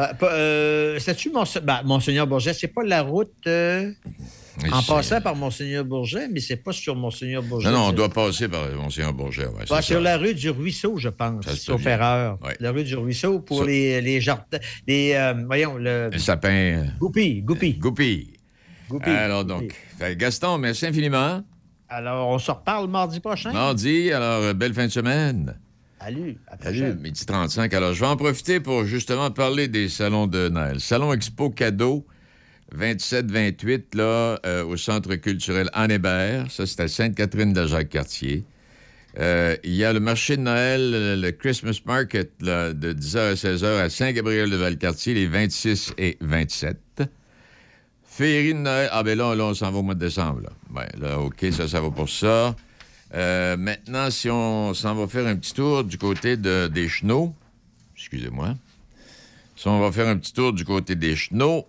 Euh, 0.00 0.14
pas- 0.14 0.32
euh, 0.32 0.98
C'est-tu 1.00 1.30
Monse- 1.30 1.58
Monseigneur 1.84 2.26
Bourget? 2.28 2.54
C'est 2.54 2.68
pas 2.68 2.84
la 2.84 3.02
route 3.02 3.32
euh, 3.48 3.90
en 4.72 4.82
passant 4.82 5.20
par 5.20 5.36
Monseigneur 5.36 5.84
Bourget, 5.84 6.28
mais 6.28 6.40
c'est 6.40 6.56
pas 6.56 6.72
sur 6.72 6.94
Monseigneur 6.96 7.42
Bourget. 7.42 7.70
Non, 7.70 7.78
non, 7.78 7.84
on 7.88 7.92
doit 7.92 8.08
passer 8.08 8.48
par 8.48 8.68
Monseigneur 8.72 9.12
Bourget. 9.12 9.46
Ouais, 9.70 9.82
sur 9.82 10.00
la 10.00 10.16
rue 10.16 10.34
du 10.34 10.50
Ruisseau, 10.50 10.96
je 10.98 11.08
pense, 11.08 11.46
sauf 11.54 11.84
erreur. 11.86 12.38
Ouais. 12.42 12.56
La 12.60 12.70
rue 12.72 12.84
du 12.84 12.96
Ruisseau 12.96 13.40
pour 13.40 13.60
Ça- 13.60 13.66
les, 13.66 14.00
les 14.00 14.20
jardins. 14.20 14.58
Les, 14.86 15.12
euh, 15.14 15.34
voyons, 15.46 15.76
le. 15.76 16.10
Le 16.12 16.18
sapin. 16.18 16.86
Goupy, 16.98 17.42
Goupy. 17.42 17.74
Goupy. 17.74 18.32
Goupy. 18.88 19.10
Alors, 19.10 19.44
donc, 19.44 19.74
Gaston, 20.16 20.58
merci 20.58 20.86
infiniment. 20.86 21.42
Alors, 21.88 22.28
on 22.28 22.38
se 22.38 22.50
reparle 22.50 22.88
mardi 22.88 23.20
prochain. 23.20 23.52
Mardi, 23.52 24.12
alors, 24.12 24.42
euh, 24.42 24.54
belle 24.54 24.74
fin 24.74 24.86
de 24.86 24.92
semaine. 24.92 25.58
Salut. 26.00 26.38
À 26.46 26.56
Salut, 26.62 26.94
midi 26.94 27.26
35. 27.26 27.72
Alors, 27.74 27.92
je 27.92 28.00
vais 28.00 28.06
en 28.06 28.16
profiter 28.16 28.60
pour 28.60 28.84
justement 28.84 29.30
parler 29.30 29.68
des 29.68 29.88
salons 29.88 30.26
de 30.26 30.48
Noël. 30.48 30.80
Salon 30.80 31.12
Expo 31.12 31.50
Cadeau, 31.50 32.06
27-28, 32.76 33.96
là, 33.96 34.38
euh, 34.44 34.64
au 34.64 34.76
Centre 34.76 35.14
culturel 35.16 35.70
Anne 35.72 35.90
Hébert. 35.90 36.50
Ça, 36.50 36.66
c'est 36.66 36.80
à 36.80 36.88
Sainte-Catherine 36.88 37.52
de 37.52 37.66
Jacques-Cartier. 37.66 38.44
Euh, 39.18 39.56
il 39.64 39.74
y 39.74 39.84
a 39.84 39.92
le 39.92 40.00
marché 40.00 40.36
de 40.36 40.42
Noël, 40.42 41.20
le 41.20 41.30
Christmas 41.32 41.80
Market, 41.84 42.30
là, 42.40 42.72
de 42.72 42.92
10h 42.92 43.18
à 43.18 43.34
16h 43.34 43.80
à 43.80 43.90
Saint-Gabriel-de-Valcartier, 43.90 45.14
les 45.14 45.26
26 45.26 45.94
et 45.98 46.18
27. 46.20 46.76
Féerie 48.04 48.54
de 48.54 48.58
Noël. 48.58 48.88
Ah, 48.92 49.02
ben 49.02 49.16
là, 49.16 49.34
là 49.34 49.44
on 49.44 49.54
s'en 49.54 49.70
va 49.70 49.78
au 49.78 49.82
mois 49.82 49.94
de 49.94 50.00
décembre. 50.00 50.42
Là, 50.42 50.50
Ouais, 50.74 50.88
là 51.00 51.18
OK, 51.20 51.46
ça, 51.52 51.66
ça 51.66 51.80
va 51.80 51.90
pour 51.90 52.08
ça. 52.08 52.54
Euh, 53.14 53.56
maintenant, 53.56 54.10
si 54.10 54.28
on 54.28 54.74
s'en 54.74 54.94
va 54.94 55.06
faire 55.06 55.26
un 55.26 55.36
petit 55.36 55.54
tour 55.54 55.84
du 55.84 55.96
côté 55.98 56.36
de, 56.36 56.68
des 56.68 56.88
Chenaux, 56.88 57.34
excusez-moi. 57.96 58.54
Si 59.56 59.66
on 59.66 59.80
va 59.80 59.90
faire 59.90 60.08
un 60.08 60.16
petit 60.16 60.32
tour 60.32 60.52
du 60.52 60.64
côté 60.64 60.94
des 60.94 61.16
Chenaux, 61.16 61.66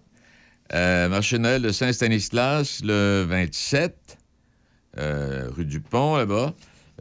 euh, 0.73 1.09
marché 1.09 1.37
de 1.37 1.43
Noël 1.43 1.61
de 1.61 1.71
Saint-Stanislas 1.71 2.81
le 2.83 3.25
27, 3.27 4.17
euh, 4.97 5.49
rue 5.49 5.65
du 5.65 5.79
Pont, 5.79 6.17
là-bas. 6.17 6.53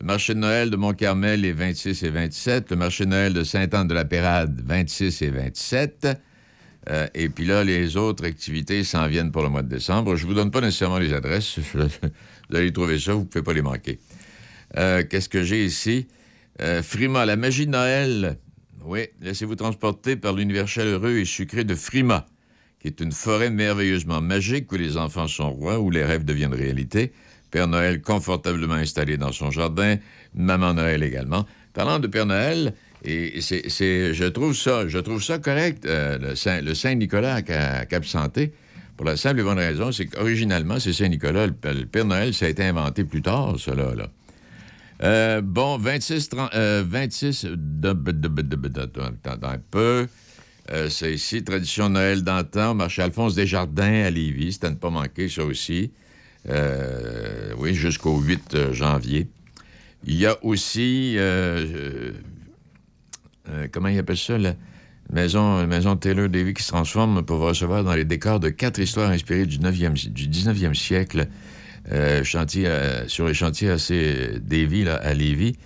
Marché 0.02 0.32
de 0.32 0.38
Noël 0.38 0.70
de 0.70 0.76
Mont-Carmel 0.76 1.40
les 1.40 1.52
26 1.52 2.02
et 2.04 2.10
27. 2.10 2.70
Le 2.70 2.76
marché 2.76 3.04
de 3.04 3.10
Noël 3.10 3.32
de 3.34 3.44
Sainte-Anne-de-la-Pérade, 3.44 4.62
26 4.64 5.22
et 5.22 5.30
27. 5.30 6.08
Euh, 6.88 7.06
et 7.14 7.28
puis 7.28 7.44
là, 7.44 7.64
les 7.64 7.96
autres 7.96 8.24
activités 8.24 8.84
s'en 8.84 9.06
viennent 9.08 9.32
pour 9.32 9.42
le 9.42 9.48
mois 9.48 9.62
de 9.62 9.68
décembre. 9.68 10.16
Je 10.16 10.22
ne 10.22 10.28
vous 10.28 10.34
donne 10.34 10.50
pas 10.50 10.60
nécessairement 10.60 10.98
les 10.98 11.12
adresses. 11.12 11.58
vous 11.74 12.56
allez 12.56 12.72
trouver 12.72 12.98
ça, 12.98 13.12
vous 13.12 13.20
ne 13.20 13.24
pouvez 13.24 13.42
pas 13.42 13.52
les 13.52 13.62
manquer. 13.62 13.98
Qu'est-ce 14.74 15.28
que 15.28 15.42
j'ai 15.42 15.64
ici? 15.64 16.06
Frima, 16.82 17.26
la 17.26 17.36
magie 17.36 17.66
de 17.66 17.72
Noël. 17.72 18.38
Oui, 18.84 19.00
laissez-vous 19.20 19.56
transporter 19.56 20.16
par 20.16 20.32
l'univers 20.32 20.68
chaleureux 20.68 21.18
et 21.18 21.24
sucré 21.24 21.64
de 21.64 21.74
Frima, 21.74 22.26
qui 22.80 22.88
est 22.88 23.00
une 23.00 23.12
forêt 23.12 23.50
merveilleusement 23.50 24.20
magique 24.20 24.70
où 24.72 24.76
les 24.76 24.96
enfants 24.96 25.26
sont 25.28 25.50
rois, 25.50 25.78
où 25.80 25.90
les 25.90 26.04
rêves 26.04 26.24
deviennent 26.24 26.54
réalité. 26.54 27.12
Père 27.50 27.66
Noël 27.66 28.00
confortablement 28.02 28.74
installé 28.74 29.16
dans 29.16 29.32
son 29.32 29.50
jardin, 29.50 29.96
Maman 30.34 30.74
Noël 30.74 31.02
également. 31.02 31.46
Parlant 31.72 31.98
de 31.98 32.06
Père 32.06 32.26
Noël, 32.26 32.74
et 33.04 33.40
c'est, 33.40 33.68
je 34.14 34.24
trouve 34.24 34.54
ça, 34.54 34.86
je 34.86 34.98
trouve 34.98 35.22
ça 35.22 35.38
correct, 35.38 35.84
euh, 35.86 36.18
le, 36.18 36.34
Saint, 36.34 36.60
le 36.60 36.74
Saint-Nicolas 36.74 37.36
à, 37.36 37.42
Ca- 37.44 37.78
à 37.78 37.86
Cap-Santé, 37.86 38.52
pour 38.96 39.06
la 39.06 39.16
simple 39.16 39.40
et 39.40 39.42
bonne 39.44 39.58
raison, 39.58 39.92
c'est 39.92 40.06
qu'originalement, 40.06 40.78
c'est 40.80 40.92
Saint-Nicolas. 40.92 41.46
Le, 41.46 41.54
le 41.72 41.86
Père 41.86 42.04
Noël, 42.04 42.34
ça 42.34 42.46
a 42.46 42.48
été 42.48 42.64
inventé 42.64 43.04
plus 43.04 43.22
tard, 43.22 43.54
cela, 43.58 43.94
là. 43.94 44.08
Euh, 45.04 45.40
bon, 45.40 45.78
26, 45.78 46.28
30, 46.30 46.50
euh, 46.54 46.82
26, 46.84 47.44
de- 47.44 47.92
de- 47.92 47.92
de- 47.92 48.28
de- 48.28 48.42
de- 48.42 48.56
de- 48.56 48.68
de- 48.68 49.00
attends 49.24 49.48
un 49.48 49.58
peu. 49.70 50.08
Euh, 50.70 50.90
c'est 50.90 51.14
ici, 51.14 51.42
tradition 51.42 51.88
Noël 51.88 52.22
d'antan, 52.22 52.74
marché 52.74 53.00
Alphonse 53.02 53.34
Desjardins 53.34 54.04
à 54.04 54.10
Lévis. 54.10 54.54
C'est 54.54 54.66
à 54.66 54.70
ne 54.70 54.76
pas 54.76 54.90
manquer, 54.90 55.28
ça 55.28 55.44
aussi. 55.44 55.90
Euh, 56.48 57.52
oui, 57.58 57.74
jusqu'au 57.74 58.18
8 58.20 58.54
euh, 58.54 58.72
janvier. 58.72 59.28
Il 60.04 60.14
y 60.14 60.26
a 60.26 60.36
aussi, 60.44 61.16
comment 63.72 63.88
il 63.88 63.98
appelle 63.98 64.16
ça, 64.16 64.38
la 64.38 64.54
maison, 65.12 65.66
maison 65.66 65.96
Taylor 65.96 66.28
Davy 66.28 66.54
qui 66.54 66.62
se 66.62 66.68
transforme 66.68 67.24
pour 67.24 67.38
vous 67.38 67.46
recevoir 67.46 67.82
dans 67.82 67.94
les 67.94 68.04
décors 68.04 68.38
de 68.38 68.48
quatre 68.48 68.78
histoires 68.78 69.10
inspirées 69.10 69.44
du, 69.44 69.58
9e, 69.58 70.08
du 70.10 70.28
19e 70.28 70.74
siècle. 70.74 71.26
chantier 72.22 72.70
sur 73.08 73.26
les 73.26 73.34
chantiers 73.34 73.70
assez 73.70 74.38
Davy, 74.40 74.84
là, 74.84 74.94
à 74.94 75.14
Lévis. 75.14 75.56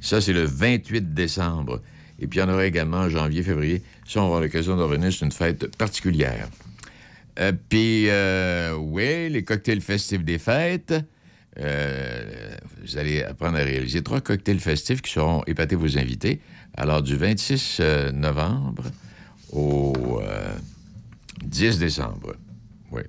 Ça, 0.00 0.22
c'est 0.22 0.32
le 0.32 0.44
28 0.44 1.12
décembre. 1.12 1.82
Et 2.18 2.26
puis, 2.26 2.38
il 2.38 2.42
y 2.42 2.44
en 2.44 2.48
aura 2.48 2.64
également 2.64 2.98
en 2.98 3.08
janvier, 3.08 3.42
février. 3.42 3.82
Ça, 4.06 4.20
on 4.20 4.26
avoir 4.26 4.40
l'occasion 4.40 4.76
de 4.76 4.82
revenir. 4.82 5.12
C'est 5.12 5.24
une 5.24 5.32
fête 5.32 5.76
particulière. 5.76 6.48
Euh, 7.40 7.52
puis, 7.68 8.08
euh, 8.08 8.74
oui, 8.76 9.28
les 9.28 9.42
cocktails 9.42 9.80
festifs 9.80 10.24
des 10.24 10.38
fêtes. 10.38 10.94
Euh, 11.60 12.56
vous 12.82 12.98
allez 12.98 13.22
apprendre 13.22 13.56
à 13.56 13.62
réaliser 13.62 14.02
trois 14.02 14.20
cocktails 14.20 14.60
festifs 14.60 15.02
qui 15.02 15.12
seront 15.12 15.42
épatés 15.46 15.76
vos 15.76 15.98
invités. 15.98 16.40
Alors, 16.76 17.02
du 17.02 17.16
26 17.16 17.78
euh, 17.80 18.12
novembre 18.12 18.84
au 19.52 20.20
euh, 20.22 20.54
10 21.44 21.78
décembre. 21.78 22.34
Oui. 22.90 23.02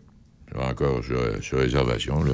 Encore 0.55 1.03
sur, 1.03 1.43
sur 1.43 1.59
réservation, 1.59 2.23
là. 2.23 2.33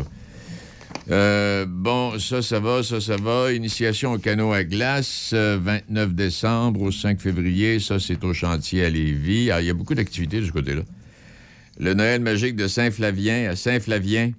Euh, 1.12 1.66
bon, 1.68 2.18
ça, 2.20 2.42
ça 2.42 2.60
va, 2.60 2.84
ça, 2.84 3.02
ça 3.02 3.18
va. 3.18 3.52
Initiation 3.52 4.14
au 4.14 4.18
canot 4.18 4.54
à 4.54 4.64
glace, 4.64 5.32
euh, 5.34 5.60
29 5.62 6.14
décembre 6.14 6.82
au 6.82 6.92
5 6.92 7.20
février. 7.20 7.80
Ça, 7.80 8.00
c'est 8.00 8.24
au 8.24 8.34
chantier 8.34 8.86
à 8.86 8.90
Lévis. 8.90 9.52
Ah, 9.52 9.62
il 9.62 9.68
y 9.68 9.70
a 9.70 9.74
beaucoup 9.74 9.96
d'activités 9.96 10.40
de 10.40 10.46
ce 10.46 10.52
côté-là. 10.52 10.84
Le 11.78 11.94
Noël 11.94 12.22
magique 12.22 12.56
de 12.56 12.68
Saint-Flavien 12.68 13.50
à 13.50 13.56
Saint-Flavien. 13.58 14.32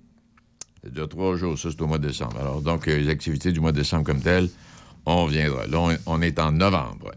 Ça 0.83 0.91
dure 0.91 1.09
trois 1.09 1.37
jours. 1.37 1.59
Ça, 1.59 1.69
c'est 1.71 1.83
au 1.83 1.87
mois 1.87 1.99
de 1.99 2.07
décembre. 2.07 2.39
Alors, 2.41 2.63
donc, 2.63 2.89
euh, 2.89 2.97
les 2.97 3.11
activités 3.11 3.53
du 3.53 3.61
mois 3.61 3.73
de 3.73 3.79
décembre 3.79 4.05
comme 4.05 4.21
telles, 4.21 4.49
on 5.05 5.27
viendra. 5.27 5.67
Là, 5.67 5.79
on, 5.79 5.97
on 6.07 6.23
est 6.23 6.39
en 6.39 6.53
novembre. 6.53 7.13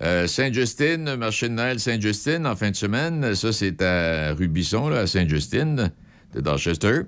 Euh, 0.00 0.26
Sainte-Justine, 0.26 1.16
marché 1.16 1.50
de 1.50 1.54
Noël 1.54 1.78
Sainte-Justine 1.78 2.46
en 2.46 2.56
fin 2.56 2.70
de 2.70 2.76
semaine. 2.76 3.34
Ça, 3.34 3.52
c'est 3.52 3.82
à 3.82 4.32
Rubisson, 4.32 4.88
là, 4.88 5.00
à 5.00 5.06
Sainte-Justine, 5.06 5.92
de 6.34 6.40
Dorchester. 6.40 7.02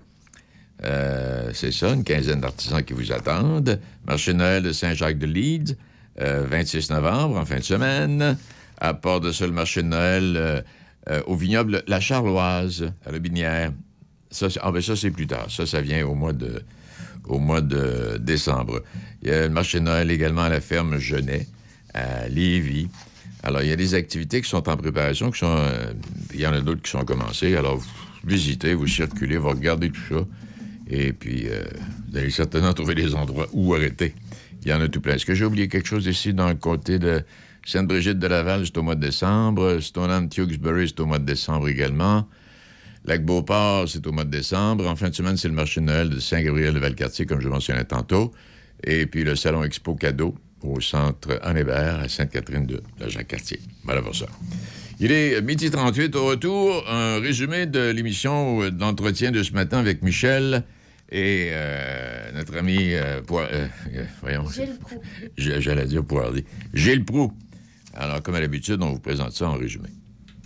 Euh, 0.85 1.51
c'est 1.55 1.73
ça, 1.73 1.93
une 1.93 2.05
quinzaine 2.05 2.41
d'artisans 2.41 2.83
qui 2.83 2.93
vous 2.93 3.13
attendent. 3.13 3.81
Marché 4.07 4.35
Noël 4.35 4.63
de 4.63 4.73
Saint-Jacques-de-Leeds, 4.73 5.77
euh, 6.21 6.47
26 6.49 6.91
novembre, 6.91 7.39
en 7.39 7.45
fin 7.45 7.57
de 7.57 7.65
semaine. 7.65 8.37
À 8.79 8.95
part 8.95 9.21
de 9.21 9.33
ça, 9.33 9.47
le 9.47 9.53
marché 9.53 9.83
de 9.83 9.89
Noël 9.89 10.35
euh, 10.37 10.61
euh, 11.11 11.23
au 11.27 11.37
vignoble 11.37 11.83
La 11.87 12.01
Charloise, 12.01 12.91
à 13.07 13.13
la 13.13 13.19
Binière. 13.19 13.73
Ça, 14.31 14.49
ah, 14.61 14.71
ben 14.71 14.83
ça, 14.83 14.97
c'est 14.97 15.11
plus 15.11 15.27
tard. 15.27 15.51
Ça, 15.51 15.67
ça 15.67 15.81
vient 15.81 16.07
au 16.07 16.15
mois 16.15 16.33
de, 16.33 16.63
au 17.27 17.39
mois 17.39 17.61
de 17.61 18.19
décembre. 18.19 18.83
Il 19.23 19.29
y 19.29 19.33
a 19.33 19.43
le 19.43 19.51
marché 19.51 19.79
de 19.79 19.85
Noël 19.85 20.11
également 20.11 20.43
à 20.43 20.49
la 20.49 20.61
ferme 20.61 20.99
Genet, 20.99 21.47
à 21.95 22.29
Lévis. 22.29 22.89
Alors, 23.43 23.63
il 23.63 23.69
y 23.69 23.73
a 23.73 23.77
des 23.77 23.95
activités 23.95 24.41
qui 24.41 24.49
sont 24.49 24.69
en 24.69 24.77
préparation, 24.77 25.31
qui 25.31 25.39
sont. 25.39 25.69
il 26.35 26.41
y 26.41 26.47
en 26.47 26.53
a 26.53 26.61
d'autres 26.61 26.83
qui 26.83 26.91
sont 26.91 27.05
commencées. 27.05 27.57
Alors, 27.57 27.77
vous 27.77 27.87
visitez, 28.25 28.75
vous 28.75 28.89
circulez, 28.89 29.37
vous 29.37 29.51
regardez 29.51 29.91
tout 29.91 30.01
ça. 30.09 30.25
Et 30.89 31.13
puis, 31.13 31.49
euh, 31.49 31.65
vous 32.09 32.19
allez 32.19 32.31
certainement 32.31 32.73
trouver 32.73 32.95
des 32.95 33.15
endroits 33.15 33.49
où 33.53 33.75
arrêter. 33.75 34.15
Il 34.65 34.71
y 34.71 34.73
en 34.73 34.81
a 34.81 34.89
tout 34.89 35.01
plein. 35.01 35.15
Est-ce 35.15 35.27
que 35.27 35.35
j'ai 35.35 35.45
oublié 35.45 35.69
quelque 35.69 35.87
chose 35.87 36.07
ici 36.07 36.33
dans 36.33 36.49
le 36.49 36.55
côté 36.55 36.99
de 36.99 37.23
Sainte-Brigitte 37.65 38.21
de 38.21 38.27
Laval, 38.29 38.65
c'est 38.65 38.79
au 38.79 38.83
mois 38.83 38.95
de 38.95 39.01
décembre. 39.01 39.81
Stoneham 39.81 40.29
Tewksbury, 40.29 40.89
c'est 40.89 41.01
au 41.01 41.07
mois 41.07 41.19
de 41.19 41.25
décembre 41.25 41.69
également. 41.69 42.29
Lac-Beauport, 43.05 43.89
c'est 43.89 44.07
au 44.07 44.13
mois 44.13 44.25
de 44.25 44.31
décembre. 44.31 44.87
En 44.87 44.95
fin 44.95 45.09
de 45.11 45.15
semaine, 45.15 45.37
c'est 45.37 45.49
le 45.49 45.55
marché 45.55 45.81
de 45.81 45.87
Noël 45.87 46.09
de 46.09 46.21
Saint-Gabriel-de-Valcartier, 46.21 47.27
comme 47.27 47.41
je 47.41 47.49
mentionnais 47.49 47.85
tantôt. 47.85 48.33
Et 48.85 49.07
puis 49.07 49.25
le 49.25 49.35
Salon 49.35 49.65
Expo 49.65 49.97
Cadeau 49.97 50.37
au 50.63 50.81
centre 50.81 51.41
Anne-Hébert 51.43 52.01
à 52.01 52.09
Sainte-Catherine 52.09 52.67
de 52.67 52.83
la 53.01 53.09
Jacques-Cartier. 53.09 53.61
Voilà 53.85 54.03
pour 54.03 54.15
ça. 54.15 54.27
Il 55.01 55.13
est 55.13 55.41
midi 55.43 55.71
38 55.71 56.15
au 56.17 56.27
retour. 56.27 56.85
Un 56.89 57.21
résumé 57.21 57.67
de 57.67 57.91
l'émission 57.91 58.71
d'entretien 58.71 59.33
de 59.33 59.43
ce 59.43 59.53
matin 59.53 59.79
avec 59.79 60.03
Michel 60.03 60.65
et 61.11 61.49
euh, 61.53 62.33
notre 62.33 62.57
ami 62.57 62.95
euh, 62.95 63.21
euh, 63.31 63.69
euh, 63.95 64.05
voyons, 64.21 64.49
Gilles 64.51 64.77
Proulx. 64.81 65.03
J- 65.37 65.61
J'allais 65.61 65.87
dire 65.87 66.05
Poirier. 66.05 66.45
Gilles 66.75 67.05
Proux. 67.05 67.33
Alors, 67.95 68.23
comme 68.23 68.35
à 68.35 68.41
l'habitude, 68.41 68.83
on 68.83 68.93
vous 68.93 69.01
présente 69.01 69.33
ça 69.33 69.49
en 69.49 69.55
résumé. 69.55 69.89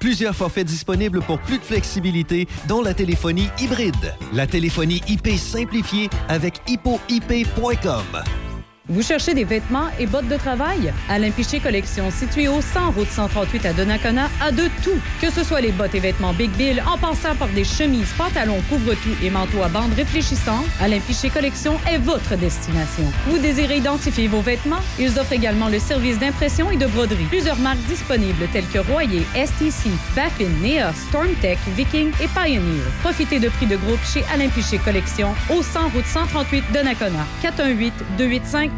Plusieurs 0.00 0.34
forfaits 0.34 0.66
disponibles 0.66 1.20
pour 1.20 1.38
plus 1.40 1.58
de 1.58 1.64
flexibilité, 1.64 2.48
dont 2.68 2.82
la 2.82 2.94
téléphonie 2.94 3.48
hybride. 3.60 4.14
La 4.32 4.46
téléphonie 4.46 5.02
IP 5.08 5.28
simplifiée 5.36 6.08
avec 6.28 6.60
hippoip.com. 6.66 8.47
Vous 8.90 9.02
cherchez 9.02 9.34
des 9.34 9.44
vêtements 9.44 9.88
et 9.98 10.06
bottes 10.06 10.28
de 10.28 10.36
travail? 10.38 10.94
Alain 11.10 11.30
Piché 11.30 11.60
Collection, 11.60 12.10
situé 12.10 12.48
au 12.48 12.62
100 12.62 12.92
route 12.92 13.10
138 13.10 13.66
à 13.66 13.72
Donnacona, 13.74 14.30
a 14.40 14.50
de 14.50 14.62
tout. 14.82 14.98
Que 15.20 15.30
ce 15.30 15.44
soit 15.44 15.60
les 15.60 15.72
bottes 15.72 15.94
et 15.94 16.00
vêtements 16.00 16.32
Big 16.32 16.50
Bill, 16.52 16.82
en 16.90 16.96
passant 16.96 17.34
par 17.34 17.48
des 17.48 17.64
chemises, 17.64 18.10
pantalons, 18.16 18.62
couvre-tout 18.70 19.14
et 19.22 19.28
manteaux 19.28 19.62
à 19.62 19.68
bandes 19.68 19.92
réfléchissants, 19.92 20.64
Alain 20.80 21.00
Piché 21.00 21.28
Collection 21.28 21.78
est 21.86 21.98
votre 21.98 22.34
destination. 22.36 23.04
Vous 23.26 23.36
désirez 23.36 23.76
identifier 23.76 24.26
vos 24.26 24.40
vêtements? 24.40 24.80
Ils 24.98 25.18
offrent 25.18 25.34
également 25.34 25.68
le 25.68 25.80
service 25.80 26.18
d'impression 26.18 26.70
et 26.70 26.78
de 26.78 26.86
broderie. 26.86 27.26
Plusieurs 27.28 27.58
marques 27.58 27.84
disponibles 27.88 28.48
telles 28.54 28.68
que 28.68 28.78
Royer, 28.78 29.26
STC, 29.34 29.90
Baffin, 30.16 30.48
Neos, 30.62 30.94
Stormtech, 31.08 31.58
Viking 31.76 32.10
et 32.22 32.28
Pioneer. 32.28 32.84
Profitez 33.02 33.38
de 33.38 33.50
prix 33.50 33.66
de 33.66 33.76
groupe 33.76 34.00
chez 34.10 34.24
Alain 34.32 34.48
Piché 34.48 34.78
Collection 34.78 35.34
au 35.50 35.62
100 35.62 35.90
route 35.90 36.06
138 36.06 36.64
Donnacona. 36.72 37.26
418 37.42 37.92
285 38.16 38.77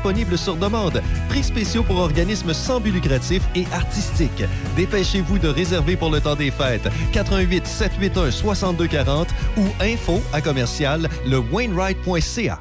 disponible 0.00 0.38
sur 0.38 0.56
demande, 0.56 1.02
prix 1.28 1.42
spéciaux 1.42 1.82
pour 1.82 1.98
organismes 1.98 2.54
sans 2.54 2.80
but 2.80 2.90
lucratif 2.90 3.42
et 3.54 3.66
artistiques. 3.70 4.44
Dépêchez-vous 4.74 5.38
de 5.38 5.48
réserver 5.48 5.94
pour 5.94 6.10
le 6.10 6.22
temps 6.22 6.36
des 6.36 6.50
fêtes. 6.50 6.88
88 7.12 7.66
781 7.66 8.30
6240 8.30 9.28
ou 9.58 9.64
info 9.82 10.22
à 10.32 10.40
commercial 10.40 11.06
lewainwright.ca. 11.26 12.60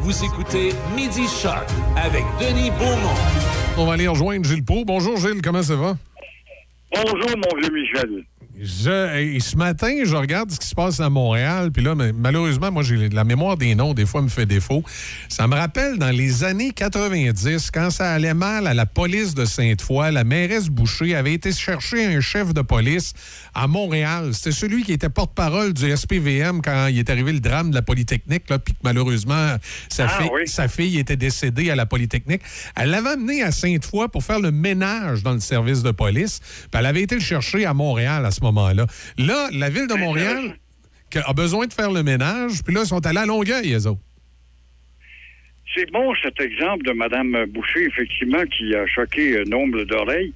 Vous 0.00 0.24
écoutez 0.24 0.70
Midi 0.96 1.28
Shark 1.28 1.68
avec 1.96 2.24
Denis 2.40 2.72
Beaumont. 2.72 3.14
On 3.78 3.86
va 3.86 3.92
aller 3.92 4.08
rejoindre 4.08 4.44
Gilles 4.44 4.64
Proulx. 4.64 4.86
Bonjour 4.86 5.18
Gilles, 5.18 5.42
comment 5.42 5.62
ça 5.62 5.76
va? 5.76 5.96
Bonjour, 6.92 7.30
mon 7.36 7.60
vieux 7.60 7.72
Michel. 7.72 8.24
Je, 8.62 9.16
et 9.16 9.40
ce 9.40 9.56
matin, 9.56 9.90
je 10.04 10.14
regarde 10.14 10.50
ce 10.50 10.60
qui 10.60 10.66
se 10.66 10.74
passe 10.74 11.00
à 11.00 11.08
Montréal, 11.08 11.70
puis 11.72 11.82
là, 11.82 11.94
malheureusement, 11.94 12.70
moi, 12.70 12.82
j'ai 12.82 13.08
la 13.08 13.24
mémoire 13.24 13.56
des 13.56 13.74
noms, 13.74 13.94
des 13.94 14.04
fois, 14.04 14.20
me 14.20 14.28
fait 14.28 14.44
défaut. 14.44 14.82
Ça 15.30 15.46
me 15.46 15.54
rappelle 15.54 15.96
dans 15.96 16.10
les 16.10 16.44
années 16.44 16.72
90, 16.72 17.70
quand 17.70 17.88
ça 17.88 18.12
allait 18.12 18.34
mal 18.34 18.66
à 18.66 18.74
la 18.74 18.84
police 18.84 19.34
de 19.34 19.46
Sainte-Foy, 19.46 20.12
la 20.12 20.24
mairesse 20.24 20.68
Boucher 20.68 21.14
avait 21.14 21.32
été 21.32 21.52
chercher 21.52 22.04
un 22.04 22.20
chef 22.20 22.52
de 22.52 22.60
police 22.60 23.14
à 23.54 23.66
Montréal. 23.66 24.34
C'était 24.34 24.52
celui 24.52 24.82
qui 24.82 24.92
était 24.92 25.08
porte-parole 25.08 25.72
du 25.72 25.96
SPVM 25.96 26.60
quand 26.60 26.88
il 26.88 26.98
est 26.98 27.08
arrivé 27.08 27.32
le 27.32 27.40
drame 27.40 27.70
de 27.70 27.76
la 27.76 27.82
Polytechnique, 27.82 28.44
puis 28.46 28.74
que 28.74 28.78
malheureusement, 28.84 29.56
sa, 29.88 30.04
Ah, 30.04 30.08
fille, 30.20 30.30
oui. 30.34 30.42
sa 30.46 30.68
fille 30.68 30.98
était 30.98 31.16
décédée 31.16 31.70
à 31.70 31.76
la 31.76 31.86
Polytechnique. 31.86 32.42
Elle 32.76 32.90
l'avait 32.90 33.10
amené 33.10 33.42
à 33.42 33.52
Sainte-Foy 33.52 34.08
pour 34.10 34.22
faire 34.22 34.38
le 34.40 34.50
ménage 34.50 35.22
dans 35.22 35.32
le 35.32 35.40
service 35.40 35.82
de 35.82 35.92
police, 35.92 36.40
puis 36.70 36.78
elle 36.78 36.86
avait 36.86 37.02
été 37.02 37.14
le 37.14 37.22
chercher 37.22 37.64
à 37.64 37.72
Montréal 37.72 38.26
à 38.26 38.30
ce 38.30 38.40
moment-là. 38.52 38.86
Là, 39.18 39.48
la 39.52 39.70
ville 39.70 39.86
de 39.86 39.94
Montréal 39.94 40.56
a 41.14 41.32
besoin 41.32 41.66
de 41.66 41.72
faire 41.72 41.90
le 41.90 42.02
ménage, 42.02 42.62
puis 42.64 42.74
là, 42.74 42.82
ils 42.84 42.88
sont 42.88 43.04
allés 43.06 43.18
à 43.18 43.26
Longueuil, 43.26 43.72
eux 43.74 43.86
autres. 43.86 44.00
C'est 45.74 45.90
bon 45.92 46.12
cet 46.22 46.40
exemple 46.40 46.84
de 46.84 46.92
Mme 46.92 47.46
Boucher, 47.46 47.84
effectivement, 47.86 48.44
qui 48.46 48.74
a 48.74 48.86
choqué 48.86 49.36
euh, 49.36 49.44
nombre 49.44 49.84
d'oreilles, 49.84 50.32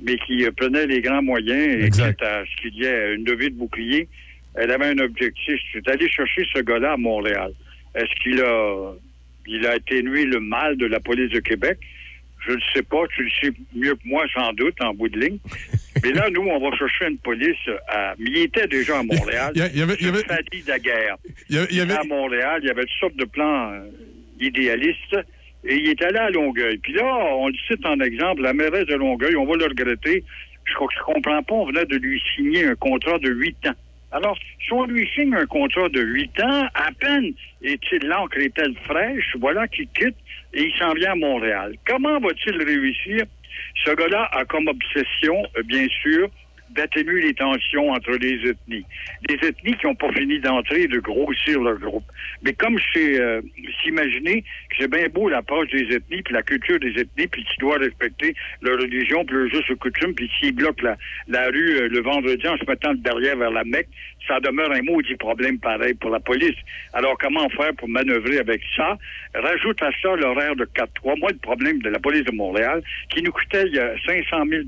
mais 0.00 0.16
qui 0.18 0.44
euh, 0.44 0.50
prenait 0.56 0.86
les 0.86 1.00
grands 1.00 1.22
moyens 1.22 1.80
et 1.80 1.84
Exact. 1.84 2.22
à 2.22 2.44
ce 2.44 2.62
qu'il 2.62 2.74
y 2.74 2.84
ait 2.84 3.14
une 3.14 3.24
levée 3.24 3.50
de 3.50 3.56
bouclier 3.56 4.08
elle 4.56 4.70
avait 4.70 4.86
un 4.86 4.98
objectif, 4.98 5.60
c'est 5.72 5.84
d'aller 5.84 6.08
chercher 6.10 6.46
ce 6.54 6.60
gars-là 6.60 6.92
à 6.92 6.96
Montréal. 6.96 7.52
Est-ce 7.94 8.12
qu'il 8.22 8.40
a, 8.40 8.92
il 9.46 9.66
a 9.66 9.72
atténué 9.72 10.24
le 10.24 10.40
mal 10.40 10.76
de 10.76 10.86
la 10.86 10.98
police 10.98 11.30
de 11.30 11.40
Québec? 11.40 11.78
Je 12.46 12.52
ne 12.52 12.60
sais 12.74 12.82
pas, 12.82 13.02
tu 13.14 13.22
le 13.24 13.30
sais 13.40 13.52
mieux 13.74 13.94
que 13.94 14.06
moi, 14.08 14.24
sans 14.34 14.52
doute, 14.54 14.80
en 14.80 14.94
bout 14.94 15.08
de 15.08 15.20
ligne. 15.20 15.38
Mais 16.02 16.12
là, 16.12 16.28
nous, 16.30 16.42
on 16.42 16.58
va 16.58 16.76
chercher 16.76 17.06
une 17.08 17.18
police 17.18 17.56
à. 17.88 18.14
Mais 18.18 18.30
il 18.30 18.38
était 18.42 18.66
déjà 18.66 18.98
à 18.98 19.02
Montréal. 19.02 19.52
Il 19.54 19.60
y 19.60 19.62
a- 19.62 19.68
il 19.68 19.78
y 19.78 19.82
avait- 19.82 19.96
il 20.00 20.06
y 20.06 20.08
avait- 20.08 20.22
Daguerre. 20.66 21.16
Il 21.50 21.56
y 21.56 21.58
a- 21.58 21.66
il 21.70 21.76
y 21.76 21.80
avait- 21.80 21.94
à 21.94 22.04
Montréal, 22.04 22.60
il 22.62 22.68
y 22.68 22.70
avait 22.70 22.82
toutes 22.82 23.00
sortes 23.00 23.16
de 23.16 23.24
plans 23.24 23.72
euh, 23.72 23.80
idéalistes. 24.40 25.16
Et 25.68 25.74
il 25.76 25.88
est 25.88 26.02
allé 26.02 26.18
à 26.18 26.30
Longueuil. 26.30 26.78
Puis 26.78 26.92
là, 26.92 27.04
on 27.34 27.48
le 27.48 27.54
cite 27.68 27.84
en 27.84 27.98
exemple, 28.00 28.42
la 28.42 28.52
mairesse 28.52 28.86
de 28.86 28.94
Longueuil, 28.94 29.34
on 29.36 29.46
va 29.46 29.56
le 29.56 29.64
regretter. 29.64 30.22
Je 30.64 30.74
crois 30.74 30.86
que 30.88 30.94
je 30.94 31.00
comprends 31.12 31.42
pas, 31.42 31.54
on 31.54 31.66
venait 31.66 31.84
de 31.86 31.96
lui 31.96 32.22
signer 32.36 32.66
un 32.66 32.74
contrat 32.76 33.18
de 33.18 33.30
huit 33.30 33.56
ans. 33.66 33.74
Alors, 34.12 34.38
si 34.64 34.72
on 34.72 34.84
lui 34.86 35.08
signe 35.14 35.34
un 35.34 35.46
contrat 35.46 35.88
de 35.88 36.00
huit 36.00 36.40
ans, 36.40 36.66
à 36.74 36.90
peine 37.00 37.32
est-il 37.62 38.06
l'encre 38.06 38.38
est-elle 38.38 38.74
fraîche, 38.84 39.34
voilà 39.40 39.66
qu'il 39.66 39.88
quitte 39.88 40.14
et 40.54 40.62
il 40.62 40.72
s'en 40.78 40.92
vient 40.94 41.12
à 41.12 41.16
Montréal. 41.16 41.74
Comment 41.86 42.18
va-t-il 42.20 42.62
réussir? 42.62 43.24
Ce 43.84 43.90
gars-là 43.90 44.28
a 44.32 44.44
comme 44.44 44.68
obsession, 44.68 45.42
euh, 45.56 45.62
bien 45.62 45.86
sûr, 46.02 46.28
d'atténuer 46.70 47.22
les 47.22 47.34
tensions 47.34 47.90
entre 47.90 48.12
les 48.12 48.50
ethnies. 48.50 48.84
Les 49.28 49.48
ethnies 49.48 49.76
qui 49.76 49.86
n'ont 49.86 49.94
pas 49.94 50.12
fini 50.12 50.40
d'entrer 50.40 50.82
et 50.82 50.88
de 50.88 50.98
grossir 50.98 51.60
leur 51.60 51.78
groupe. 51.78 52.04
Mais 52.42 52.52
comme 52.52 52.78
c'est 52.92 53.20
euh, 53.20 53.40
s'imaginer 53.82 54.42
que 54.42 54.76
c'est 54.80 54.90
bien 54.90 55.08
beau 55.08 55.28
l'approche 55.28 55.68
des 55.70 55.94
ethnies, 55.94 56.22
puis 56.22 56.34
la 56.34 56.42
culture 56.42 56.78
des 56.80 56.92
ethnies, 57.00 57.26
puis 57.28 57.44
tu 57.44 57.60
dois 57.60 57.78
respecter 57.78 58.34
leur 58.62 58.78
religion, 58.78 59.24
puis 59.24 59.36
leurs 59.36 59.54
us 59.54 59.64
et 59.70 59.76
coutumes, 59.76 60.14
puis 60.14 60.30
s'ils 60.38 60.54
bloquent 60.54 60.84
la, 60.84 60.96
la 61.28 61.46
rue 61.48 61.76
euh, 61.76 61.88
le 61.88 62.00
vendredi 62.00 62.46
en 62.48 62.56
se 62.56 62.64
mettant 62.68 62.94
derrière 62.94 63.36
vers 63.36 63.50
la 63.50 63.64
Mecque, 63.64 63.88
ça 64.26 64.40
demeure 64.40 64.70
un 64.72 64.82
maudit 64.82 65.16
problème 65.16 65.58
pareil 65.58 65.94
pour 65.94 66.10
la 66.10 66.20
police. 66.20 66.56
Alors, 66.92 67.16
comment 67.18 67.48
faire 67.50 67.74
pour 67.74 67.88
manœuvrer 67.88 68.38
avec 68.38 68.62
ça? 68.76 68.96
Rajoute 69.34 69.82
à 69.82 69.90
ça 70.02 70.14
l'horaire 70.16 70.56
de 70.56 70.64
4-3. 70.64 71.18
Moi, 71.18 71.30
le 71.30 71.38
problème 71.38 71.80
de 71.80 71.90
la 71.90 71.98
police 71.98 72.24
de 72.24 72.32
Montréal, 72.32 72.82
qui 73.10 73.22
nous 73.22 73.32
coûtait 73.32 73.64
il 73.66 73.74
y 73.74 73.78
a 73.78 73.94
500 74.06 74.44
000 74.48 74.62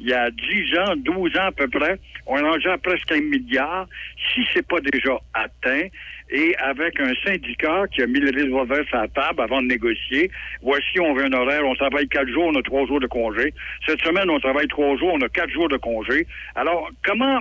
il 0.00 0.08
y 0.08 0.12
a 0.12 0.30
10 0.30 0.78
ans, 0.78 0.96
12 0.96 1.36
ans 1.36 1.46
à 1.46 1.52
peu 1.52 1.68
près, 1.68 1.98
on 2.26 2.36
rendu 2.36 2.68
à 2.68 2.78
presque 2.78 3.10
un 3.12 3.20
milliard. 3.20 3.86
Si 4.32 4.46
c'est 4.52 4.66
pas 4.66 4.80
déjà 4.80 5.18
atteint, 5.34 5.88
et 6.30 6.56
avec 6.56 6.98
un 7.00 7.12
syndicat 7.24 7.84
qui 7.92 8.02
a 8.02 8.06
mis 8.06 8.18
le 8.18 8.30
revolver 8.30 8.84
sur 8.88 8.98
la 8.98 9.08
table 9.08 9.42
avant 9.42 9.62
de 9.62 9.68
négocier, 9.68 10.30
voici, 10.60 10.98
on 11.00 11.14
veut 11.14 11.24
un 11.24 11.32
horaire, 11.32 11.64
on 11.64 11.74
travaille 11.74 12.08
quatre 12.08 12.28
jours, 12.28 12.46
on 12.46 12.58
a 12.58 12.62
trois 12.62 12.86
jours 12.86 13.00
de 13.00 13.06
congé. 13.06 13.54
Cette 13.86 14.00
semaine, 14.02 14.28
on 14.28 14.40
travaille 14.40 14.66
trois 14.68 14.96
jours, 14.96 15.12
on 15.14 15.20
a 15.20 15.28
quatre 15.28 15.50
jours 15.50 15.68
de 15.68 15.76
congé. 15.76 16.26
Alors, 16.56 16.90
comment 17.04 17.38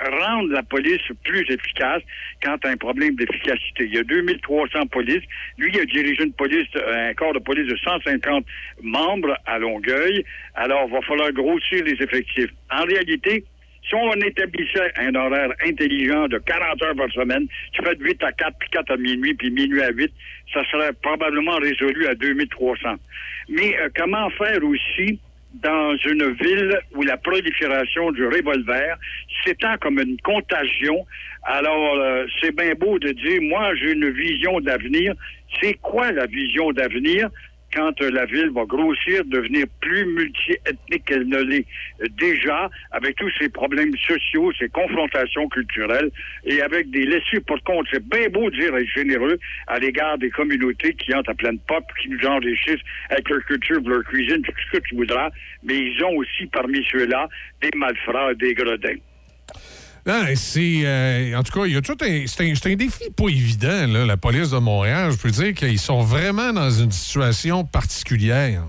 rendre 0.00 0.52
la 0.52 0.62
police 0.62 1.02
plus 1.24 1.44
efficace 1.50 2.02
quand 2.42 2.58
tu 2.58 2.68
as 2.68 2.70
un 2.70 2.76
problème 2.76 3.14
d'efficacité. 3.14 3.84
Il 3.84 3.94
y 3.94 3.98
a 3.98 4.04
2300 4.04 4.86
polices. 4.86 5.22
Lui, 5.58 5.70
il 5.72 5.80
a 5.80 5.84
dirigé 5.84 6.24
une 6.24 6.32
police, 6.32 6.68
un 6.74 7.14
corps 7.14 7.34
de 7.34 7.38
police 7.38 7.66
de 7.66 7.76
150 7.76 8.44
membres 8.82 9.36
à 9.46 9.58
Longueuil. 9.58 10.24
Alors, 10.54 10.86
il 10.88 10.92
va 10.92 11.02
falloir 11.02 11.32
grossir 11.32 11.84
les 11.84 12.02
effectifs. 12.02 12.50
En 12.70 12.84
réalité, 12.84 13.44
si 13.88 13.94
on 13.94 14.12
établissait 14.12 14.92
un 14.96 15.14
horaire 15.14 15.52
intelligent 15.64 16.28
de 16.28 16.38
40 16.38 16.82
heures 16.82 16.96
par 16.96 17.10
semaine, 17.12 17.46
tu 17.72 17.82
fais 17.82 17.94
de 17.94 18.04
8 18.04 18.22
à 18.22 18.32
4, 18.32 18.56
puis 18.58 18.68
4 18.70 18.92
à 18.92 18.96
minuit, 18.96 19.34
puis 19.34 19.50
minuit 19.50 19.82
à 19.82 19.90
8, 19.90 20.10
ça 20.52 20.64
serait 20.70 20.92
probablement 21.02 21.56
résolu 21.56 22.06
à 22.06 22.14
2300. 22.14 22.96
Mais 23.48 23.76
euh, 23.78 23.88
comment 23.96 24.30
faire 24.30 24.62
aussi 24.64 25.18
dans 25.54 25.96
une 25.96 26.32
ville 26.32 26.78
où 26.94 27.02
la 27.02 27.16
prolifération 27.16 28.10
du 28.12 28.26
revolver 28.26 28.96
s'étend 29.44 29.76
comme 29.78 29.98
une 29.98 30.16
contagion. 30.22 31.06
Alors, 31.44 31.96
euh, 31.96 32.26
c'est 32.40 32.54
bien 32.54 32.74
beau 32.74 32.98
de 32.98 33.10
dire, 33.10 33.42
moi, 33.42 33.74
j'ai 33.74 33.92
une 33.92 34.10
vision 34.10 34.60
d'avenir. 34.60 35.14
C'est 35.60 35.74
quoi 35.74 36.12
la 36.12 36.26
vision 36.26 36.72
d'avenir? 36.72 37.28
Quand 37.72 38.00
euh, 38.02 38.10
la 38.10 38.26
ville 38.26 38.50
va 38.50 38.64
grossir, 38.64 39.24
devenir 39.24 39.66
plus 39.80 40.04
multiethnique 40.06 41.04
qu'elle 41.06 41.28
ne 41.28 41.38
l'est 41.42 41.66
euh, 42.02 42.06
déjà, 42.18 42.70
avec 42.90 43.16
tous 43.16 43.30
ces 43.38 43.48
problèmes 43.48 43.96
sociaux, 43.96 44.52
ces 44.58 44.68
confrontations 44.68 45.48
culturelles, 45.48 46.10
et 46.44 46.60
avec 46.62 46.90
des 46.90 47.04
laissés 47.04 47.40
pour 47.46 47.62
compte. 47.64 47.86
C'est 47.92 48.06
bien 48.06 48.28
beau 48.28 48.50
de 48.50 48.56
dire 48.56 48.76
être 48.76 48.88
généreux 48.88 49.38
à 49.66 49.78
l'égard 49.78 50.18
des 50.18 50.30
communautés 50.30 50.94
qui 50.94 51.14
entrent 51.14 51.30
à 51.30 51.34
pleine 51.34 51.58
pop, 51.66 51.84
qui 52.00 52.08
nous 52.08 52.26
enrichissent 52.26 52.84
avec 53.10 53.28
leur 53.28 53.44
culture, 53.44 53.80
leur 53.86 54.04
cuisine, 54.04 54.42
tout 54.42 54.52
ce 54.66 54.78
que 54.78 54.82
tu 54.82 54.94
voudras, 54.96 55.30
mais 55.62 55.78
ils 55.78 56.04
ont 56.04 56.16
aussi 56.16 56.46
parmi 56.46 56.84
ceux-là 56.90 57.28
des 57.60 57.70
malfrats, 57.76 58.34
des 58.34 58.54
gredins. 58.54 58.98
Non, 60.04 60.24
c'est. 60.34 60.82
euh, 60.84 61.36
en 61.38 61.42
tout 61.42 61.52
cas, 61.52 61.66
il 61.66 61.74
y 61.74 61.76
a 61.76 61.80
tout 61.80 61.96
un. 62.00 62.26
C'est 62.26 62.44
un, 62.44 62.72
un 62.72 62.74
défi 62.74 63.10
pas 63.16 63.28
évident, 63.28 63.86
là, 63.86 64.04
la 64.04 64.16
police 64.16 64.50
de 64.50 64.58
Montréal. 64.58 65.12
Je 65.12 65.16
peux 65.16 65.30
dire 65.30 65.54
qu'ils 65.54 65.78
sont 65.78 66.02
vraiment 66.02 66.52
dans 66.52 66.70
une 66.70 66.90
situation 66.90 67.64
particulière. 67.64 68.64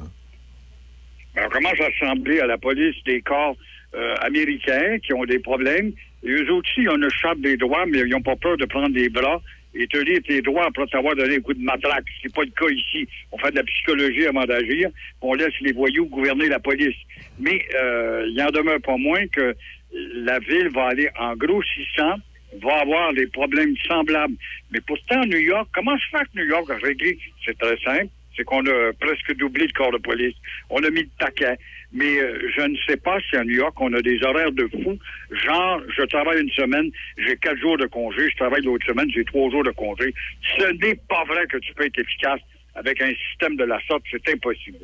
Ben, 1.35 1.43
on 1.47 1.49
commence 1.49 1.79
à 1.81 2.43
à 2.43 2.45
la 2.47 2.57
police 2.59 2.95
des 3.05 3.21
corps 3.21 3.55
euh, 3.95 4.15
américains 4.21 4.97
qui 5.03 5.13
ont 5.13 5.25
des 5.25 5.39
problèmes? 5.39 5.91
Et 6.23 6.29
eux 6.29 6.51
aussi, 6.53 6.81
une 6.81 7.09
chape 7.09 7.39
des 7.39 7.57
droits, 7.57 7.85
mais 7.87 7.99
ils 7.99 8.09
n'ont 8.09 8.21
pas 8.21 8.35
peur 8.35 8.55
de 8.57 8.65
prendre 8.65 8.93
des 8.93 9.09
bras 9.09 9.41
et 9.75 9.87
te 9.87 10.03
dire 10.03 10.19
tes 10.27 10.41
droits 10.41 10.67
après 10.67 10.85
t'avoir 10.87 11.15
donné 11.15 11.37
un 11.37 11.39
coup 11.41 11.53
de 11.53 11.63
matraque. 11.63 12.05
C'est 12.21 12.33
pas 12.33 12.43
le 12.43 12.51
cas 12.51 12.71
ici. 12.71 13.07
On 13.31 13.37
fait 13.39 13.51
de 13.51 13.55
la 13.57 13.63
psychologie 13.63 14.27
avant 14.27 14.45
d'agir, 14.45 14.89
on 15.21 15.33
laisse 15.33 15.53
les 15.61 15.73
voyous 15.73 16.05
gouverner 16.05 16.47
la 16.47 16.59
police. 16.59 16.95
Mais 17.39 17.65
euh, 17.75 18.25
il 18.29 18.41
en 18.41 18.51
demeure 18.51 18.79
pas 18.81 18.97
moins 18.97 19.25
que 19.27 19.55
la 19.93 20.39
ville 20.39 20.69
va 20.69 20.87
aller 20.87 21.09
en 21.19 21.35
grossissant, 21.35 22.15
va 22.61 22.81
avoir 22.81 23.13
des 23.13 23.27
problèmes 23.27 23.75
semblables. 23.87 24.35
Mais 24.71 24.81
pourtant, 24.81 25.21
New 25.25 25.37
York, 25.37 25.69
comment 25.73 25.97
se 25.97 26.17
fait 26.17 26.23
que 26.25 26.39
New 26.39 26.45
York 26.45 26.69
a 26.69 26.77
réglé? 26.77 27.17
C'est 27.45 27.57
très 27.57 27.77
simple. 27.77 28.09
C'est 28.35 28.43
qu'on 28.43 28.65
a 28.65 28.91
presque 28.99 29.35
doublé 29.35 29.67
le 29.67 29.73
corps 29.73 29.91
de 29.91 29.99
police. 29.99 30.33
On 30.69 30.83
a 30.83 30.89
mis 30.89 31.01
le 31.01 31.09
taquet. 31.19 31.55
Mais 31.91 32.17
euh, 32.17 32.49
je 32.55 32.61
ne 32.61 32.75
sais 32.87 32.97
pas 32.97 33.19
si 33.29 33.35
à 33.35 33.43
New 33.43 33.53
York, 33.53 33.79
on 33.79 33.93
a 33.93 34.01
des 34.01 34.23
horaires 34.23 34.51
de 34.51 34.67
fou. 34.67 34.97
Genre, 35.29 35.81
je 35.95 36.01
travaille 36.03 36.41
une 36.41 36.49
semaine, 36.49 36.89
j'ai 37.17 37.37
quatre 37.37 37.59
jours 37.59 37.77
de 37.77 37.85
congé. 37.85 38.31
Je 38.31 38.35
travaille 38.37 38.63
l'autre 38.63 38.85
semaine, 38.87 39.07
j'ai 39.13 39.23
trois 39.23 39.51
jours 39.51 39.63
de 39.63 39.69
congé. 39.71 40.11
Ce 40.57 40.63
n'est 40.63 40.95
pas 41.07 41.23
vrai 41.25 41.45
que 41.45 41.57
tu 41.57 41.71
peux 41.75 41.85
être 41.85 41.99
efficace 41.99 42.39
avec 42.73 42.99
un 43.01 43.11
système 43.29 43.55
de 43.55 43.65
la 43.65 43.79
sorte. 43.87 44.01
C'est 44.09 44.27
impossible. 44.33 44.79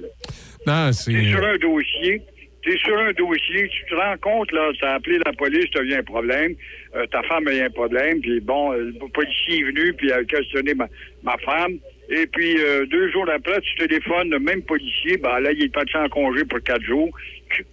Non, 0.68 0.92
c'est. 0.92 1.24
Sur 1.24 1.44
un 1.44 1.58
dossier, 1.58 2.22
t'es 2.70 2.78
sur 2.78 2.98
un 2.98 3.12
dossier, 3.14 3.68
tu 3.70 3.86
te 3.86 3.96
rends 3.96 4.18
compte, 4.22 4.52
là, 4.52 4.72
t'as 4.80 4.94
appelé 4.96 5.20
la 5.26 5.34
police, 5.34 5.66
t'as 5.74 5.82
eu 5.82 5.94
un 5.94 6.04
problème, 6.04 6.54
euh, 6.96 7.06
ta 7.08 7.24
femme 7.24 7.48
a 7.48 7.56
eu 7.56 7.62
un 7.62 7.70
problème, 7.70 8.22
puis 8.22 8.40
bon, 8.40 8.74
euh, 8.74 8.92
le 9.02 9.08
policier 9.08 9.60
est 9.60 9.64
venu, 9.64 9.94
puis 9.94 10.12
a 10.12 10.24
questionné 10.24 10.76
ma, 10.76 10.88
ma 11.24 11.36
femme, 11.38 11.80
et 12.10 12.28
puis 12.28 12.58
euh, 12.60 12.86
deux 12.86 13.10
jours 13.12 13.28
après, 13.34 13.60
tu 13.62 13.76
téléphones 13.76 14.30
le 14.30 14.40
même 14.40 14.62
policier, 14.62 15.18
ben 15.18 15.40
là, 15.40 15.52
il 15.52 15.64
est 15.64 15.74
parti 15.74 15.98
en 15.98 16.10
congé 16.10 16.46
pour 16.46 16.62
quatre 16.62 16.84
jours. 16.84 17.10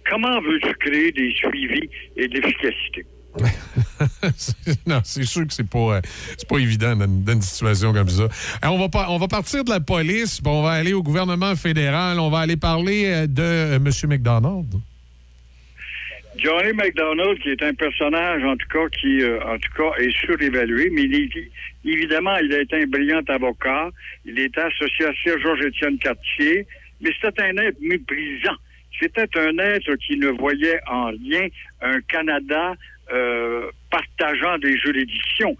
Comment 0.09 0.41
veux-tu 0.41 0.73
créer 0.75 1.11
des 1.11 1.31
suivis 1.31 1.89
et 2.15 2.27
de 2.27 2.33
l'efficacité? 2.33 3.05
non, 4.87 5.01
c'est 5.03 5.23
sûr 5.23 5.45
que 5.45 5.53
c'est 5.53 5.69
pas, 5.69 5.97
euh, 5.97 6.01
c'est 6.37 6.47
pas 6.47 6.57
évident 6.57 6.95
dans, 6.95 7.33
une 7.33 7.41
situation 7.41 7.93
comme 7.93 8.09
ça. 8.09 8.27
On, 8.63 8.87
va 8.87 9.09
on 9.09 9.17
va 9.17 9.27
partir 9.27 9.63
de 9.63 9.69
la 9.69 9.79
police, 9.79 10.41
puis 10.41 10.51
on 10.51 10.63
va 10.63 10.71
aller 10.71 10.93
au 10.93 11.03
gouvernement 11.03 11.55
fédéral, 11.55 12.19
on 12.19 12.29
va 12.29 12.39
aller 12.39 12.57
parler 12.57 13.05
euh, 13.05 13.27
de 13.27 13.41
euh, 13.41 13.75
M. 13.75 13.91
McDonald. 14.09 14.67
Johnny 16.37 16.71
McDonald, 16.73 17.39
qui 17.39 17.49
est 17.49 17.63
un 17.63 17.73
personnage, 17.73 18.43
en 18.43 18.55
tout 18.55 18.67
cas, 18.67 18.87
qui, 18.89 19.21
euh, 19.21 19.39
en 19.43 19.57
tout 19.57 19.71
cas, 19.75 19.91
est 19.99 20.15
surévalué, 20.17 20.89
mais 20.91 21.09
évidemment, 21.83 22.35
il 22.37 22.53
a 22.53 22.61
été 22.61 22.83
un 22.83 22.85
brillant 22.85 23.21
avocat. 23.27 23.89
Il 24.25 24.39
était 24.39 24.61
associé 24.61 25.05
à 25.05 25.13
Sir 25.23 25.39
Georges-Étienne 25.39 25.97
Cartier, 25.97 26.67
mais 27.01 27.09
c'était 27.21 27.41
un 27.41 27.57
être 27.57 27.79
méprisant. 27.81 28.55
C'était 28.99 29.27
un 29.37 29.57
être 29.57 29.95
qui 29.95 30.17
ne 30.17 30.29
voyait 30.29 30.79
en 30.87 31.07
rien 31.07 31.47
un 31.81 32.01
Canada 32.01 32.73
euh, 33.11 33.69
partageant 33.89 34.57
des 34.57 34.77
juridictions. 34.77 35.57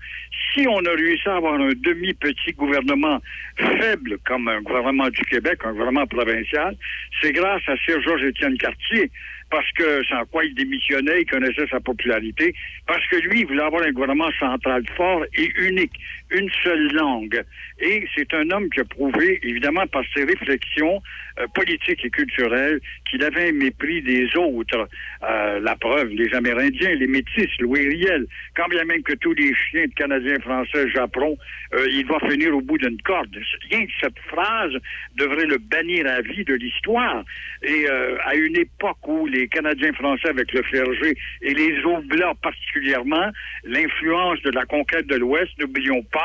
Si 0.54 0.68
on 0.68 0.80
a 0.86 0.92
réussi 0.92 1.28
à 1.30 1.36
avoir 1.36 1.56
un 1.56 1.70
demi-petit 1.70 2.54
gouvernement 2.54 3.20
faible 3.58 4.18
comme 4.26 4.48
un 4.48 4.62
gouvernement 4.62 5.10
du 5.10 5.22
Québec, 5.24 5.60
un 5.64 5.72
gouvernement 5.72 6.08
provincial, 6.08 6.76
c'est 7.22 7.32
grâce 7.32 7.62
à 7.68 7.76
Sir 7.78 8.02
Georges-Étienne 8.02 8.58
Cartier 8.58 9.12
parce 9.50 9.70
que 9.78 10.04
sans 10.06 10.26
quoi 10.26 10.44
il 10.44 10.54
démissionnait, 10.54 11.22
il 11.22 11.26
connaissait 11.26 11.68
sa 11.70 11.80
popularité, 11.80 12.54
parce 12.86 13.06
que 13.08 13.18
lui, 13.18 13.42
il 13.42 13.48
voulait 13.48 13.64
avoir 13.64 13.84
un 13.84 13.92
gouvernement 13.92 14.30
central 14.40 14.84
fort 14.96 15.24
et 15.38 15.52
unique, 15.58 15.94
une 16.32 16.50
seule 16.64 16.92
langue. 16.94 17.44
Et 17.80 18.08
c'est 18.16 18.34
un 18.34 18.50
homme 18.52 18.70
qui 18.70 18.80
a 18.80 18.86
prouvé, 18.86 19.40
évidemment, 19.44 19.86
par 19.88 20.04
ses 20.16 20.24
réflexions 20.24 21.02
euh, 21.40 21.48
politiques 21.54 22.04
et 22.04 22.10
culturelles, 22.10 22.80
qu'il 23.10 23.24
avait 23.24 23.50
un 23.50 23.54
mépris 23.54 24.02
des 24.02 24.28
autres. 24.36 24.90
Euh, 25.24 25.60
la 25.60 25.76
preuve, 25.76 26.10
les 26.10 26.34
Amérindiens, 26.34 26.96
les 26.96 27.08
Métis, 27.08 27.50
Louis 27.60 27.88
Riel, 27.88 28.26
quand 28.56 28.68
bien 28.68 28.84
même 28.86 29.04
que 29.04 29.14
tous 29.14 29.34
les 29.34 29.54
chiens 29.54 29.86
de 29.86 29.94
Canadiens 29.94 30.40
français 30.40 30.90
japon, 30.90 31.38
euh, 31.74 31.88
il 31.92 32.06
va 32.06 32.20
finir 32.30 32.56
au 32.56 32.62
bout 32.62 32.78
d'une 32.78 33.02
corde. 33.02 33.36
Rien 33.70 33.86
que 33.86 33.92
cette 34.02 34.20
phrase 34.28 34.74
devrait 35.16 35.46
le 35.46 35.58
bannir 35.58 36.08
à 36.08 36.22
vie 36.22 36.44
de 36.44 36.56
l'histoire. 36.56 37.24
Et 37.64 37.86
euh, 37.90 38.18
à 38.26 38.36
une 38.36 38.58
époque 38.58 39.08
où 39.08 39.28
les 39.28 39.48
Canadiens 39.48 39.94
français 39.94 40.30
avec 40.30 40.52
le 40.54 40.62
clergé 40.62 41.16
et 41.42 41.54
les 41.54 41.84
Oblats 41.84 42.34
particulièrement, 42.42 43.30
l'influence 43.64 44.42
de 44.42 44.52
la 44.52 44.66
conquête 44.66 45.08
de 45.08 45.16
l'Ouest. 45.16 45.52
N'oublions 45.60 46.04
pas 46.04 46.17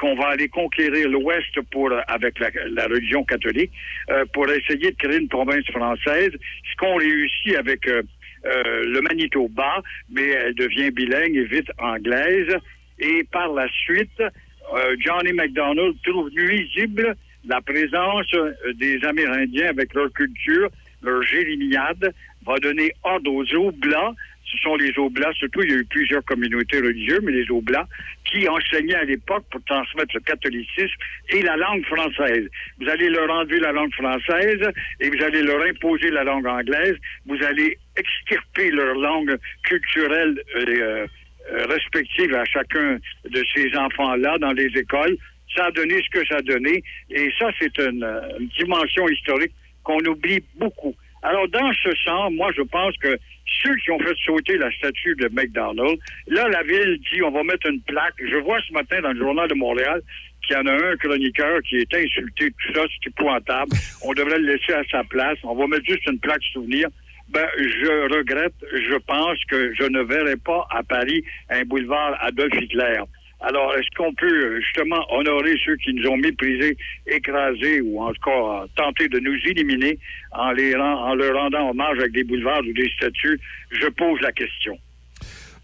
qu'on 0.00 0.14
va 0.16 0.28
aller 0.28 0.48
conquérir 0.48 1.08
l'Ouest 1.08 1.60
pour 1.70 1.90
avec 2.08 2.38
la, 2.38 2.86
religion 2.86 3.24
catholique 3.24 3.72
euh, 4.10 4.24
pour 4.32 4.48
essayer 4.50 4.90
de 4.90 4.96
créer 4.96 5.18
une 5.18 5.28
province 5.28 5.66
française. 5.70 6.32
Ce 6.32 6.76
qu'on 6.76 6.96
réussit 6.96 7.56
avec 7.56 7.86
euh, 7.88 8.02
euh, 8.46 8.84
le 8.84 9.00
Manitoba, 9.00 9.82
mais 10.10 10.28
elle 10.28 10.54
devient 10.54 10.90
bilingue 10.90 11.36
et 11.36 11.44
vite 11.44 11.70
anglaise. 11.78 12.54
Et 12.98 13.24
par 13.24 13.52
la 13.52 13.68
suite, 13.68 14.20
euh, 14.20 14.96
Johnny 14.98 15.32
MacDonald 15.32 15.96
trouve 16.04 16.30
nuisible 16.30 17.16
la 17.46 17.60
présence 17.60 18.32
euh, 18.34 18.52
des 18.74 19.02
Amérindiens 19.04 19.68
avec 19.68 19.94
leur 19.94 20.12
culture, 20.12 20.68
leur 21.02 21.22
jérémiade, 21.22 22.12
va 22.44 22.56
donner 22.58 22.92
ordre 23.02 23.32
aux 23.32 23.54
Oblats. 23.54 24.14
Ce 24.50 24.58
sont 24.58 24.76
les 24.76 24.92
Oblats, 24.96 25.32
surtout, 25.32 25.62
il 25.62 25.70
y 25.70 25.74
a 25.74 25.78
eu 25.78 25.84
plusieurs 25.84 26.24
communautés 26.24 26.78
religieuses, 26.78 27.20
mais 27.22 27.32
les 27.32 27.50
Oblats, 27.50 27.88
qui 28.24 28.48
enseignaient 28.48 28.94
à 28.94 29.04
l'époque 29.04 29.44
pour 29.50 29.62
transmettre 29.64 30.14
le 30.14 30.20
catholicisme 30.20 30.94
et 31.30 31.42
la 31.42 31.56
langue 31.56 31.84
française. 31.86 32.48
Vous 32.80 32.88
allez 32.88 33.08
leur 33.08 33.30
enlever 33.30 33.58
la 33.58 33.72
langue 33.72 33.92
française 33.94 34.60
et 35.00 35.10
vous 35.10 35.24
allez 35.24 35.42
leur 35.42 35.62
imposer 35.62 36.10
la 36.10 36.24
langue 36.24 36.46
anglaise. 36.46 36.96
Vous 37.26 37.42
allez 37.42 37.76
extirper 37.96 38.70
leur 38.70 38.94
langue 38.94 39.36
culturelle 39.64 40.40
euh, 40.56 41.06
euh, 41.52 41.66
respective 41.66 42.34
à 42.34 42.44
chacun 42.44 42.98
de 43.28 43.44
ces 43.54 43.76
enfants-là 43.76 44.38
dans 44.38 44.52
les 44.52 44.70
écoles. 44.76 45.16
Ça 45.56 45.66
a 45.66 45.70
donné 45.70 46.00
ce 46.02 46.10
que 46.10 46.26
ça 46.26 46.36
a 46.36 46.42
donné. 46.42 46.82
Et 47.10 47.30
ça, 47.38 47.50
c'est 47.58 47.78
une, 47.78 48.02
euh, 48.02 48.38
une 48.38 48.48
dimension 48.58 49.08
historique 49.08 49.52
qu'on 49.82 50.04
oublie 50.04 50.42
beaucoup. 50.56 50.94
Alors, 51.22 51.48
dans 51.48 51.72
ce 51.82 51.90
sens, 52.04 52.32
moi, 52.32 52.50
je 52.56 52.62
pense 52.62 52.96
que 52.98 53.16
ceux 53.62 53.74
qui 53.76 53.90
ont 53.90 53.98
fait 53.98 54.16
sauter 54.24 54.56
la 54.58 54.70
statue 54.72 55.14
de 55.16 55.28
McDonald, 55.28 55.98
là, 56.28 56.48
la 56.48 56.62
ville 56.62 56.98
dit, 57.12 57.22
on 57.22 57.30
va 57.30 57.42
mettre 57.42 57.68
une 57.68 57.80
plaque. 57.82 58.14
Je 58.18 58.36
vois 58.36 58.58
ce 58.66 58.72
matin 58.72 59.00
dans 59.00 59.12
le 59.12 59.18
journal 59.18 59.48
de 59.48 59.54
Montréal 59.54 60.02
qu'il 60.46 60.56
y 60.56 60.58
en 60.60 60.66
a 60.66 60.72
un 60.72 60.96
chroniqueur 60.96 61.60
qui 61.62 61.76
est 61.76 61.94
insulté, 61.94 62.50
tout 62.50 62.72
ça, 62.72 62.82
c'est 62.88 63.08
épouvantable. 63.08 63.72
On 64.04 64.12
devrait 64.14 64.38
le 64.38 64.52
laisser 64.52 64.72
à 64.72 64.82
sa 64.90 65.02
place. 65.04 65.38
On 65.42 65.54
va 65.54 65.66
mettre 65.66 65.84
juste 65.84 66.06
une 66.06 66.18
plaque 66.18 66.42
souvenir. 66.52 66.88
Ben, 67.28 67.46
je 67.58 68.14
regrette, 68.16 68.54
je 68.72 68.96
pense 68.98 69.44
que 69.46 69.74
je 69.74 69.82
ne 69.84 70.02
verrai 70.02 70.36
pas 70.36 70.66
à 70.70 70.84
Paris 70.84 71.24
un 71.50 71.64
boulevard 71.64 72.16
Adolf 72.20 72.54
Hitler. 72.54 73.00
Alors, 73.40 73.74
est-ce 73.74 73.88
qu'on 73.96 74.14
peut 74.14 74.60
justement 74.60 75.04
honorer 75.10 75.54
ceux 75.64 75.76
qui 75.76 75.92
nous 75.92 76.08
ont 76.08 76.16
méprisés, 76.16 76.76
écrasés 77.06 77.80
ou 77.82 78.02
en 78.02 78.12
tout 78.12 78.22
cas 78.24 78.64
tenté 78.76 79.08
de 79.08 79.18
nous 79.18 79.36
éliminer 79.44 79.98
en, 80.32 80.52
les 80.52 80.74
en 80.74 81.14
leur 81.14 81.34
rendant 81.34 81.70
hommage 81.70 81.98
avec 81.98 82.12
des 82.12 82.24
boulevards 82.24 82.62
ou 82.66 82.72
des 82.72 82.90
statues? 82.96 83.38
Je 83.70 83.88
pose 83.88 84.20
la 84.22 84.32
question. 84.32 84.78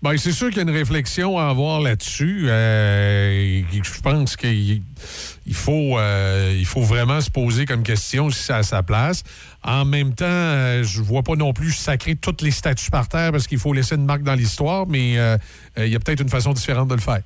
Ben, 0.02 0.16
c'est 0.16 0.32
sûr 0.32 0.48
qu'il 0.48 0.56
y 0.56 0.60
a 0.60 0.62
une 0.64 0.70
réflexion 0.70 1.38
à 1.38 1.44
avoir 1.44 1.80
là-dessus. 1.80 2.46
Euh, 2.48 3.62
je 3.70 4.00
pense 4.00 4.36
qu'il 4.36 4.82
il 5.46 5.54
faut, 5.54 5.96
euh, 5.96 6.60
faut 6.64 6.80
vraiment 6.80 7.20
se 7.20 7.30
poser 7.30 7.66
comme 7.66 7.84
question 7.84 8.28
si 8.30 8.42
c'est 8.42 8.52
à 8.52 8.64
sa 8.64 8.82
place. 8.82 9.22
En 9.62 9.84
même 9.84 10.12
temps, 10.12 10.24
euh, 10.26 10.82
je 10.82 11.00
vois 11.00 11.22
pas 11.22 11.36
non 11.36 11.52
plus 11.52 11.70
sacrer 11.70 12.16
toutes 12.16 12.42
les 12.42 12.50
statues 12.50 12.90
par 12.90 13.08
terre 13.08 13.30
parce 13.30 13.46
qu'il 13.46 13.58
faut 13.58 13.72
laisser 13.72 13.94
une 13.94 14.04
marque 14.04 14.24
dans 14.24 14.34
l'histoire, 14.34 14.88
mais 14.88 15.18
euh, 15.18 15.36
euh, 15.78 15.86
il 15.86 15.92
y 15.92 15.96
a 15.96 16.00
peut-être 16.00 16.20
une 16.20 16.28
façon 16.28 16.52
différente 16.52 16.88
de 16.88 16.94
le 16.94 17.00
faire. 17.00 17.20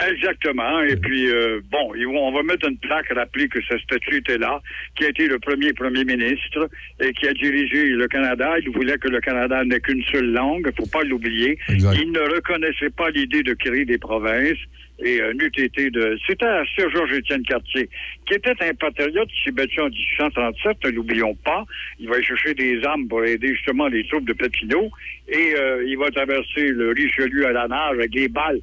Exactement. 0.00 0.80
Et 0.82 0.96
puis, 0.96 1.28
euh, 1.30 1.60
bon, 1.70 1.92
on 2.16 2.32
va 2.32 2.42
mettre 2.42 2.66
une 2.68 2.78
plaque, 2.78 3.12
rappeler 3.12 3.48
que 3.48 3.62
sa 3.64 3.78
statue 3.78 4.16
était 4.16 4.38
là, 4.38 4.60
qui 4.96 5.04
a 5.04 5.10
été 5.10 5.26
le 5.26 5.38
premier 5.38 5.72
premier 5.72 6.04
ministre 6.04 6.68
et 7.00 7.12
qui 7.12 7.28
a 7.28 7.32
dirigé 7.34 7.84
le 7.88 8.08
Canada. 8.08 8.58
Il 8.60 8.70
voulait 8.70 8.98
que 8.98 9.08
le 9.08 9.20
Canada 9.20 9.62
n'ait 9.64 9.80
qu'une 9.80 10.02
seule 10.04 10.32
langue, 10.32 10.66
il 10.66 10.76
faut 10.76 10.90
pas 10.90 11.04
l'oublier. 11.04 11.58
Il 11.68 12.12
ne 12.12 12.34
reconnaissait 12.34 12.90
pas 12.90 13.10
l'idée 13.10 13.42
de 13.42 13.54
créer 13.54 13.84
des 13.84 13.98
provinces. 13.98 14.58
Et 15.04 15.20
euh, 15.20 15.32
n'eût 15.32 15.50
été 15.56 15.90
de... 15.90 16.16
C'était 16.28 16.46
à 16.46 16.62
Sir 16.76 16.88
Georges-Étienne 16.90 17.42
Cartier, 17.42 17.88
qui 18.26 18.34
était 18.34 18.54
un 18.60 18.74
patriote 18.74 19.28
qui 19.28 19.44
s'est 19.44 19.50
battu 19.50 19.80
en 19.80 19.88
1837, 19.88 20.76
ne 20.84 20.90
l'oublions 20.90 21.34
pas. 21.34 21.64
Il 21.98 22.08
va 22.08 22.22
chercher 22.22 22.54
des 22.54 22.84
armes 22.84 23.08
pour 23.08 23.24
aider 23.24 23.48
justement 23.54 23.88
les 23.88 24.06
troupes 24.06 24.26
de 24.26 24.32
Papineau. 24.32 24.90
Et 25.28 25.54
euh, 25.56 25.84
il 25.88 25.98
va 25.98 26.10
traverser 26.10 26.68
le 26.68 26.90
Richelieu 26.90 27.46
à 27.46 27.52
la 27.52 27.66
nage 27.66 27.94
avec 27.94 28.10
des 28.10 28.28
balles 28.28 28.60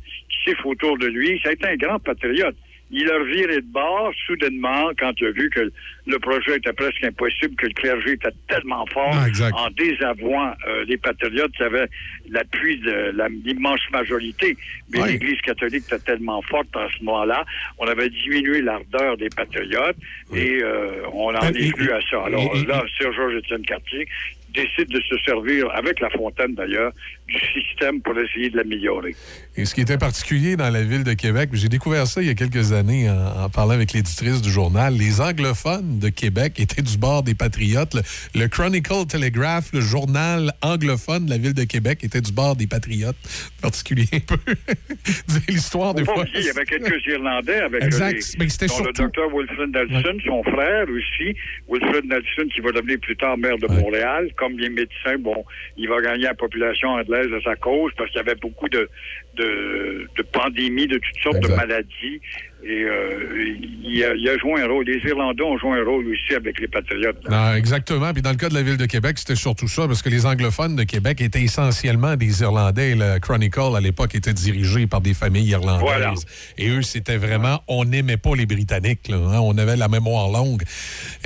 autour 0.66 0.98
de 0.98 1.08
lui. 1.08 1.40
Ça 1.44 1.50
a 1.50 1.54
été 1.54 1.68
un 1.68 1.76
grand 1.76 2.00
patriote. 2.00 2.56
Il 2.92 3.08
a 3.12 3.20
viré 3.24 3.58
de 3.58 3.68
bord 3.68 4.12
soudainement 4.26 4.90
quand 5.00 5.12
il 5.22 5.28
a 5.28 5.32
vu 5.32 5.48
que 5.52 5.72
le 6.08 6.18
projet 6.18 6.58
était 6.58 6.74
presque 6.74 7.04
impossible, 7.04 7.56
que 7.56 7.68
le 7.68 7.74
clergé 7.74 8.14
était 8.14 8.30
tellement 8.48 8.84
fort 8.88 9.14
Ah, 9.14 9.28
en 9.54 9.70
désavouant 9.70 10.52
euh, 10.68 10.86
les 10.88 10.98
patriotes 10.98 11.52
qui 11.52 11.62
avaient 11.62 11.86
l'appui 12.32 12.78
de 12.80 13.12
la- 13.16 13.30
l'immense 13.30 13.82
majorité. 13.92 14.58
Mais 14.92 15.02
l'Église 15.12 15.40
catholique 15.42 15.84
était 15.86 16.00
tellement 16.00 16.42
forte 16.42 16.76
à 16.76 16.88
ce 16.98 17.04
moment-là, 17.04 17.46
on 17.78 17.86
avait 17.86 18.10
diminué 18.10 18.60
l'ardeur 18.64 19.18
des 19.18 19.30
patriotes 19.30 19.98
et 20.34 20.58
euh, 20.64 21.04
on 21.14 21.28
en 21.30 21.44
Euh, 21.46 21.50
est 21.50 21.78
venu 21.78 21.92
à 21.92 22.00
ça. 22.10 22.24
Alors 22.26 22.56
là, 22.68 22.84
Sir 22.98 23.14
Georges-Étienne 23.14 23.62
Cartier 23.68 24.08
décide 24.54 24.90
de 24.90 25.02
se 25.02 25.16
servir, 25.26 25.68
avec 25.74 26.00
La 26.00 26.10
Fontaine 26.10 26.56
d'ailleurs, 26.56 26.92
du 27.28 27.38
système 27.62 28.02
pour 28.02 28.18
essayer 28.18 28.50
de 28.50 28.58
l'améliorer. 28.58 29.16
Et 29.56 29.66
ce 29.66 29.76
qui 29.76 29.82
était 29.82 29.98
particulier 29.98 30.56
dans 30.56 30.70
la 30.70 30.82
ville 30.84 31.04
de 31.04 31.14
Québec, 31.14 31.50
j'ai 31.54 31.70
découvert 31.70 32.08
ça 32.08 32.22
il 32.22 32.28
y 32.28 32.32
a 32.32 32.34
quelques 32.34 32.72
années 32.72 33.10
en, 33.10 33.44
en 33.46 33.50
parlant 33.50 33.74
avec 33.74 33.94
l'éditrice 33.94 34.42
du 34.42 34.50
journal, 34.50 34.96
les 34.96 35.22
anglophones 35.22 36.00
de 36.00 36.10
Québec 36.10 36.60
étaient 36.60 36.82
du 36.82 36.98
bord 36.98 37.24
des 37.24 37.36
patriotes. 37.36 37.94
Le, 37.94 38.02
le 38.42 38.48
Chronicle 38.48 39.06
Telegraph, 39.08 39.72
le 39.74 39.82
journal 39.82 40.54
anglophone 40.62 41.26
de 41.26 41.30
la 41.32 41.38
ville 41.38 41.54
de 41.54 41.64
Québec, 41.66 42.04
était 42.04 42.22
du 42.22 42.32
bord 42.32 42.56
des 42.56 42.68
patriotes. 42.68 43.18
Particulier 43.62 44.08
un 44.14 44.20
peu. 44.20 44.38
L'histoire 45.48 45.94
des 45.94 46.06
fois. 46.06 46.20
oublier, 46.20 46.40
Il 46.40 46.46
y 46.46 46.50
avait 46.50 46.66
quelques 46.66 47.06
Irlandais 47.06 47.60
avec 47.62 47.84
Exact. 47.84 48.14
les- 48.14 48.40
Mais 48.40 48.46
dont 48.46 48.74
surtout- 48.76 48.84
le 48.86 48.94
docteur 48.94 49.30
Wilfred 49.36 49.70
Nelson, 49.72 50.18
son 50.26 50.44
frère 50.44 50.86
aussi. 50.90 51.36
Wilfred 51.70 52.06
Nelson 52.06 52.48
qui 52.54 52.62
va 52.62 52.72
devenir 52.72 53.00
plus 53.00 53.16
tard 53.16 53.38
maire 53.38 53.58
de 53.58 53.68
Montréal. 53.68 54.30
Comme 54.40 54.58
les 54.58 54.70
médecins, 54.70 55.18
bon, 55.20 55.44
il 55.76 55.90
va 55.90 56.00
gagner 56.02 56.24
la 56.24 56.34
population 56.34 56.88
anglaise 56.90 57.28
à 57.34 57.42
sa 57.42 57.56
cause 57.58 57.92
parce 57.98 58.10
qu'il 58.10 58.20
y 58.20 58.22
avait 58.22 58.40
beaucoup 58.40 58.70
de, 58.70 58.90
de, 59.36 60.08
de 60.18 60.24
pandémies, 60.24 60.88
de 60.88 60.98
toutes 60.98 61.22
sortes 61.22 61.42
de 61.42 61.54
maladies. 61.54 62.22
Et 62.62 62.84
euh, 62.84 63.56
il, 63.84 64.04
a, 64.04 64.14
il 64.16 64.28
a 64.30 64.38
joué 64.38 64.62
un 64.62 64.68
rôle. 64.68 64.86
Les 64.86 65.00
Irlandais 65.10 65.44
ont 65.44 65.58
joué 65.58 65.80
un 65.80 65.84
rôle 65.86 66.06
aussi 66.08 66.36
avec 66.36 66.60
les 66.60 66.68
Patriotes. 66.68 67.18
Non, 67.30 67.54
exactement. 67.56 68.12
Puis 68.12 68.22
dans 68.22 68.32
le 68.32 68.36
cas 68.36 68.50
de 68.50 68.54
la 68.54 68.62
ville 68.62 68.76
de 68.76 68.86
Québec, 68.86 69.18
c'était 69.18 69.36
surtout 69.36 69.68
ça, 69.70 69.88
parce 69.88 70.02
que 70.02 70.10
les 70.10 70.26
anglophones 70.26 70.76
de 70.76 70.84
Québec 70.84 71.22
étaient 71.22 71.42
essentiellement 71.42 72.18
des 72.18 72.42
Irlandais. 72.42 72.96
Le 72.96 73.20
Chronicle, 73.20 73.76
à 73.78 73.80
l'époque, 73.80 74.14
était 74.14 74.34
dirigé 74.34 74.88
par 74.88 75.00
des 75.00 75.14
familles 75.14 75.48
irlandaises. 75.50 75.82
Voilà. 75.82 76.14
Et 76.58 76.70
eux, 76.70 76.82
c'était 76.82 77.18
vraiment, 77.18 77.64
on 77.68 77.86
n'aimait 77.86 78.18
pas 78.18 78.36
les 78.36 78.46
Britanniques. 78.46 79.08
là, 79.08 79.18
hein. 79.18 79.40
On 79.42 79.58
avait 79.58 79.78
la 79.78 79.88
mémoire 79.88 80.30
longue. 80.30 80.64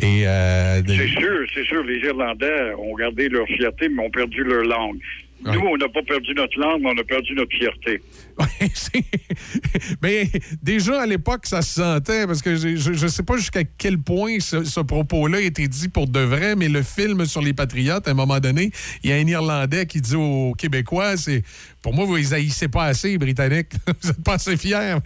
Et 0.02 0.28
euh, 0.28 0.82
C'est 0.86 1.08
sûr, 1.08 1.48
c'est 1.54 1.66
sûr. 1.66 1.84
Les 1.84 1.98
Irlandais 1.98 2.74
ont 2.78 2.94
gardé 2.96 3.28
leur 3.30 3.48
fierté, 3.48 3.90
mais 3.90 4.06
ont 4.06 4.12
perdu 4.12 4.44
leur 4.44 4.64
langue. 4.64 5.00
Nous, 5.46 5.60
on 5.60 5.78
n'a 5.78 5.90
pas 5.90 6.02
perdu 6.04 6.34
notre 6.36 6.60
langue, 6.60 6.82
mais 6.82 6.90
on 6.90 6.98
a 6.98 7.04
perdu 7.04 7.34
notre 7.34 7.56
fierté. 7.56 8.02
Mais 10.02 10.30
déjà 10.62 11.02
à 11.02 11.06
l'époque, 11.06 11.46
ça 11.46 11.62
se 11.62 11.82
sentait 11.82 12.26
parce 12.26 12.42
que 12.42 12.56
je 12.56 12.92
ne 12.92 13.08
sais 13.08 13.24
pas 13.24 13.38
jusqu'à 13.38 13.64
quel 13.64 13.98
point 13.98 14.40
ce, 14.40 14.64
ce 14.64 14.80
propos-là 14.80 15.42
été 15.42 15.68
dit 15.68 15.90
pour 15.90 16.08
de 16.08 16.20
vrai, 16.20 16.56
mais 16.56 16.70
le 16.70 16.82
film 16.82 17.26
sur 17.26 17.42
les 17.42 17.54
Patriotes, 17.54 18.08
à 18.08 18.12
un 18.12 18.16
moment 18.16 18.40
donné, 18.40 18.72
il 19.04 19.10
y 19.10 19.14
a 19.14 19.18
un 19.18 19.28
Irlandais 19.28 19.86
qui 19.86 20.02
dit 20.02 20.16
aux 20.16 20.54
Québécois, 20.54 21.18
c'est 21.18 21.44
pour 21.82 21.94
moi, 21.94 22.06
vous 22.06 22.16
les 22.16 22.34
haïssez 22.34 22.70
pas 22.70 22.86
assez, 22.86 23.10
les 23.10 23.18
Britanniques. 23.18 23.74
vous 24.02 24.08
n'êtes 24.08 24.24
pas 24.24 24.36
assez 24.36 24.58
fiers. 24.58 24.96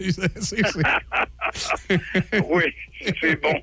Oui, 2.50 2.64
c'est 3.20 3.40
bon. 3.40 3.54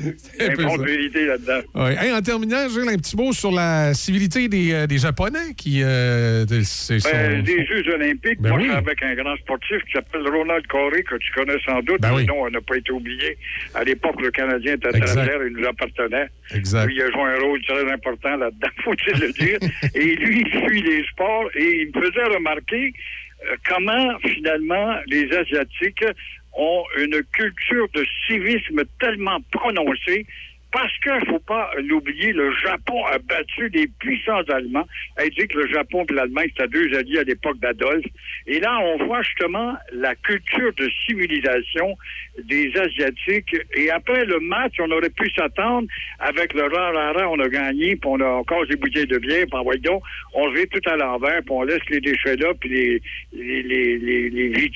Il 0.00 0.44
y 0.44 0.48
a 0.48 0.52
un 0.52 0.54
peu 0.54 0.64
un 0.64 0.68
fond 0.68 0.76
de 0.76 0.80
ça. 0.82 0.86
vérité 0.86 1.26
là-dedans. 1.26 1.60
Ouais. 1.74 1.96
Hey, 1.98 2.12
en 2.12 2.20
terminant, 2.22 2.68
Gilles, 2.68 2.88
un 2.88 2.96
petit 2.96 3.16
mot 3.16 3.32
sur 3.32 3.50
la 3.50 3.94
civilité 3.94 4.48
des, 4.48 4.72
euh, 4.72 4.86
des 4.86 4.98
Japonais 4.98 5.54
qui. 5.56 5.82
euh, 5.82 6.44
c'est- 6.62 7.02
Ben, 7.10 7.38
sont- 7.38 7.42
des 7.42 7.66
Jeux 7.66 7.82
olympiques, 7.94 8.40
Ben 8.40 8.50
moi, 8.50 8.58
oui. 8.60 8.70
avec 8.70 9.02
un 9.02 9.14
grand 9.14 9.36
sportif 9.36 9.78
qui 9.86 9.92
s'appelle 9.92 10.26
Ronald 10.28 10.66
Corey, 10.68 11.02
que 11.02 11.16
tu 11.16 11.32
connais 11.32 11.58
sans 11.64 11.80
doute. 11.82 12.00
Ben 12.00 12.12
oui. 12.14 12.22
Sinon, 12.22 12.42
on 12.42 12.50
n'a 12.50 12.60
pas 12.60 12.76
été 12.76 12.92
oublié. 12.92 13.36
À 13.74 13.84
l'époque, 13.84 14.20
le 14.20 14.30
Canadien 14.30 14.74
était 14.74 14.90
très 14.90 15.06
fier, 15.06 15.38
il 15.46 15.56
nous 15.56 15.66
appartenait. 15.66 16.28
Exact. 16.54 16.86
Lui, 16.86 16.94
il 16.96 17.02
a 17.02 17.10
joué 17.10 17.22
un 17.22 17.40
rôle 17.40 17.60
très 17.62 17.92
important 17.92 18.36
là-dedans, 18.36 18.68
faut-il 18.84 19.20
le 19.20 19.32
dire. 19.32 19.58
et 19.94 20.16
lui, 20.16 20.44
il 20.46 20.68
suit 20.68 20.82
les 20.82 21.04
sports 21.10 21.48
et 21.54 21.82
il 21.82 21.88
me 21.94 22.06
faisait 22.06 22.34
remarquer 22.36 22.92
euh, 23.50 23.54
comment, 23.68 24.18
finalement, 24.20 24.96
les 25.06 25.30
Asiatiques 25.32 26.04
ont 26.54 26.84
une 26.98 27.22
culture 27.32 27.88
de 27.94 28.04
civisme 28.26 28.82
tellement 29.00 29.38
prononcée 29.52 30.26
Parce 30.70 30.92
qu'il 30.98 31.12
ne 31.12 31.24
faut 31.24 31.38
pas 31.38 31.70
l'oublier, 31.82 32.32
le 32.32 32.52
Japon 32.56 33.02
a 33.06 33.18
battu 33.18 33.70
des 33.70 33.86
puissants 33.86 34.42
Allemands. 34.48 34.86
Elle 35.16 35.30
dit 35.30 35.48
que 35.48 35.56
le 35.56 35.66
Japon 35.68 36.04
et 36.10 36.12
l'Allemagne, 36.12 36.50
c'était 36.50 36.68
deux 36.68 36.94
alliés 36.94 37.20
à 37.20 37.22
l'époque 37.22 37.58
d'Adolphe. 37.58 38.04
Et 38.46 38.60
là, 38.60 38.78
on 38.78 39.06
voit 39.06 39.22
justement 39.22 39.76
la 39.92 40.14
culture 40.16 40.70
de 40.76 40.90
civilisation 41.06 41.96
des 42.44 42.70
Asiatiques. 42.76 43.56
Et 43.74 43.90
après 43.90 44.26
le 44.26 44.40
match, 44.40 44.74
on 44.78 44.90
aurait 44.90 45.08
pu 45.08 45.30
s'attendre 45.30 45.88
avec 46.18 46.52
le 46.52 46.64
rara, 46.64 47.28
on 47.30 47.40
a 47.40 47.48
gagné, 47.48 47.96
puis 47.96 48.10
on 48.10 48.20
a 48.20 48.28
encore 48.28 48.66
des 48.66 48.76
bouteilles 48.76 49.06
de 49.06 49.18
bière, 49.18 49.46
puis 49.50 49.58
envoyé 49.58 49.80
donc, 49.80 50.02
on 50.34 50.50
vit 50.50 50.66
tout 50.68 50.86
à 50.86 50.96
l'envers, 50.96 51.40
puis 51.44 51.54
on 51.54 51.62
laisse 51.62 51.88
les 51.88 52.00
déchets 52.00 52.36
là, 52.36 52.52
puis 52.60 52.68
les, 52.68 53.02
les, 53.32 53.62
les, 53.62 53.98
les, 53.98 54.28
les 54.28 54.68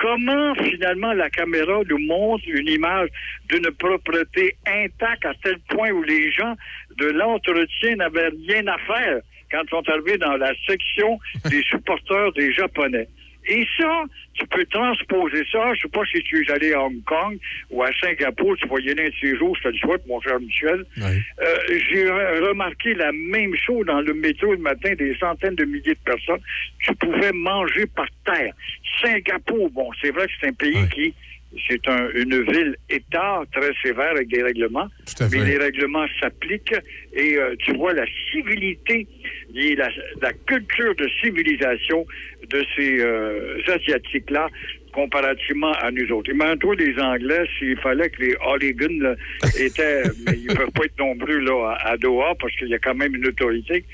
comment 0.00 0.54
finalement 0.54 1.12
la 1.12 1.30
caméra 1.30 1.80
nous 1.88 1.98
montre 1.98 2.44
une 2.48 2.68
image 2.68 3.08
d'une 3.48 3.70
propreté 3.72 4.56
intacte 4.66 5.26
à 5.26 5.34
tel 5.42 5.58
point 5.68 5.90
où 5.90 6.02
les 6.02 6.32
gens 6.32 6.54
de 6.96 7.06
l'entretien 7.06 7.96
n'avaient 7.96 8.30
rien 8.48 8.66
à 8.66 8.78
faire 8.78 9.20
quand 9.50 9.62
ils 9.64 9.70
sont 9.70 9.88
arrivés 9.88 10.18
dans 10.18 10.36
la 10.36 10.52
section 10.66 11.18
des 11.50 11.62
supporters 11.62 12.32
des 12.32 12.52
Japonais. 12.52 13.08
Et 13.48 13.66
ça, 13.78 14.04
tu 14.34 14.46
peux 14.46 14.64
transposer 14.66 15.44
ça. 15.52 15.74
Je 15.74 15.82
sais 15.82 15.88
pas 15.88 16.02
si 16.10 16.20
tu 16.22 16.42
es 16.44 16.50
allé 16.50 16.72
à 16.72 16.82
Hong 16.82 17.02
Kong 17.04 17.38
ou 17.70 17.82
à 17.82 17.90
Singapour, 18.00 18.56
tu 18.56 18.66
voyais 18.68 18.94
l'un 18.94 19.08
de 19.08 19.14
ces 19.20 19.36
jours, 19.36 19.54
je 19.56 19.62
te 19.64 19.68
le 19.68 19.76
souhaite, 19.78 20.06
mon 20.06 20.20
cher 20.20 20.40
Michel. 20.40 20.84
Euh, 21.42 21.56
J'ai 21.68 22.04
re- 22.06 22.48
remarqué 22.48 22.94
la 22.94 23.12
même 23.12 23.54
chose 23.56 23.84
dans 23.86 24.00
le 24.00 24.14
métro 24.14 24.52
le 24.52 24.58
matin, 24.58 24.94
des 24.94 25.14
centaines 25.16 25.56
de 25.56 25.64
milliers 25.64 25.94
de 25.94 26.04
personnes. 26.04 26.40
Tu 26.80 26.94
pouvais 26.94 27.32
manger 27.32 27.86
par 27.86 28.06
terre. 28.24 28.52
Singapour, 29.02 29.70
bon, 29.70 29.90
c'est 30.00 30.10
vrai 30.10 30.26
que 30.26 30.32
c'est 30.40 30.48
un 30.48 30.52
pays 30.52 30.88
qui 30.88 31.14
c'est 31.68 31.86
un- 31.88 32.08
une 32.14 32.42
ville-État 32.42 33.42
très 33.52 33.70
sévère 33.82 34.10
avec 34.12 34.28
des 34.28 34.42
règlements, 34.42 34.88
à 35.20 35.28
fait. 35.28 35.38
mais 35.38 35.44
les 35.44 35.58
règlements 35.58 36.06
s'appliquent 36.20 36.74
et 37.14 37.36
euh, 37.36 37.54
tu 37.58 37.72
vois 37.74 37.92
la 37.92 38.04
civilité 38.30 39.06
et 39.54 39.74
la, 39.74 39.88
la 40.22 40.32
culture 40.32 40.94
de 40.94 41.08
civilisation 41.20 42.06
de 42.48 42.64
ces 42.76 43.00
euh, 43.00 43.58
Asiatiques-là 43.66 44.48
comparativement 44.92 45.70
à 45.72 45.90
nous 45.92 46.10
autres. 46.12 46.30
Imagine-toi 46.32 46.74
les 46.76 46.98
Anglais, 46.98 47.44
s'il 47.58 47.76
fallait 47.78 48.10
que 48.10 48.22
les 48.22 48.34
là, 48.98 49.14
étaient, 49.58 50.02
mais 50.26 50.32
ils 50.36 50.48
ne 50.48 50.54
peuvent 50.54 50.70
pas 50.72 50.84
être 50.84 50.98
nombreux 50.98 51.38
là, 51.38 51.76
à, 51.80 51.90
à 51.92 51.96
Doha 51.96 52.34
parce 52.40 52.54
qu'il 52.56 52.68
y 52.68 52.74
a 52.74 52.78
quand 52.78 52.94
même 52.94 53.14
une 53.14 53.26
autorité, 53.26 53.84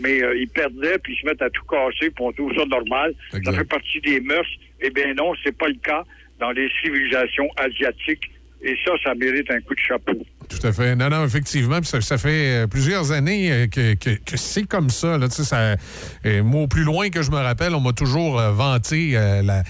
mais 0.00 0.22
euh, 0.22 0.34
ils 0.36 0.48
perdaient 0.48 0.98
puis 1.02 1.14
ils 1.14 1.20
se 1.20 1.26
mettent 1.26 1.42
à 1.42 1.50
tout 1.50 1.64
casser 1.64 2.10
puis 2.10 2.20
on 2.24 2.32
trouve 2.32 2.54
ça 2.56 2.64
normal. 2.66 3.12
Ça 3.44 3.52
fait 3.52 3.68
partie 3.68 4.00
des 4.00 4.20
mœurs. 4.20 4.48
Eh 4.80 4.90
bien 4.90 5.12
non, 5.14 5.32
c'est 5.44 5.56
pas 5.56 5.68
le 5.68 5.76
cas 5.82 6.04
dans 6.40 6.50
les 6.52 6.68
civilisations 6.82 7.48
asiatiques. 7.56 8.30
Et 8.62 8.74
ça, 8.84 8.92
ça 9.04 9.14
mérite 9.14 9.48
un 9.50 9.60
coup 9.60 9.74
de 9.74 9.80
chapeau. 9.80 10.14
Tout 10.48 10.66
à 10.66 10.72
fait. 10.72 10.96
Non, 10.96 11.10
non, 11.10 11.24
effectivement. 11.24 11.80
Ça, 11.82 12.00
ça 12.00 12.16
fait 12.16 12.62
euh, 12.64 12.66
plusieurs 12.66 13.12
années 13.12 13.52
euh, 13.52 13.66
que, 13.66 13.94
que- 13.94 14.18
que 14.24 14.36
c'est 14.36 14.66
comme 14.66 14.88
ça. 14.88 15.18
Là. 15.18 15.28
Tu 15.28 15.34
sais, 15.36 15.44
ça 15.44 15.76
euh, 16.24 16.42
moi, 16.42 16.62
au 16.62 16.66
plus 16.66 16.82
loin 16.82 17.10
que 17.10 17.20
je 17.22 17.30
me 17.30 17.36
rappelle, 17.36 17.74
on 17.74 17.80
m'a 17.80 17.92
toujours 17.92 18.40
vanté 18.40 19.12
euh, 19.14 19.42
la, 19.42 19.62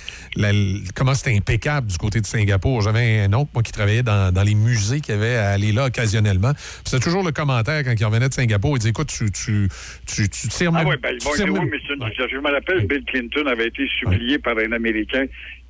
comment 0.94 1.14
c'était 1.14 1.36
impeccable 1.36 1.88
du 1.88 1.98
côté 1.98 2.20
de 2.20 2.26
Singapour. 2.26 2.82
J'avais 2.82 3.20
un 3.22 3.32
oncle, 3.34 3.50
moi, 3.54 3.62
qui 3.64 3.72
travaillait 3.72 4.04
dans, 4.04 4.32
dans 4.32 4.42
les 4.44 4.54
musées 4.54 5.00
qui 5.00 5.10
avait 5.12 5.34
à 5.36 5.50
aller 5.50 5.72
là 5.72 5.86
occasionnellement. 5.86 6.52
C'était 6.84 7.02
toujours 7.04 7.24
le 7.24 7.32
commentaire 7.32 7.82
quand 7.82 7.92
il 7.98 8.04
revenait 8.04 8.28
de 8.28 8.34
Singapour. 8.34 8.76
Il 8.76 8.78
disait, 8.78 8.90
écoute, 8.90 9.08
tu, 9.08 9.30
tu, 9.32 9.68
tu, 10.06 10.28
tu 10.28 10.48
tires 10.48 10.70
Ah 10.74 10.84
oui, 10.86 10.94
ben, 11.02 11.18
bon, 11.24 11.30
oui, 11.32 11.68
mais 11.70 11.78
je 11.88 12.36
me 12.38 12.50
rappelle, 12.52 12.86
Bill 12.86 13.02
Clinton 13.06 13.46
avait 13.46 13.66
été 13.66 13.86
supplié 13.98 14.38
par 14.38 14.56
un 14.58 14.70
Américain 14.72 15.24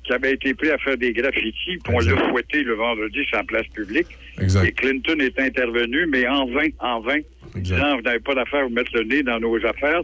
qui 0.07 0.13
avait 0.13 0.33
été 0.33 0.53
pris 0.53 0.69
à 0.69 0.77
faire 0.77 0.97
des 0.97 1.11
graffitis, 1.11 1.77
puis 1.83 1.93
on 1.93 1.99
l'a 1.99 2.29
fouetté 2.29 2.63
le 2.63 2.73
vendredi 2.73 3.23
sur 3.25 3.37
la 3.37 3.43
place 3.43 3.67
publique. 3.67 4.07
Exact. 4.41 4.65
Et 4.65 4.71
Clinton 4.71 5.19
est 5.19 5.37
intervenu, 5.39 6.07
mais 6.07 6.25
en 6.27 6.45
vain, 6.47 6.69
en 6.79 7.01
vain, 7.01 7.19
disant, 7.55 7.97
vous 7.97 8.01
n'avez 8.01 8.19
pas 8.19 8.33
d'affaire 8.33 8.61
à 8.61 8.63
vous 8.63 8.69
mettre 8.73 8.91
le 8.95 9.03
nez 9.03 9.21
dans 9.21 9.39
nos 9.39 9.57
affaires. 9.65 10.01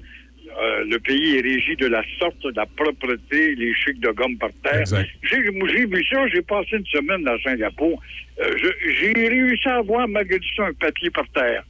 Euh, 0.62 0.84
le 0.88 1.00
pays 1.00 1.38
est 1.38 1.42
régi 1.42 1.76
de 1.78 1.88
la 1.88 2.04
sorte, 2.20 2.44
de 2.44 2.54
la 2.56 2.66
propreté, 2.66 3.56
les 3.56 3.74
chics 3.74 4.00
de 4.00 4.10
gomme 4.10 4.38
par 4.38 4.52
terre. 4.62 4.84
J'ai 5.24 5.40
vu 5.40 6.06
ça, 6.12 6.28
j'ai 6.28 6.42
passé 6.42 6.78
une 6.78 6.86
semaine 6.86 7.28
à 7.28 7.38
Singapour. 7.40 8.00
Euh, 8.40 8.56
j'ai 9.00 9.14
réussi 9.14 9.68
à 9.70 9.82
voir, 9.82 10.08
malgré 10.08 10.38
tout 10.38 10.54
ça, 10.56 10.66
un 10.66 10.74
papier 10.74 11.10
par 11.10 11.28
terre. 11.30 11.64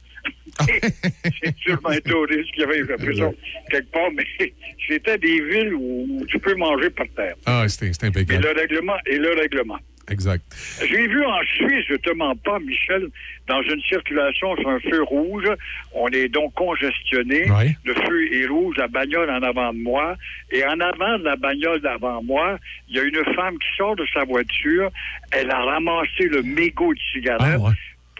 C'est 0.60 1.56
sûrement 1.62 1.90
un 1.90 2.00
touriste 2.00 2.52
qui 2.52 2.62
avait 2.62 2.84
fait 2.84 3.14
ça 3.14 3.30
quelque 3.70 3.90
part, 3.90 4.10
mais 4.14 4.24
c'était 4.88 5.18
des 5.18 5.40
villes 5.40 5.74
où 5.74 6.24
tu 6.28 6.38
peux 6.38 6.54
manger 6.54 6.90
par 6.90 7.06
terre. 7.16 7.34
Ah, 7.46 7.68
c'était 7.68 8.06
impeccable. 8.06 8.44
le 8.44 8.60
règlement 8.60 8.96
est 9.06 9.16
le 9.16 9.34
règlement. 9.34 9.78
Exact. 10.10 10.44
J'ai 10.86 11.06
vu 11.06 11.24
en 11.24 11.42
Suisse, 11.44 11.86
je 11.88 11.94
te 11.94 12.10
mens 12.12 12.34
pas, 12.36 12.58
Michel, 12.58 13.08
dans 13.48 13.62
une 13.62 13.80
circulation 13.82 14.54
sur 14.56 14.68
un 14.68 14.80
feu 14.80 15.02
rouge, 15.02 15.48
on 15.92 16.08
est 16.08 16.28
donc 16.28 16.52
congestionné. 16.54 17.46
Le 17.84 17.94
feu 17.94 18.34
est 18.34 18.46
rouge, 18.46 18.76
la 18.76 18.88
bagnole 18.88 19.30
en 19.30 19.42
avant 19.42 19.72
de 19.72 19.78
moi. 19.78 20.16
Et 20.50 20.64
en 20.64 20.78
avant 20.80 21.18
de 21.18 21.24
la 21.24 21.36
bagnole 21.36 21.80
d'avant 21.80 22.22
moi, 22.22 22.58
il 22.88 22.96
y 22.96 23.00
a 23.00 23.02
une 23.02 23.24
femme 23.34 23.58
qui 23.58 23.76
sort 23.76 23.96
de 23.96 24.04
sa 24.12 24.24
voiture. 24.24 24.90
Elle 25.32 25.50
a 25.50 25.60
ramassé 25.62 26.28
le 26.28 26.42
mégot 26.42 26.92
de 26.92 27.00
cigarette, 27.12 27.60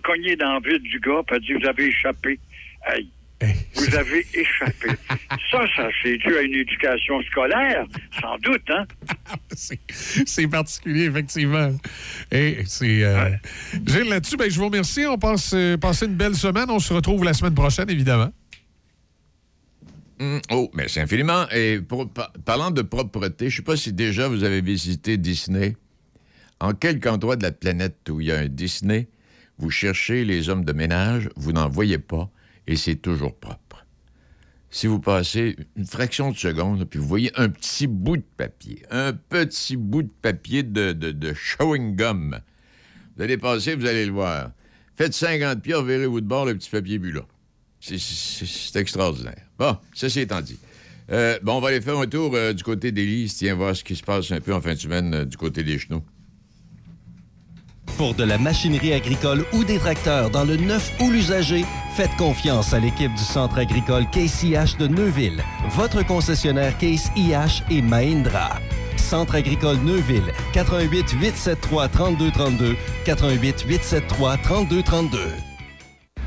cogné 0.05 0.37
dans 0.37 0.59
le 0.61 0.71
vide 0.73 0.83
du 0.83 1.01
gars, 1.01 1.23
puis 1.27 1.37
elle 1.37 1.43
dit, 1.43 1.53
vous 1.63 1.67
avez 1.69 1.87
échappé. 1.87 2.39
Hey, 2.87 3.09
vous 3.75 3.95
avez 3.97 4.25
échappé. 4.35 4.89
ça, 5.51 5.65
ça, 5.77 5.89
c'est 6.03 6.17
dû 6.19 6.37
à 6.37 6.43
une 6.43 6.55
éducation 6.55 7.21
scolaire, 7.25 7.85
sans 8.21 8.39
doute, 8.39 8.63
hein? 8.71 8.85
C'est 9.55 10.49
particulier, 10.49 11.05
effectivement. 11.07 11.71
Et 12.31 12.59
c'est. 12.67 13.03
euh, 13.05 13.31
Gilles, 13.87 14.09
là-dessus, 14.09 14.37
ben, 14.37 14.51
je 14.51 14.57
vous 14.59 14.67
remercie. 14.67 15.05
On 15.07 15.19
passe 15.19 15.53
euh, 15.55 15.77
passer 15.77 16.07
une 16.07 16.15
belle 16.15 16.35
semaine. 16.37 16.67
On 16.71 16.79
se 16.79 16.93
retrouve 16.93 17.25
la 17.25 17.35
semaine 17.35 17.55
prochaine, 17.55 17.89
évidemment. 17.91 18.33
Hum, 20.21 20.41
oh, 20.51 20.71
merci 20.75 21.01
infiniment. 21.01 21.47
Et 21.51 21.81
pour- 21.81 22.09
par- 22.11 22.33
parlant 22.45 22.71
de 22.71 22.83
propreté, 22.83 23.51
je 23.51 23.55
ne 23.55 23.57
sais 23.59 23.63
pas 23.65 23.77
si 23.77 23.93
déjà 23.93 24.29
vous 24.29 24.45
avez 24.45 24.61
visité 24.61 25.17
Disney. 25.17 25.77
En 26.61 26.73
quelque 26.73 27.09
endroit 27.09 27.37
de 27.37 27.43
la 27.43 27.53
planète 27.53 28.09
où 28.09 28.21
il 28.21 28.29
y 28.29 28.33
a 28.33 28.39
un 28.39 28.47
Disney, 28.49 29.09
vous 29.59 29.71
cherchez 29.71 30.25
les 30.25 30.49
hommes 30.49 30.65
de 30.65 30.73
ménage, 30.73 31.31
vous 31.37 31.53
n'en 31.53 31.69
voyez 31.69 31.99
pas, 31.99 32.31
et 32.67 32.77
c'est 32.77 32.97
toujours 32.97 33.37
propre. 33.37 33.87
Si 34.71 34.89
vous 34.89 34.99
passez 34.99 35.57
une 35.77 35.87
fraction 35.87 36.33
de 36.33 36.37
seconde, 36.37 36.85
puis 36.85 36.99
vous 36.99 37.07
voyez 37.07 37.31
un 37.37 37.49
petit 37.49 37.87
bout 37.87 38.17
de 38.17 38.25
papier, 38.37 38.83
un 38.91 39.13
petit 39.13 39.77
bout 39.77 40.03
de 40.03 40.11
papier 40.21 40.65
de, 40.65 40.93
de, 40.93 41.33
chewing 41.33 41.95
gum, 41.95 42.41
vous 43.17 43.23
allez 43.23 43.39
passer, 43.39 43.77
vous 43.77 43.87
allez 43.87 44.07
le 44.07 44.13
voir. 44.13 44.51
Faites 44.97 45.15
50 45.15 45.63
pieds, 45.63 45.81
verrez-vous 45.81 46.21
de 46.21 46.27
bord 46.27 46.47
le 46.47 46.57
petit 46.57 46.71
papier 46.71 46.99
bu. 46.99 47.17
C'est- 47.81 48.77
extraordinaire. 48.77 49.47
Bon, 49.59 49.77
ceci 49.93 50.21
étant 50.21 50.41
dit. 50.41 50.59
Euh, 51.13 51.39
bon, 51.43 51.59
on 51.59 51.61
va 51.61 51.69
aller 51.69 51.81
faire 51.81 51.99
un 51.99 52.07
tour 52.07 52.35
euh, 52.35 52.53
du 52.53 52.65
côté 52.65 52.91
d'Élise, 52.91 53.37
tiens, 53.37 53.55
voir 53.55 53.77
ce 53.77 53.85
qui 53.85 53.95
se 53.95 54.03
passe 54.03 54.33
un 54.33 54.41
peu 54.41 54.55
en 54.55 54.61
fin 54.61 54.75
de 54.75 54.79
semaine 54.79 55.15
euh, 55.15 55.25
du 55.25 55.37
côté 55.37 55.63
des 55.63 55.79
chenaux. 55.79 56.03
Pour 57.97 58.15
de 58.15 58.25
la 58.25 58.39
machinerie 58.39 58.93
agricole 58.93 59.45
ou 59.53 59.63
des 59.63 59.79
tracteurs 59.79 60.31
dans 60.31 60.45
le 60.45 60.57
neuf 60.57 60.93
ou 61.01 61.11
l'usager, 61.11 61.65
faites 61.95 62.15
confiance 62.17 62.75
à 62.75 62.81
l'équipe 62.81 63.15
du 63.15 63.23
Centre 63.23 63.59
agricole 63.59 64.07
Case 64.11 64.43
IH 64.43 64.77
de 64.79 64.89
Neuville, 64.89 65.43
votre 65.71 66.05
concessionnaire 66.05 66.77
Case 66.79 67.11
IH 67.17 67.63
et 67.71 67.83
Mahindra. 67.83 68.59
Centre 68.97 69.37
agricole 69.37 69.77
Neuville, 69.85 70.33
88 70.53 71.13
873 71.21 71.91
3232, 71.93 72.77
88 73.05 73.65
873 73.69 74.39
3232. 74.43 75.54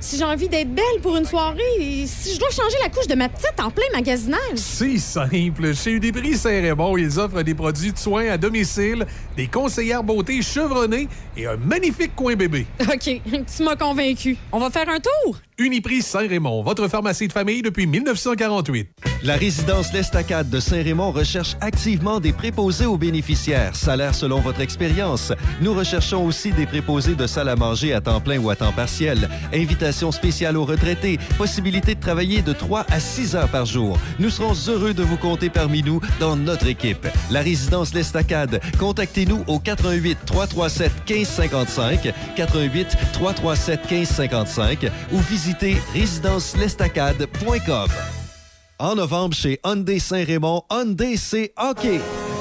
si 0.00 0.16
j'ai 0.16 0.24
envie 0.24 0.48
d'être 0.48 0.74
belle 0.74 1.00
pour 1.02 1.16
une 1.16 1.26
soirée, 1.26 2.06
si 2.06 2.34
je 2.34 2.40
dois 2.40 2.50
changer 2.50 2.76
la 2.82 2.88
couche 2.88 3.06
de 3.06 3.14
ma 3.14 3.28
petite 3.28 3.60
en 3.60 3.70
plein 3.70 3.84
magasinage. 3.92 4.38
C'est 4.56 4.98
simple. 4.98 5.74
Chez 5.74 5.92
Uniprix 5.92 6.38
Saint-Raymond, 6.38 6.96
ils 6.96 7.18
offrent 7.18 7.42
des 7.42 7.54
produits 7.54 7.92
de 7.92 7.98
soins 7.98 8.30
à 8.30 8.38
domicile, 8.38 9.06
des 9.36 9.46
conseillères 9.46 10.02
beauté 10.02 10.40
chevronnées 10.40 11.08
et 11.36 11.46
un 11.46 11.56
magnifique 11.56 12.16
coin 12.16 12.34
bébé. 12.34 12.66
OK, 12.80 13.20
tu 13.56 13.62
m'as 13.62 13.76
convaincu. 13.76 14.36
On 14.52 14.58
va 14.58 14.70
faire 14.70 14.88
un 14.88 14.98
tour? 14.98 15.36
Uniprix 15.58 16.00
Saint-Raymond, 16.00 16.62
votre 16.62 16.88
pharmacie 16.88 17.28
de 17.28 17.32
famille 17.32 17.60
depuis 17.60 17.86
1948. 17.86 18.88
La 19.24 19.36
résidence 19.36 19.92
L'Estacade 19.92 20.48
de 20.48 20.58
Saint-Raymond 20.58 21.10
recherche 21.12 21.54
activement 21.60 22.18
des 22.20 22.32
préposés 22.32 22.86
aux 22.86 22.96
bénéficiaires, 22.96 23.76
salaire 23.76 24.14
selon 24.14 24.40
votre 24.40 24.62
expérience. 24.62 25.34
Nous 25.60 25.74
recherchons 25.74 26.24
aussi 26.24 26.52
des 26.52 26.64
préposés 26.64 27.14
de 27.14 27.26
salle 27.26 27.50
à 27.50 27.56
manger 27.56 27.92
à 27.92 28.00
temps 28.00 28.22
plein 28.22 28.38
ou 28.38 28.48
à 28.48 28.56
temps 28.56 28.72
partiel. 28.72 29.28
Invitation 29.52 29.89
spéciale 29.92 30.56
aux 30.56 30.64
retraités, 30.64 31.18
possibilité 31.36 31.94
de 31.94 32.00
travailler 32.00 32.42
de 32.42 32.52
3 32.52 32.86
à 32.90 33.00
6 33.00 33.36
heures 33.36 33.48
par 33.48 33.66
jour. 33.66 33.98
Nous 34.18 34.30
serons 34.30 34.54
heureux 34.68 34.94
de 34.94 35.02
vous 35.02 35.16
compter 35.16 35.50
parmi 35.50 35.82
nous 35.82 36.00
dans 36.18 36.36
notre 36.36 36.66
équipe. 36.66 37.06
La 37.30 37.40
résidence 37.40 37.94
L'Estacade, 37.94 38.60
contactez-nous 38.78 39.44
au 39.46 39.58
88 39.58 40.18
337 40.26 40.92
1555, 41.08 42.12
88 42.36 42.96
337 43.12 43.90
1555 43.90 44.90
ou 45.12 45.18
visitez 45.18 45.76
résidencelestacade.com. 45.92 47.88
En 48.78 48.94
novembre, 48.94 49.34
chez 49.34 49.60
Hyundai 49.64 49.98
Saint-Raymond, 49.98 50.62
Hyundai, 50.70 51.16
c'est 51.16 51.52
hockey. 51.58 52.00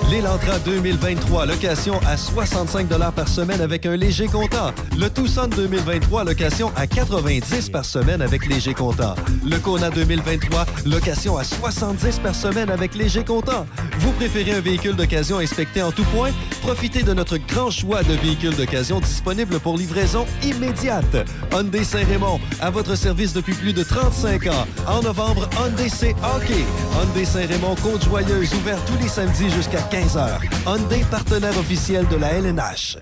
L'Elantra 0.10 0.57
2023, 0.66 1.45
location 1.45 1.99
à 2.07 2.18
65 2.18 2.88
par 3.16 3.28
semaine 3.28 3.62
avec 3.62 3.86
un 3.86 3.95
léger 3.95 4.26
comptant. 4.26 4.74
Le 4.97 5.07
Tucson 5.07 5.47
2023, 5.55 6.24
location 6.24 6.72
à 6.76 6.88
90 6.88 7.70
par 7.70 7.86
semaine 7.86 8.20
avec 8.24 8.47
léger 8.47 8.74
comptant. 8.74 9.14
Le 9.45 9.60
Kona 9.60 9.91
2023, 9.91 10.66
location 10.88 11.38
à 11.38 11.43
70 11.43 12.20
par 12.24 12.34
semaine 12.34 12.72
avec 12.72 12.95
léger 12.95 13.24
comptant. 13.24 13.68
Vous 13.99 14.12
préférez 14.14 14.53
un 14.53 14.62
véhicule 14.62 14.95
d'occasion 14.95 15.38
inspecté 15.38 15.84
en 15.84 15.91
tout 15.91 16.05
point? 16.05 16.32
Profitez 16.64 17.03
de 17.03 17.14
notre 17.14 17.38
grand 17.38 17.70
choix 17.70 18.01
de 18.01 18.14
véhicules 18.14 18.55
d'occasion 18.55 18.99
disponibles 18.99 19.60
pour 19.60 19.78
livraison 19.78 20.26
immédiate. 20.43 21.28
Hyundai 21.53 21.84
Saint-Raymond, 21.84 22.39
à 22.62 22.72
votre 22.72 22.95
service 22.95 23.34
depuis 23.34 23.53
plus 23.53 23.74
de 23.74 23.84
35 23.84 24.47
ans. 24.47 24.66
En 24.88 25.03
novembre, 25.03 25.47
Hyundai, 25.60 25.89
c'est 25.89 26.16
hockey. 26.36 26.66
Hyundai 26.95 27.26
Saint-Raymond, 27.26 27.76
Côte-Joyeuse, 27.84 28.53
ouvert 28.55 28.84
tous 28.86 28.97
les 29.03 29.07
samedis 29.10 29.51
jusqu'à 29.51 29.82
15 29.82 29.99
h. 30.08 30.39
Hyundai, 30.66 31.04
partenaire 31.12 31.58
officiel 31.58 32.08
de 32.08 32.16
la 32.18 32.34
LNH. 32.34 32.97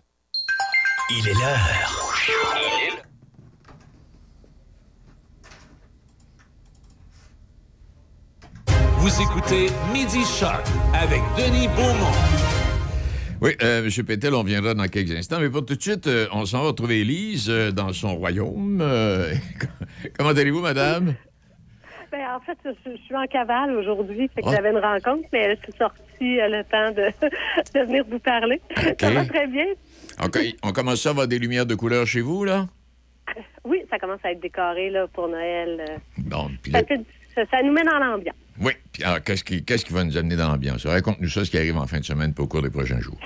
Il 1.11 1.27
est 1.27 1.33
l'heure. 1.33 2.03
Vous 8.97 9.21
écoutez 9.21 9.67
Midi 9.93 10.23
Shark 10.25 10.65
avec 10.93 11.21
Denis 11.37 11.67
Beaumont. 11.69 12.15
Oui, 13.39 13.51
euh, 13.61 13.85
M. 13.85 14.05
Pétel, 14.05 14.33
on 14.33 14.43
viendra 14.43 14.73
dans 14.73 14.87
quelques 14.87 15.11
instants, 15.11 15.37
mais 15.39 15.49
pour 15.49 15.63
tout 15.63 15.75
de 15.75 15.81
suite, 15.81 16.07
euh, 16.07 16.25
on 16.33 16.45
s'en 16.45 16.61
va 16.63 16.67
retrouver 16.69 17.01
Élise 17.01 17.49
euh, 17.49 17.71
dans 17.71 17.93
son 17.93 18.15
royaume. 18.15 18.79
Euh, 18.81 19.31
comment 20.17 20.31
allez-vous, 20.31 20.61
madame? 20.61 21.13
Ben, 22.11 22.25
en 22.35 22.39
fait, 22.39 22.57
je, 22.65 22.71
je 22.91 22.97
suis 23.03 23.15
en 23.15 23.25
cavale 23.27 23.71
aujourd'hui, 23.77 24.27
fait 24.33 24.41
que 24.41 24.47
Ah. 24.49 24.55
j'avais 24.55 24.71
une 24.71 24.79
rencontre, 24.79 25.27
mais 25.31 25.55
je 25.55 25.61
suis 25.61 25.77
sortie 25.77 26.01
euh, 26.21 26.47
le 26.47 26.63
temps 26.63 26.91
de, 26.91 27.07
de 27.79 27.85
venir 27.85 28.03
vous 28.09 28.19
parler. 28.19 28.61
Ça 28.99 29.11
va 29.11 29.25
très 29.25 29.47
bien. 29.47 29.65
On, 30.19 30.29
co- 30.29 30.39
on 30.63 30.71
commence 30.71 31.05
à 31.05 31.11
avoir 31.11 31.27
des 31.27 31.39
lumières 31.39 31.65
de 31.65 31.75
couleur 31.75 32.05
chez 32.07 32.21
vous, 32.21 32.43
là? 32.45 32.65
Oui, 33.65 33.81
ça 33.89 33.99
commence 33.99 34.19
à 34.23 34.31
être 34.31 34.39
décoré 34.39 34.89
là, 34.89 35.07
pour 35.07 35.27
Noël. 35.27 35.85
euh. 35.89 35.97
Bon, 36.19 36.49
Ça, 36.71 36.83
fait- 36.85 37.01
ça- 37.35 37.45
ça 37.51 37.61
nous 37.61 37.73
met 37.73 37.83
dans 37.83 37.99
l'ambiance. 37.99 38.35
Oui, 38.61 38.71
puis 38.93 39.03
alors, 39.03 39.21
qu'est-ce 39.21 39.43
qui, 39.43 39.63
qu'est-ce 39.65 39.83
qui 39.85 39.91
va 39.93 40.03
nous 40.05 40.17
amener 40.17 40.37
dans 40.37 40.47
l'ambiance? 40.49 40.85
Raconte-nous 40.85 41.27
ça, 41.27 41.43
ce 41.43 41.51
qui 41.51 41.57
arrive 41.57 41.77
en 41.77 41.85
fin 41.85 41.99
de 41.99 42.05
semaine 42.05 42.33
pour 42.33 42.45
au 42.45 42.47
cours 42.47 42.61
des 42.61 42.69
prochains 42.69 42.99
jours. 43.01 43.19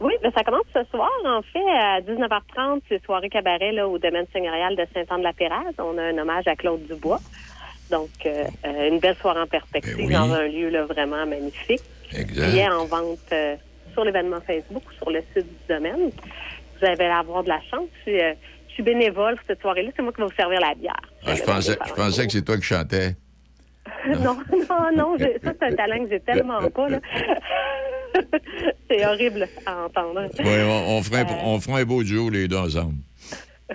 Oui, 0.00 0.12
ben, 0.22 0.32
ça 0.34 0.42
commence 0.42 0.64
ce 0.74 0.82
soir, 0.90 1.10
en 1.24 1.42
fait, 1.42 1.64
à 1.70 2.00
19h30, 2.00 2.80
c'est 2.88 3.04
soirée 3.04 3.28
cabaret 3.28 3.70
là, 3.70 3.86
au 3.86 3.98
domaine 3.98 4.26
seigneurial 4.32 4.74
de 4.74 4.84
Saint-Anne-de-la-Pérade. 4.92 5.74
On 5.78 5.96
a 5.98 6.02
un 6.02 6.18
hommage 6.18 6.48
à 6.48 6.56
Claude 6.56 6.84
Dubois. 6.88 7.20
Donc, 7.90 8.08
euh, 8.26 8.44
euh, 8.66 8.88
une 8.88 8.98
belle 8.98 9.16
soirée 9.16 9.40
en 9.40 9.46
perspective 9.46 9.96
Ben 9.96 10.06
oui. 10.06 10.12
dans 10.12 10.32
un 10.32 10.48
lieu 10.48 10.68
là, 10.70 10.84
vraiment 10.86 11.24
magnifique. 11.26 11.80
Exact. 12.14 12.50
Billets 12.50 12.68
en 12.68 12.84
vente 12.86 13.18
euh, 13.32 13.56
sur 13.92 14.04
l'événement 14.04 14.40
Facebook 14.46 14.82
ou 14.88 14.92
sur 14.94 15.10
le 15.10 15.20
site 15.34 15.46
du 15.46 15.66
domaine. 15.68 16.10
Vous 16.80 16.86
allez 16.86 17.04
avoir 17.04 17.42
de 17.44 17.48
la 17.48 17.60
chance. 17.70 17.88
Je 17.98 18.10
suis, 18.10 18.20
euh, 18.20 18.32
je 18.68 18.74
suis 18.74 18.82
bénévole 18.82 19.36
cette 19.46 19.60
soirée-là. 19.60 19.90
C'est 19.94 20.02
moi 20.02 20.12
qui 20.12 20.20
vais 20.20 20.26
vous 20.26 20.34
servir 20.34 20.60
la 20.60 20.74
bière. 20.74 21.00
Ah, 21.26 21.34
je, 21.34 21.42
pensais, 21.42 21.76
je 21.86 21.92
pensais 21.92 22.26
que 22.26 22.32
c'est 22.32 22.42
toi 22.42 22.56
qui 22.56 22.62
chantais. 22.62 23.16
non, 24.06 24.38
non, 24.68 24.96
non. 24.96 25.18
Ça, 25.18 25.26
c'est 25.42 25.62
un 25.62 25.74
talent 25.74 26.04
que 26.04 26.10
j'ai 26.10 26.20
tellement 26.20 26.68
pas. 26.70 26.88
là. 26.88 27.00
c'est 28.90 29.06
horrible 29.06 29.48
à 29.66 29.84
entendre. 29.84 30.28
Oui, 30.38 30.44
on, 30.64 30.96
on, 30.98 31.02
ferait, 31.02 31.22
Euh, 31.22 31.34
on 31.44 31.60
ferait 31.60 31.82
un 31.82 31.84
beau 31.84 32.02
duo, 32.02 32.30
les 32.30 32.48
deux 32.48 32.56
ensemble. 32.56 32.94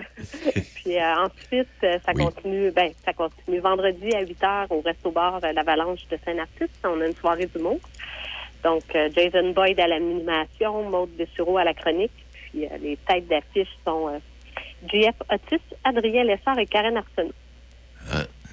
Puis 0.74 0.98
euh, 0.98 1.14
ensuite, 1.24 1.68
ça 1.80 2.12
Oui. 2.14 2.24
continue, 2.24 2.70
ben, 2.70 2.90
ça 3.04 3.12
continue 3.12 3.60
vendredi 3.60 4.14
à 4.14 4.20
8 4.20 4.38
h 4.42 4.66
au 4.70 4.80
Resto 4.80 5.10
Bar 5.10 5.40
l'Avalanche 5.54 6.06
de 6.10 6.18
Saint-Narcisse. 6.24 6.68
On 6.84 7.00
a 7.00 7.06
une 7.06 7.14
soirée 7.14 7.46
d'humour. 7.46 7.78
Donc, 8.64 8.82
euh, 8.94 9.08
Jason 9.14 9.52
Boyd 9.52 9.78
à 9.80 9.86
l'animation, 9.86 10.88
Maude 10.88 11.14
Dessureau 11.16 11.58
à 11.58 11.64
la 11.64 11.74
chronique. 11.74 12.12
Puis 12.50 12.66
euh, 12.66 12.76
les 12.80 12.96
têtes 13.08 13.28
d'affiche 13.28 13.68
sont 13.86 14.08
euh, 14.08 14.18
JF 14.88 15.14
Otis, 15.32 15.62
Adrien 15.84 16.24
Lessard 16.24 16.58
et 16.58 16.66
Karen 16.66 16.96
Arsenault. 16.96 17.32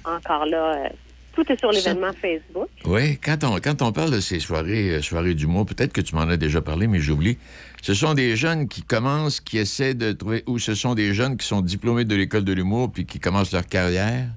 Encore 0.04 0.46
là, 0.46 0.90
tout 1.34 1.50
est 1.50 1.58
sur 1.58 1.70
l'événement 1.72 2.12
Facebook. 2.12 2.68
Oui, 2.84 3.18
quand 3.18 3.42
on, 3.42 3.58
quand 3.58 3.82
on 3.82 3.92
parle 3.92 4.12
de 4.12 4.20
ces 4.20 4.38
soirées, 4.38 4.90
euh, 4.90 5.02
soirées 5.02 5.34
d'humour, 5.34 5.66
peut-être 5.66 5.92
que 5.92 6.00
tu 6.00 6.14
m'en 6.14 6.22
as 6.22 6.36
déjà 6.36 6.62
parlé, 6.62 6.86
mais 6.86 7.00
j'oublie. 7.00 7.38
Ce 7.82 7.92
sont 7.92 8.14
des 8.14 8.36
jeunes 8.36 8.68
qui 8.68 8.82
commencent, 8.82 9.40
qui 9.40 9.58
essaient 9.58 9.94
de 9.94 10.12
trouver, 10.12 10.44
ou 10.46 10.58
ce 10.58 10.74
sont 10.74 10.94
des 10.94 11.12
jeunes 11.12 11.36
qui 11.36 11.46
sont 11.46 11.60
diplômés 11.60 12.04
de 12.04 12.14
l'école 12.14 12.44
de 12.44 12.52
l'humour 12.52 12.90
puis 12.92 13.04
qui 13.04 13.18
commencent 13.18 13.52
leur 13.52 13.66
carrière? 13.66 14.28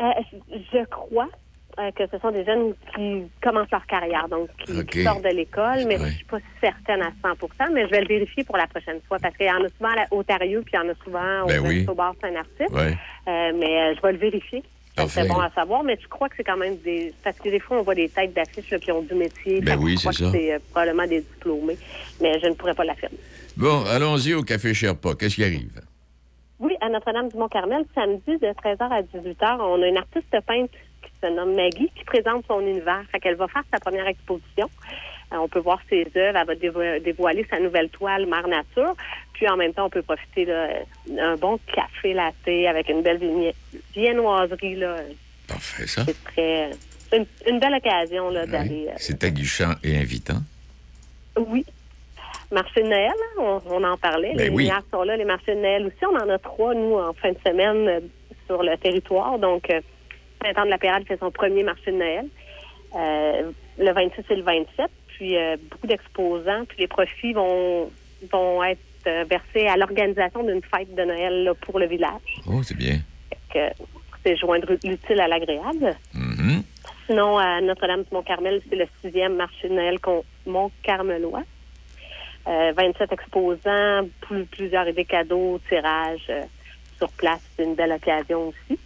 Euh, 0.00 0.04
je 0.72 0.84
crois 0.86 1.28
euh, 1.78 1.90
que 1.92 2.04
ce 2.10 2.18
sont 2.18 2.30
des 2.30 2.44
jeunes 2.44 2.74
qui 2.94 3.22
commencent 3.42 3.70
leur 3.70 3.86
carrière, 3.86 4.28
donc 4.28 4.48
qui, 4.64 5.02
sortent 5.02 5.22
de 5.22 5.28
l'école, 5.28 5.84
mais 5.86 5.98
je 5.98 6.06
suis 6.14 6.24
pas 6.24 6.38
certaine 6.60 7.02
à 7.02 7.10
100 7.22 7.72
mais 7.72 7.86
je 7.86 7.90
vais 7.90 8.00
le 8.00 8.08
vérifier 8.08 8.44
pour 8.44 8.56
la 8.56 8.66
prochaine 8.66 9.00
fois 9.06 9.18
parce 9.20 9.36
qu'il 9.36 9.46
y 9.46 9.50
en 9.50 9.64
a 9.64 9.68
souvent 9.76 9.90
à 9.90 9.96
la- 9.96 10.06
au 10.10 10.20
Ontario, 10.20 10.62
puis 10.62 10.74
il 10.74 10.76
y 10.76 10.80
en 10.80 10.88
a 10.90 10.94
souvent 11.04 11.46
Ben 11.46 11.60
au 11.60 11.66
oui. 11.68 11.78
Resto 11.78 11.94
Bar 11.94 12.14
Saint-Narcisse. 12.22 12.72
Ouais. 12.72 12.96
Euh, 13.28 13.52
mais 13.58 13.80
euh, 13.82 13.94
je 13.96 14.02
vais 14.02 14.12
le 14.12 14.18
vérifier. 14.18 14.62
C'est 15.06 15.28
bon 15.28 15.38
à 15.38 15.50
savoir, 15.50 15.84
mais 15.84 15.96
je 16.02 16.08
crois 16.08 16.28
que 16.28 16.34
c'est 16.36 16.42
quand 16.42 16.56
même 16.56 16.76
des... 16.78 17.14
Parce 17.22 17.38
que 17.38 17.48
des 17.48 17.60
fois, 17.60 17.78
on 17.78 17.82
voit 17.82 17.94
des 17.94 18.08
têtes 18.08 18.34
d'affiches 18.34 18.76
qui 18.80 18.90
ont 18.90 19.02
du 19.02 19.14
métier. 19.14 19.60
Ben 19.60 19.78
oui, 19.80 19.96
c'est 19.96 20.12
ça. 20.12 20.30
C'est 20.32 20.54
euh, 20.54 20.58
probablement 20.72 21.06
des 21.06 21.20
diplômés, 21.20 21.78
mais 22.20 22.40
je 22.40 22.48
ne 22.48 22.54
pourrais 22.54 22.74
pas 22.74 22.84
l'affirmer. 22.84 23.16
Bon, 23.56 23.84
allons-y 23.84 24.34
au 24.34 24.42
Café 24.42 24.74
Sherpa. 24.74 25.10
Qu'est-ce 25.14 25.36
qui 25.36 25.44
arrive? 25.44 25.80
Oui, 26.58 26.74
à 26.80 26.88
Notre-Dame-du-Mont-Carmel, 26.88 27.84
samedi 27.94 28.38
de 28.38 28.48
13h 28.48 28.90
à 28.90 29.02
18h, 29.02 29.58
on 29.60 29.80
a 29.80 29.86
une 29.86 29.96
artiste 29.98 30.30
peintre 30.44 30.72
qui 30.72 30.78
se 31.22 31.26
nomme 31.28 31.54
Maggie 31.54 31.90
qui 31.96 32.04
présente 32.04 32.44
son 32.46 32.60
univers. 32.60 33.02
Fait 33.12 33.20
qu'elle 33.20 33.36
va 33.36 33.48
faire 33.48 33.64
sa 33.72 33.78
première 33.80 34.06
exposition. 34.06 34.68
Euh, 35.32 35.36
on 35.36 35.48
peut 35.48 35.58
voir 35.58 35.78
ses 35.90 36.06
œuvres, 36.16 36.38
elle 36.38 36.46
va 36.46 36.54
dévo- 36.54 37.02
dévoiler 37.02 37.46
sa 37.50 37.60
nouvelle 37.60 37.90
toile 37.90 38.26
Mère 38.26 38.48
Nature. 38.48 38.94
Puis 39.34 39.48
en 39.48 39.56
même 39.56 39.72
temps, 39.74 39.86
on 39.86 39.90
peut 39.90 40.02
profiter 40.02 40.46
d'un 40.46 41.36
bon 41.36 41.58
café 41.74 42.14
latte 42.14 42.34
avec 42.46 42.88
une 42.88 43.02
belle 43.02 43.20
viennoiserie. 43.94 44.76
Là. 44.76 44.96
Parfait, 45.46 45.86
ça. 45.86 46.04
C'est 46.04 46.24
très 46.24 46.70
une, 47.12 47.26
une 47.46 47.58
belle 47.58 47.74
occasion 47.74 48.30
là, 48.30 48.46
d'aller. 48.46 48.86
euh, 48.88 48.94
C'est 48.96 49.22
aguichant 49.24 49.72
et 49.82 49.96
invitant. 49.98 50.40
oui. 51.36 51.64
Marché 52.50 52.82
de 52.82 52.88
Noël, 52.88 53.10
hein, 53.12 53.40
on, 53.40 53.60
on 53.66 53.84
en 53.84 53.98
parlait. 53.98 54.32
Ben 54.34 54.44
les 54.44 54.48
oui. 54.48 54.62
lumières 54.64 54.82
sont 54.90 55.02
là, 55.02 55.18
les 55.18 55.26
marchés 55.26 55.54
de 55.54 55.60
Noël 55.60 55.84
aussi. 55.86 56.06
On 56.06 56.16
en 56.16 56.30
a 56.30 56.38
trois, 56.38 56.72
nous, 56.74 56.94
en 56.94 57.12
fin 57.12 57.30
de 57.32 57.36
semaine 57.46 57.86
euh, 57.88 58.00
sur 58.46 58.62
le 58.62 58.74
territoire. 58.78 59.38
Donc, 59.38 59.70
Saint-Anne-de-la-Pérade 60.42 61.04
fait 61.06 61.18
son 61.18 61.30
premier 61.30 61.62
marché 61.62 61.90
de 61.92 61.96
Noël. 61.96 62.26
Euh, 62.96 63.50
le 63.78 63.92
26 63.92 64.22
et 64.30 64.36
le 64.36 64.42
27. 64.42 64.86
Puis, 65.08 65.36
euh, 65.36 65.56
beaucoup 65.70 65.86
d'exposants. 65.86 66.64
Puis, 66.68 66.78
les 66.80 66.86
profits 66.88 67.32
vont, 67.32 67.90
vont 68.32 68.62
être 68.64 68.78
euh, 69.06 69.24
versés 69.28 69.66
à 69.66 69.76
l'organisation 69.76 70.42
d'une 70.42 70.62
fête 70.62 70.94
de 70.94 71.02
Noël 71.04 71.44
là, 71.44 71.54
pour 71.54 71.78
le 71.78 71.86
village. 71.86 72.20
Oh, 72.46 72.62
c'est 72.62 72.76
bien. 72.76 72.98
C'est 74.24 74.36
joindre 74.36 74.68
l'utile 74.84 75.20
à 75.20 75.28
l'agréable. 75.28 75.96
Mhm. 76.14 76.62
Sinon, 77.06 77.38
à 77.38 77.60
Notre-Dame-du-Mont-Carmel, 77.60 78.60
c'est 78.68 78.76
le 78.76 78.86
sixième 79.02 79.36
marché 79.36 79.68
de 79.68 79.74
Noël 79.74 79.98
Mont-Carmelois. 80.46 81.42
Euh, 82.46 82.72
27 82.76 83.12
exposants, 83.12 84.08
plus- 84.20 84.44
plusieurs 84.46 84.88
idées 84.88 85.04
cadeaux, 85.04 85.60
tirages 85.68 86.30
sur 86.98 87.10
place. 87.12 87.40
C'est 87.56 87.64
une 87.64 87.74
belle 87.74 87.92
occasion 87.92 88.48
aussi. 88.48 88.78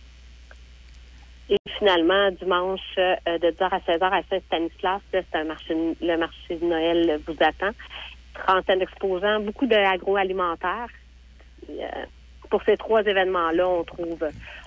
Et 1.50 1.56
finalement, 1.78 2.30
dimanche, 2.40 2.80
euh, 2.98 3.16
de 3.38 3.50
10h 3.50 3.68
à 3.70 3.78
16h 3.80 4.04
à 4.04 4.22
Saint-Stanislas, 4.30 5.00
c'est 5.10 5.26
un 5.34 5.44
marché, 5.44 5.74
le 6.00 6.16
marché 6.16 6.56
de 6.56 6.64
Noël 6.64 7.20
vous 7.26 7.36
attend. 7.40 7.70
Trentaine 8.46 8.78
d'exposants, 8.78 9.40
beaucoup 9.40 9.66
d'agroalimentaire. 9.66 10.86
Puis, 11.66 11.82
euh, 11.82 11.86
pour 12.48 12.62
ces 12.64 12.76
trois 12.76 13.02
événements-là, 13.02 13.68
on 13.68 13.84
trouve, 13.84 14.24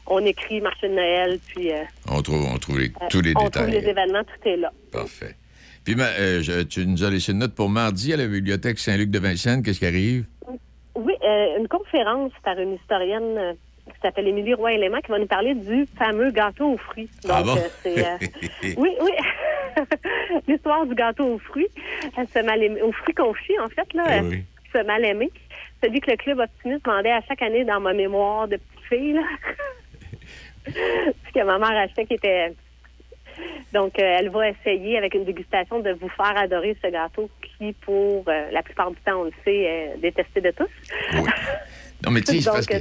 on 0.07 0.19
écrit 0.25 0.61
marché 0.61 0.87
de 0.89 0.93
Noël, 0.93 1.39
puis 1.47 1.71
euh, 1.71 1.83
On 2.09 2.21
trouve, 2.21 2.45
on 2.53 2.57
trouve 2.57 2.79
les- 2.79 2.89
euh, 2.89 3.07
tous 3.09 3.21
les 3.21 3.33
on 3.35 3.43
détails. 3.45 3.63
trouve 3.63 3.81
les 3.81 3.89
événements, 3.89 4.23
tout 4.23 4.47
est 4.49 4.57
là. 4.57 4.71
Parfait. 4.91 5.35
Puis, 5.83 5.95
ma- 5.95 6.03
euh, 6.19 6.41
je- 6.41 6.63
tu 6.63 6.85
nous 6.85 7.03
as 7.03 7.09
laissé 7.09 7.31
une 7.31 7.39
note 7.39 7.55
pour 7.55 7.69
mardi 7.69 8.13
à 8.13 8.17
la 8.17 8.27
bibliothèque 8.27 8.77
Saint-Luc 8.79 9.09
de 9.09 9.19
Vincennes. 9.19 9.63
Qu'est-ce 9.63 9.79
qui 9.79 9.85
arrive? 9.85 10.25
Oui, 10.95 11.13
une 11.59 11.67
conférence 11.67 12.31
par 12.43 12.57
une 12.59 12.73
historienne 12.75 13.55
qui 13.93 13.99
s'appelle 14.01 14.27
Émilie 14.27 14.53
Roy-Élément, 14.53 14.99
qui 14.99 15.11
va 15.11 15.19
nous 15.19 15.27
parler 15.27 15.53
du 15.55 15.85
fameux 15.97 16.31
gâteau 16.31 16.73
aux 16.73 16.77
fruits. 16.77 17.09
Donc, 17.23 17.31
Ah 17.33 17.43
bon? 17.43 17.55
euh, 17.57 17.67
c'est, 17.83 18.05
euh, 18.05 18.17
oui, 18.77 18.91
oui. 19.01 19.11
L'histoire 20.47 20.85
du 20.85 20.95
gâteau 20.95 21.35
aux 21.35 21.39
fruits, 21.39 21.67
euh, 22.17 22.23
ce 22.33 22.39
mal 22.39 22.61
aimé, 22.63 22.81
aux 22.81 22.91
fruits 22.91 23.13
confits, 23.15 23.59
en 23.59 23.67
fait, 23.69 23.93
là, 23.93 24.03
Eh 24.17 24.21
oui. 24.21 24.43
ce 24.73 24.83
mal 24.85 25.03
aimé. 25.05 25.29
Celui 25.83 25.99
que 26.01 26.11
le 26.11 26.17
club 26.17 26.39
optimiste 26.39 26.83
demandait 26.85 27.11
à 27.11 27.21
chaque 27.27 27.41
année 27.41 27.63
dans 27.63 27.79
ma 27.79 27.93
mémoire 27.93 28.47
de 28.47 28.57
petite 28.57 28.85
fille, 28.89 29.13
là. 29.13 29.21
Ce 30.67 31.31
que 31.33 31.43
ma 31.45 31.59
mère 31.59 31.77
achetait 31.77 32.05
qui 32.05 32.15
était. 32.15 32.53
Donc, 33.73 33.99
euh, 33.99 34.17
elle 34.19 34.29
va 34.29 34.49
essayer 34.49 34.97
avec 34.97 35.13
une 35.13 35.25
dégustation 35.25 35.79
de 35.79 35.91
vous 35.91 36.07
faire 36.09 36.35
adorer 36.37 36.75
ce 36.83 36.89
gâteau 36.89 37.29
qui, 37.41 37.73
pour 37.73 38.23
euh, 38.29 38.49
la 38.51 38.63
plupart 38.63 38.89
du 38.89 38.97
temps, 39.05 39.19
on 39.21 39.23
le 39.25 39.33
sait, 39.43 39.55
est 39.57 39.97
détesté 39.97 40.39
de 40.41 40.51
tous. 40.51 40.69
Non, 42.03 42.11
mais 42.11 42.21
tu 42.21 42.39
sais, 42.41 42.49
parce 42.49 42.65
que... 42.65 42.75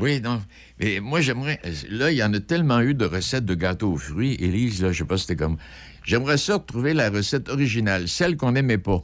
Oui, 0.00 0.20
non. 0.20 0.40
Mais 0.80 1.00
moi, 1.00 1.20
j'aimerais. 1.20 1.60
Là, 1.90 2.10
il 2.10 2.16
y 2.16 2.22
en 2.22 2.32
a 2.34 2.40
tellement 2.40 2.80
eu 2.80 2.94
de 2.94 3.04
recettes 3.04 3.44
de 3.44 3.54
gâteaux 3.54 3.92
aux 3.92 3.96
fruits. 3.96 4.36
Élise, 4.40 4.82
là, 4.82 4.92
je 4.92 4.98
sais 4.98 5.04
pas 5.04 5.16
si 5.16 5.26
c'était 5.26 5.42
comme. 5.42 5.56
J'aimerais 6.04 6.38
ça 6.38 6.54
retrouver 6.54 6.94
la 6.94 7.10
recette 7.10 7.48
originale, 7.48 8.08
celle 8.08 8.36
qu'on 8.36 8.52
n'aimait 8.52 8.78
pas. 8.78 9.02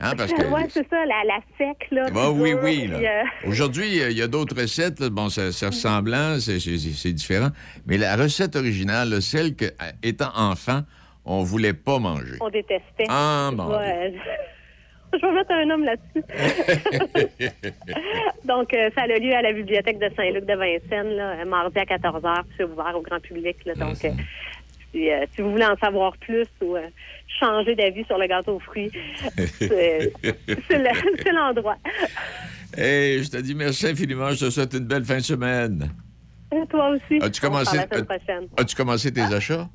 Hein, 0.00 0.12
parce 0.16 0.32
que. 0.32 0.42
C'est 0.70 0.88
ça, 0.90 0.96
la, 1.06 1.22
la 1.26 1.38
sec, 1.56 1.86
là. 1.90 2.06
Ah 2.08 2.10
puis 2.32 2.42
oui, 2.42 2.54
oui. 2.62 2.90
euh, 2.92 3.22
Aujourd'hui, 3.48 3.96
il 4.10 4.12
y 4.16 4.22
a 4.22 4.26
d'autres 4.28 4.60
recettes. 4.60 5.00
là. 5.00 5.08
Bon, 5.08 5.28
c'est 5.30 5.52
c'est 5.52 5.66
ressemblant, 5.66 6.38
c'est- 6.40 7.12
différent. 7.12 7.50
Mais 7.86 7.96
la 7.96 8.16
recette 8.16 8.56
originale, 8.56 9.08
là, 9.10 9.20
celle 9.20 9.54
que, 9.56 9.66
étant 10.02 10.32
enfant, 10.36 10.82
on 11.24 11.42
voulait 11.44 11.72
pas 11.74 11.98
manger. 11.98 12.36
on 12.40 12.50
détestait. 12.50 13.06
Ah, 13.08 13.50
mon 13.54 13.70
Ouais. 13.70 14.14
Je 15.20 15.26
vais 15.26 15.32
mettre 15.32 15.52
un 15.52 15.70
homme 15.70 15.84
là-dessus. 15.84 16.22
Donc, 18.44 18.72
euh, 18.74 18.90
ça 18.94 19.02
a 19.02 19.06
lieu 19.06 19.34
à 19.34 19.42
la 19.42 19.52
bibliothèque 19.52 19.98
de 19.98 20.08
Saint-Luc 20.16 20.44
de 20.46 20.54
Vincennes, 20.54 21.16
là, 21.16 21.32
euh, 21.40 21.44
mardi 21.44 21.78
à 21.78 21.84
14h, 21.84 22.42
c'est 22.56 22.64
ouvert 22.64 22.94
au 22.96 23.00
grand 23.02 23.20
public. 23.20 23.56
Là, 23.64 23.74
donc, 23.74 24.04
euh, 24.04 24.10
si, 24.92 25.10
euh, 25.10 25.24
si 25.34 25.42
vous 25.42 25.50
voulez 25.52 25.64
en 25.64 25.76
savoir 25.76 26.16
plus 26.18 26.46
ou 26.62 26.76
changer 27.40 27.74
d'avis 27.74 28.04
sur 28.04 28.18
le 28.18 28.26
gâteau 28.26 28.56
aux 28.56 28.60
fruits, 28.60 28.90
c'est 29.58 30.12
c'est 30.68 30.78
le- 30.78 31.16
c'est 31.22 31.32
l'endroit. 31.32 31.76
Hey, 32.76 33.22
je 33.24 33.30
te 33.30 33.36
dis 33.38 33.54
merci 33.54 33.86
infiniment. 33.88 34.30
Je 34.30 34.46
te 34.46 34.50
souhaite 34.50 34.74
une 34.74 34.86
belle 34.86 35.04
fin 35.04 35.16
de 35.16 35.20
semaine. 35.22 35.90
Et 36.54 36.66
Toi 36.68 36.90
aussi. 36.90 37.18
As-tu 37.22 37.40
commencé- 37.40 37.76
parle 37.76 37.88
La 37.90 37.96
semaine 37.96 38.04
prochaine. 38.06 38.48
As-tu 38.56 38.76
commencé 38.76 39.12
tes 39.12 39.22
achats? 39.22 39.68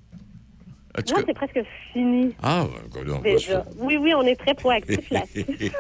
Co- 0.96 1.24
c'est 1.26 1.34
presque 1.34 1.60
fini. 1.94 2.36
Ah, 2.44 2.66
ben, 2.94 3.06
se 3.18 3.22
Déjà. 3.22 3.64
Oui, 3.78 3.98
oui, 3.98 4.14
on 4.14 4.24
est 4.24 4.36
très 4.36 4.54
proactifs 4.54 5.10
là-dessus. 5.12 5.46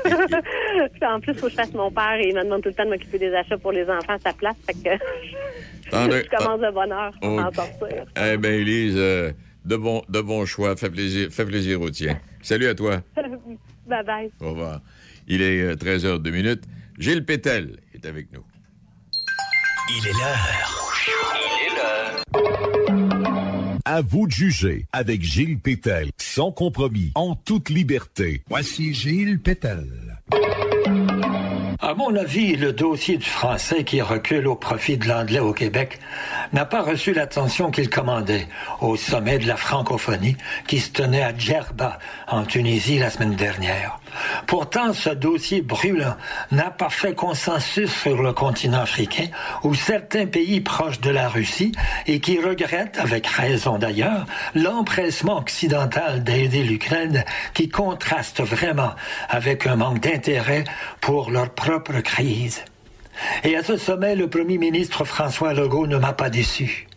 En 1.03 1.19
plus, 1.19 1.33
il 1.33 1.37
faut 1.39 1.45
que 1.47 1.51
je 1.51 1.55
fasse 1.57 1.73
mon 1.73 1.91
père 1.91 2.15
et 2.19 2.29
il 2.29 2.35
me 2.35 2.43
demande 2.43 2.61
tout 2.61 2.69
le 2.69 2.75
temps 2.75 2.85
de 2.85 2.91
m'occuper 2.91 3.19
des 3.19 3.33
achats 3.33 3.57
pour 3.57 3.71
les 3.71 3.83
enfants 3.89 4.13
à 4.13 4.19
sa 4.19 4.33
place. 4.33 4.55
Fait 4.65 4.73
que 4.73 5.03
je 5.91 6.37
commence 6.37 6.61
de 6.61 6.71
bonne 6.71 6.91
heure 6.91 7.11
pour 7.21 7.29
m'en 7.31 7.51
sortir. 7.51 8.05
Eh 8.15 8.37
bien, 8.37 8.51
Élise, 8.51 8.95
euh, 8.97 9.31
de, 9.65 9.75
bons 9.75 10.01
de 10.07 10.21
bons 10.21 10.45
choix. 10.45 10.75
Fait 10.77 10.89
plaisir, 10.89 11.29
fait 11.31 11.45
plaisir 11.45 11.81
au 11.81 11.89
tien. 11.89 12.19
Salut 12.41 12.67
à 12.67 12.75
toi. 12.75 13.01
bye 13.87 14.03
bye. 14.05 14.31
Au 14.39 14.49
revoir. 14.51 14.79
Il 15.27 15.41
est 15.41 15.61
euh, 15.61 15.75
13h02 15.75 16.31
minutes. 16.31 16.63
Gilles 16.97 17.25
Pétel 17.25 17.77
est 17.93 18.05
avec 18.05 18.31
nous. 18.31 18.43
Il 19.89 20.07
est 20.07 20.13
l'heure. 20.13 20.47
Il 21.35 21.67
est 21.67 21.75
l'heure. 21.75 23.20
À 23.85 24.01
vous 24.01 24.27
de 24.27 24.31
juger 24.31 24.85
avec 24.91 25.23
Gilles 25.23 25.59
Pétel, 25.59 26.09
sans 26.17 26.51
compromis, 26.51 27.11
en 27.15 27.35
toute 27.35 27.69
liberté. 27.69 28.43
Voici 28.49 28.93
Gilles 28.93 29.39
Pétel. 29.39 29.87
À 31.79 31.95
mon 31.95 32.15
avis, 32.15 32.55
le 32.55 32.73
dossier 32.73 33.17
du 33.17 33.25
français 33.25 33.83
qui 33.83 34.01
recule 34.01 34.47
au 34.47 34.55
profit 34.55 34.97
de 34.97 35.07
l'anglais 35.07 35.39
au 35.39 35.53
Québec 35.53 35.99
n'a 36.53 36.65
pas 36.65 36.83
reçu 36.83 37.13
l'attention 37.13 37.71
qu'il 37.71 37.89
commandait 37.89 38.47
au 38.81 38.97
sommet 38.97 39.39
de 39.39 39.47
la 39.47 39.57
francophonie 39.57 40.35
qui 40.67 40.79
se 40.79 40.91
tenait 40.91 41.23
à 41.23 41.35
Djerba, 41.35 41.97
en 42.27 42.43
Tunisie, 42.43 42.99
la 42.99 43.09
semaine 43.09 43.35
dernière. 43.35 44.00
Pourtant, 44.47 44.93
ce 44.93 45.09
dossier 45.09 45.61
brûlant 45.61 46.15
n'a 46.51 46.71
pas 46.71 46.89
fait 46.89 47.15
consensus 47.15 47.91
sur 47.91 48.21
le 48.21 48.33
continent 48.33 48.81
africain, 48.81 49.27
où 49.63 49.73
certains 49.73 50.25
pays 50.25 50.61
proches 50.61 51.01
de 51.01 51.09
la 51.09 51.29
Russie 51.29 51.71
et 52.07 52.19
qui 52.19 52.39
regrettent, 52.39 52.97
avec 52.97 53.27
raison 53.27 53.77
d'ailleurs, 53.77 54.25
l'empressement 54.55 55.37
occidental 55.37 56.23
d'aider 56.23 56.63
l'Ukraine 56.63 57.23
qui 57.53 57.69
contraste 57.69 58.41
vraiment 58.41 58.91
avec 59.29 59.67
un 59.67 59.75
manque 59.75 59.99
d'intérêt 59.99 60.63
pour 60.99 61.31
leur 61.31 61.49
propre 61.49 61.99
crise. 62.01 62.63
Et 63.43 63.55
à 63.55 63.63
ce 63.63 63.77
sommet, 63.77 64.15
le 64.15 64.29
premier 64.29 64.57
ministre 64.57 65.05
François 65.05 65.53
Legault 65.53 65.87
ne 65.87 65.97
m'a 65.97 66.13
pas 66.13 66.29
déçu. 66.29 66.87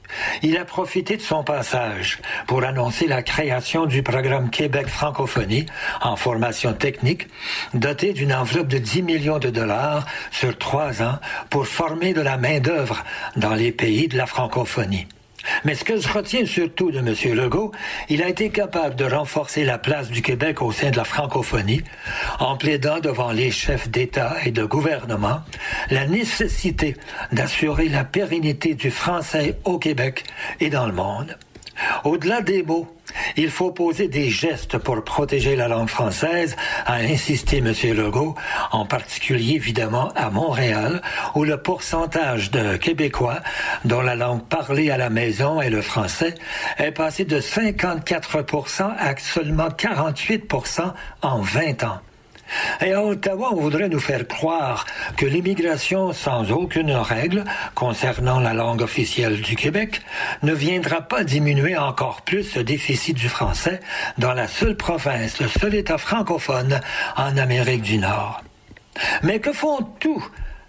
Il 0.42 0.56
a 0.56 0.64
profité 0.64 1.16
de 1.16 1.22
son 1.22 1.44
passage 1.44 2.18
pour 2.46 2.64
annoncer 2.64 3.06
la 3.06 3.22
création 3.22 3.86
du 3.86 4.02
programme 4.02 4.50
Québec 4.50 4.88
Francophonie 4.88 5.66
en 6.00 6.16
formation 6.16 6.72
technique, 6.72 7.28
doté 7.72 8.12
d'une 8.12 8.32
enveloppe 8.32 8.68
de 8.68 8.78
10 8.78 9.02
millions 9.02 9.38
de 9.38 9.50
dollars 9.50 10.06
sur 10.30 10.56
trois 10.58 11.02
ans 11.02 11.18
pour 11.50 11.66
former 11.66 12.12
de 12.12 12.20
la 12.20 12.36
main-d'œuvre 12.36 13.04
dans 13.36 13.54
les 13.54 13.72
pays 13.72 14.08
de 14.08 14.16
la 14.16 14.26
francophonie. 14.26 15.06
Mais 15.64 15.74
ce 15.74 15.84
que 15.84 15.98
je 15.98 16.08
retiens 16.08 16.46
surtout 16.46 16.90
de 16.90 16.98
M. 16.98 17.14
Legault, 17.34 17.72
il 18.08 18.22
a 18.22 18.28
été 18.28 18.50
capable 18.50 18.96
de 18.96 19.04
renforcer 19.04 19.64
la 19.64 19.78
place 19.78 20.10
du 20.10 20.22
Québec 20.22 20.62
au 20.62 20.72
sein 20.72 20.90
de 20.90 20.96
la 20.96 21.04
francophonie 21.04 21.82
en 22.40 22.56
plaidant 22.56 23.00
devant 23.00 23.32
les 23.32 23.50
chefs 23.50 23.88
d'État 23.88 24.36
et 24.44 24.50
de 24.50 24.64
gouvernement 24.64 25.40
la 25.90 26.06
nécessité 26.06 26.96
d'assurer 27.32 27.88
la 27.88 28.04
pérennité 28.04 28.74
du 28.74 28.90
français 28.90 29.58
au 29.64 29.78
Québec 29.78 30.24
et 30.60 30.70
dans 30.70 30.86
le 30.86 30.92
monde. 30.92 31.36
Au-delà 32.04 32.40
des 32.40 32.62
mots, 32.62 32.88
il 33.36 33.50
faut 33.50 33.70
poser 33.70 34.08
des 34.08 34.30
gestes 34.30 34.78
pour 34.78 35.02
protéger 35.04 35.56
la 35.56 35.68
langue 35.68 35.88
française, 35.88 36.56
a 36.86 36.94
insisté 36.94 37.58
M. 37.58 37.72
Legault, 37.94 38.34
en 38.72 38.86
particulier 38.86 39.54
évidemment 39.54 40.10
à 40.14 40.30
Montréal, 40.30 41.02
où 41.34 41.44
le 41.44 41.56
pourcentage 41.56 42.50
de 42.50 42.76
Québécois 42.76 43.40
dont 43.84 44.00
la 44.00 44.14
langue 44.14 44.44
parlée 44.44 44.90
à 44.90 44.96
la 44.96 45.10
maison 45.10 45.60
est 45.60 45.70
le 45.70 45.82
français 45.82 46.34
est 46.78 46.92
passé 46.92 47.24
de 47.24 47.40
54% 47.40 48.92
à 48.98 49.16
seulement 49.16 49.68
48% 49.68 50.92
en 51.22 51.40
20 51.40 51.84
ans. 51.84 52.00
Et 52.80 52.92
à 52.92 53.02
Ottawa, 53.02 53.50
on 53.52 53.60
voudrait 53.60 53.88
nous 53.88 54.00
faire 54.00 54.26
croire 54.26 54.86
que 55.16 55.26
l'immigration 55.26 56.12
sans 56.12 56.50
aucune 56.52 56.92
règle 56.92 57.44
concernant 57.74 58.40
la 58.40 58.54
langue 58.54 58.82
officielle 58.82 59.40
du 59.40 59.56
Québec 59.56 60.02
ne 60.42 60.52
viendra 60.52 61.02
pas 61.02 61.24
diminuer 61.24 61.76
encore 61.76 62.22
plus 62.22 62.44
ce 62.44 62.60
déficit 62.60 63.16
du 63.16 63.28
français 63.28 63.80
dans 64.18 64.32
la 64.32 64.48
seule 64.48 64.76
province, 64.76 65.40
le 65.40 65.48
seul 65.48 65.74
État 65.74 65.98
francophone 65.98 66.80
en 67.16 67.36
Amérique 67.36 67.82
du 67.82 67.98
Nord. 67.98 68.42
Mais 69.22 69.40
que 69.40 69.52
font 69.52 69.82
tous 69.98 70.24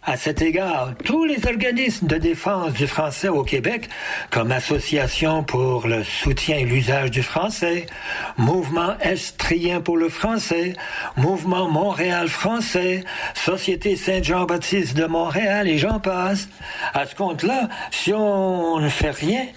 à 0.05 0.17
cet 0.17 0.41
égard, 0.41 0.91
tous 1.03 1.25
les 1.25 1.45
organismes 1.47 2.05
de 2.05 2.17
défense 2.17 2.73
du 2.73 2.85
français 2.85 3.27
au 3.27 3.43
Québec, 3.43 3.89
comme 4.29 4.51
Association 4.51 5.43
pour 5.43 5.87
le 5.87 6.03
soutien 6.03 6.57
et 6.57 6.63
l'usage 6.63 7.09
du 7.09 7.23
français, 7.23 7.87
Mouvement 8.37 8.95
Estrien 9.01 9.81
pour 9.81 9.97
le 9.97 10.09
français, 10.09 10.73
Mouvement 11.17 11.67
Montréal 11.67 12.27
français, 12.27 13.03
Société 13.33 13.95
Saint-Jean-Baptiste 13.95 14.95
de 14.95 15.05
Montréal 15.05 15.67
et 15.67 15.79
j'en 15.79 15.99
passe. 15.99 16.49
À 16.93 17.07
ce 17.07 17.15
compte-là, 17.15 17.67
si 17.89 18.13
on 18.13 18.79
ne 18.79 18.89
fait 18.89 19.11
rien, 19.11 19.47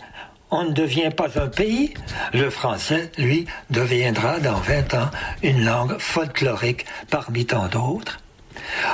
on 0.51 0.64
ne 0.64 0.72
devient 0.72 1.11
pas 1.14 1.38
un 1.38 1.49
pays. 1.49 1.92
Le 2.32 2.49
français, 2.49 3.12
lui, 3.18 3.46
deviendra 3.68 4.40
dans 4.40 4.57
20 4.57 4.94
ans 4.94 5.11
une 5.42 5.62
langue 5.62 5.99
folklorique 5.99 6.86
parmi 7.11 7.44
tant 7.44 7.68
d'autres. 7.68 8.18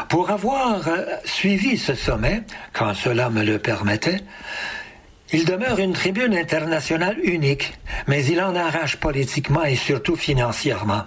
Pour 0.09 0.31
avoir 0.31 0.89
euh, 0.89 1.05
suivi 1.25 1.79
ce 1.79 1.95
sommet, 1.95 2.43
quand 2.73 2.95
cela 2.95 3.31
me 3.31 3.43
le 3.43 3.59
permettait, 3.59 4.21
il 5.33 5.45
demeure 5.45 5.79
une 5.79 5.93
tribune 5.93 6.37
internationale 6.37 7.19
unique, 7.23 7.75
mais 8.07 8.25
il 8.25 8.41
en 8.41 8.55
arrache 8.55 8.97
politiquement 8.97 9.65
et 9.65 9.77
surtout 9.77 10.17
financièrement. 10.17 11.05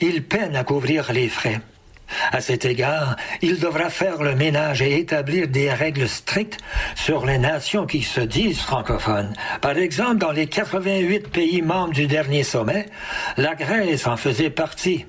Il 0.00 0.22
peine 0.22 0.54
à 0.54 0.64
couvrir 0.64 1.12
les 1.12 1.28
frais. 1.28 1.60
À 2.32 2.40
cet 2.40 2.64
égard, 2.64 3.16
il 3.42 3.58
devra 3.58 3.90
faire 3.90 4.22
le 4.22 4.34
ménage 4.34 4.80
et 4.82 4.98
établir 4.98 5.48
des 5.48 5.72
règles 5.72 6.08
strictes 6.08 6.58
sur 6.94 7.26
les 7.26 7.38
nations 7.38 7.86
qui 7.86 8.02
se 8.02 8.20
disent 8.20 8.60
francophones. 8.60 9.34
Par 9.60 9.76
exemple, 9.76 10.18
dans 10.18 10.32
les 10.32 10.46
88 10.46 11.28
pays 11.28 11.62
membres 11.62 11.92
du 11.92 12.06
dernier 12.06 12.44
sommet, 12.44 12.86
la 13.36 13.54
Grèce 13.54 14.06
en 14.06 14.16
faisait 14.16 14.50
partie. 14.50 15.06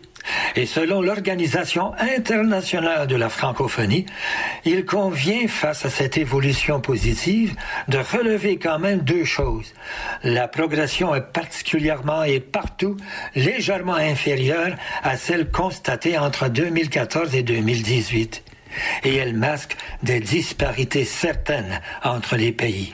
Et 0.55 0.65
selon 0.65 1.01
l'Organisation 1.01 1.93
internationale 1.99 3.07
de 3.07 3.15
la 3.15 3.29
francophonie, 3.29 4.05
il 4.65 4.85
convient, 4.85 5.47
face 5.47 5.85
à 5.85 5.89
cette 5.89 6.17
évolution 6.17 6.79
positive, 6.81 7.55
de 7.87 7.97
relever 7.97 8.57
quand 8.57 8.79
même 8.79 8.99
deux 8.99 9.25
choses. 9.25 9.73
La 10.23 10.47
progression 10.47 11.15
est 11.15 11.33
particulièrement 11.33 12.23
et 12.23 12.39
partout 12.39 12.97
légèrement 13.35 13.95
inférieure 13.95 14.75
à 15.03 15.17
celle 15.17 15.49
constatée 15.49 16.17
entre 16.17 16.49
2014 16.49 17.35
et 17.35 17.43
2018. 17.43 18.43
et 19.03 19.15
elle 19.15 19.35
masque 19.35 19.75
des 20.03 20.19
disparités 20.19 21.05
certaines 21.05 21.81
entre 22.03 22.35
les 22.35 22.51
pays. 22.51 22.93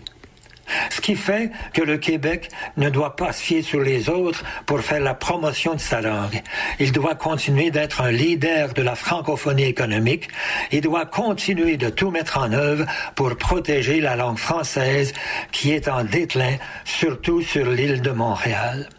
Ce 0.89 1.01
qui 1.01 1.16
fait 1.16 1.51
que 1.74 1.82
le 1.82 1.97
Québec 1.97 2.49
ne 2.78 2.89
doit 2.89 3.16
pas 3.16 3.32
se 3.32 3.41
fier 3.41 3.61
sur 3.61 3.82
les 3.82 4.09
autres 4.09 4.43
pour 4.66 4.82
faire 4.82 5.01
la 5.01 5.13
promotion 5.13 5.74
de 5.74 5.80
sa 5.80 6.01
langue. 6.01 6.41
Il 6.80 6.91
doit 6.91 7.16
continuer 7.16 7.72
d'être 7.72 8.01
un 8.01 8.11
leader 8.11 8.74
de 8.74 8.82
la 8.82 8.95
francophonie 8.95 9.66
économique. 9.66 10.28
Il 10.72 10.82
doit 10.82 11.05
continuer 11.05 11.78
de 11.78 11.89
tout 11.89 12.11
mettre 12.11 12.38
en 12.38 12.51
œuvre 12.51 12.86
pour 13.16 13.36
protéger 13.38 13.99
la 13.99 14.16
langue 14.16 14.38
française 14.38 15.13
qui 15.51 15.72
est 15.72 15.88
en 15.88 16.03
déclin, 16.03 16.57
surtout 16.84 17.41
sur 17.41 17.70
l'île 17.70 18.01
de 18.01 18.11
Montréal. 18.11 18.89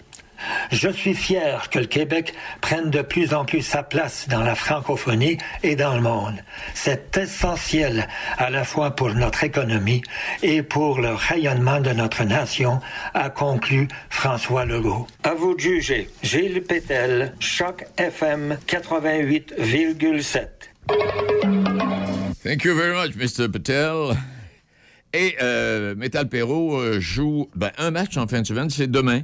Je 0.71 0.89
suis 0.89 1.15
fier 1.15 1.71
que 1.71 1.79
le 1.79 1.87
Québec 1.87 2.35
prenne 2.61 2.91
de 2.91 3.03
plus 3.03 3.35
en 3.35 3.45
plus 3.45 3.63
sa 3.63 3.83
place 3.83 4.29
dans 4.29 4.43
la 4.43 4.55
francophonie 4.55 5.39
et 5.63 5.77
dans 5.77 5.95
le 5.95 6.01
monde. 6.01 6.35
C'est 6.75 7.17
essentiel 7.17 8.09
à 8.39 8.51
la 8.51 8.65
fois 8.65 8.91
pour 8.93 9.15
notre 9.15 9.45
économie 9.45 10.03
et 10.43 10.63
pour 10.63 11.01
le 11.01 11.15
rayonnement 11.15 11.81
de 11.81 11.91
notre 11.91 12.25
nation, 12.25 12.81
a 13.15 13.31
conclu 13.31 13.89
François 14.11 14.65
Legault. 14.65 15.07
À 15.23 15.35
vous 15.35 15.55
de 15.55 15.61
juger. 15.61 16.09
Gilles 16.23 16.63
Pétel, 16.63 17.35
Choc 17.41 17.85
FM 17.97 18.59
88,7. 18.67 20.47
Thank 22.43 22.65
you 22.65 22.75
very 22.77 22.95
much, 22.95 23.17
Mr. 23.17 23.49
Patel. 23.51 24.17
Et 25.13 25.37
euh, 25.41 25.95
Metal 25.95 26.29
Perrault 26.29 26.79
euh, 26.79 27.01
joue 27.01 27.49
ben, 27.55 27.71
un 27.79 27.91
match 27.91 28.17
en 28.17 28.27
fin 28.27 28.43
de 28.43 28.47
semaine, 28.47 28.71
c'est 28.71 28.91
demain. 28.91 29.23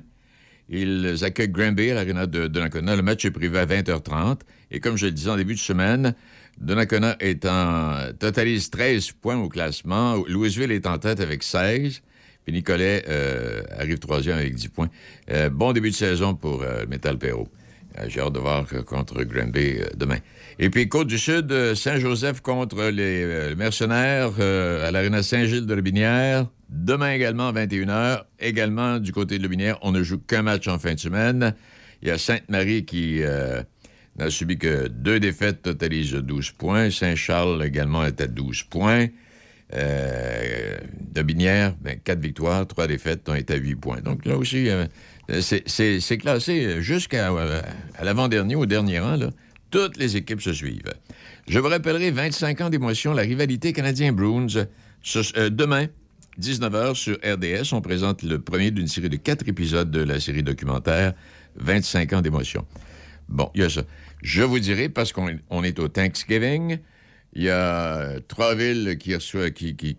Ils 0.73 1.23
accueillent 1.23 1.51
Granby 1.51 1.91
à 1.91 1.95
l'Arena 1.95 2.27
de 2.27 2.47
Donnacona. 2.47 2.97
Le 2.97 3.03
match 3.03 3.27
est 3.27 3.31
prévu 3.31 3.59
à 3.59 3.67
20h30. 3.67 4.39
Et 4.71 4.81
comme 4.81 4.97
je 4.97 5.05
le 5.05 5.13
disais 5.13 5.29
en 5.29 5.37
début 5.37 5.53
de 5.53 5.59
semaine, 5.59 6.15
Donnacona 6.59 7.15
est 7.21 7.45
en, 7.45 8.11
totalise 8.19 8.71
13 8.71 9.13
points 9.13 9.37
au 9.37 9.51
classement. 9.51 10.17
Louisville 10.27 10.73
est 10.73 10.87
en 10.87 10.97
tête 10.97 11.21
avec 11.21 11.43
16. 11.43 12.01
Puis 12.45 12.55
Nicolet 12.55 13.05
euh, 13.07 13.63
arrive 13.79 13.99
troisième 13.99 14.39
avec 14.39 14.55
10 14.55 14.69
points. 14.69 14.89
Euh, 15.31 15.51
bon 15.51 15.75
début 15.75 15.91
de 15.91 15.95
saison 15.95 16.35
pour 16.35 16.63
euh, 16.63 16.87
Metal 16.89 17.19
Perrault. 17.19 17.49
J'ai 18.07 18.21
hâte 18.21 18.33
de 18.33 18.39
voir 18.39 18.65
contre 18.87 19.23
Granby 19.25 19.77
euh, 19.79 19.87
demain. 19.95 20.19
Et 20.59 20.71
puis 20.71 20.89
Côte-du-Sud, 20.89 21.53
euh, 21.53 21.75
Saint-Joseph 21.75 22.41
contre 22.41 22.85
les 22.85 23.55
mercenaires 23.57 24.41
à 24.41 24.91
l'Arena 24.91 25.23
Saint-Gilles 25.23 25.67
de 25.67 25.75
Lobinière. 25.75 26.47
Demain 26.73 27.13
également 27.13 27.49
à 27.49 27.53
21h. 27.53 28.23
Également 28.41 28.99
du 28.99 29.13
côté 29.13 29.37
de 29.37 29.43
Lobinière, 29.43 29.79
on 29.83 29.93
ne 29.93 30.03
joue 30.03 30.19
qu'un 30.19 30.41
match 30.43 30.69
en 30.69 30.79
fin 30.79 30.95
de 30.95 30.99
semaine. 30.99 31.55
Il 32.01 32.09
y 32.09 32.11
a 32.11 32.17
Sainte-Marie 32.17 32.87
qui 32.87 33.23
euh, 33.23 33.63
n'a 34.17 34.31
subi 34.31 34.57
que 34.57 34.89
deux 34.89 35.21
défaites, 35.21 35.61
totalise 35.63 36.13
12 36.15 36.53
points. 36.53 36.91
Saint-Charles 36.91 37.63
également 37.65 38.05
est 38.07 38.21
à 38.23 38.27
12 38.27 38.63
points. 38.65 39.07
Euh, 39.75 40.79
de 41.15 41.23
Binière, 41.23 41.75
ben, 41.81 41.99
quatre 42.03 42.21
victoires, 42.21 42.67
trois 42.67 42.87
défaites, 42.87 43.29
on 43.29 43.35
est 43.35 43.51
à 43.51 43.57
8 43.57 43.75
points. 43.77 44.01
Donc 44.01 44.25
là 44.25 44.37
aussi, 44.37 44.69
euh, 44.69 44.87
c'est- 45.41 46.17
classé 46.19 46.81
jusqu'à 46.83 47.33
euh, 47.33 47.61
l'avant-dernier, 48.03 48.55
au 48.55 48.67
dernier 48.67 48.99
rang. 48.99 49.19
Toutes 49.71 49.97
les 49.99 50.17
équipes 50.17 50.43
se 50.43 50.53
suivent. 50.53 50.93
Je 51.49 51.59
vous 51.59 51.69
rappellerai 51.69 52.11
25 52.11 52.61
ans 52.63 52.71
d'émotion, 52.71 53.13
la 53.13 53.23
rivalité 53.23 53.73
canadien-Bruins. 53.73 54.67
Demain, 55.51 55.87
19h 56.41 56.95
sur 56.95 57.17
RDS, 57.25 57.73
on 57.73 57.81
présente 57.81 58.23
le 58.23 58.39
premier 58.41 58.71
d'une 58.71 58.89
série 58.89 59.09
de 59.11 59.17
quatre 59.17 59.47
épisodes 59.49 59.91
de 59.91 60.01
la 60.03 60.19
série 60.19 60.43
documentaire 60.43 61.13
25 61.57 62.13
ans 62.15 62.21
d'émotion. 62.23 62.67
Bon, 63.29 63.51
il 63.55 63.61
y 63.61 63.65
a 63.65 63.69
ça. 63.69 63.83
Je 64.23 64.43
vous 64.43 64.59
dirai, 64.59 64.89
parce 64.89 65.13
qu'on 65.13 65.29
on 65.51 65.63
est 65.65 65.79
au 65.79 65.89
Thanksgiving, 65.89 66.79
il 67.35 67.43
y 67.43 67.51
a 67.51 68.19
trois 68.29 68.55
villes 68.55 68.97
qui, 68.99 69.15
reçoivent- 69.15 69.53
qui, 69.53 69.75
qui, 69.75 69.95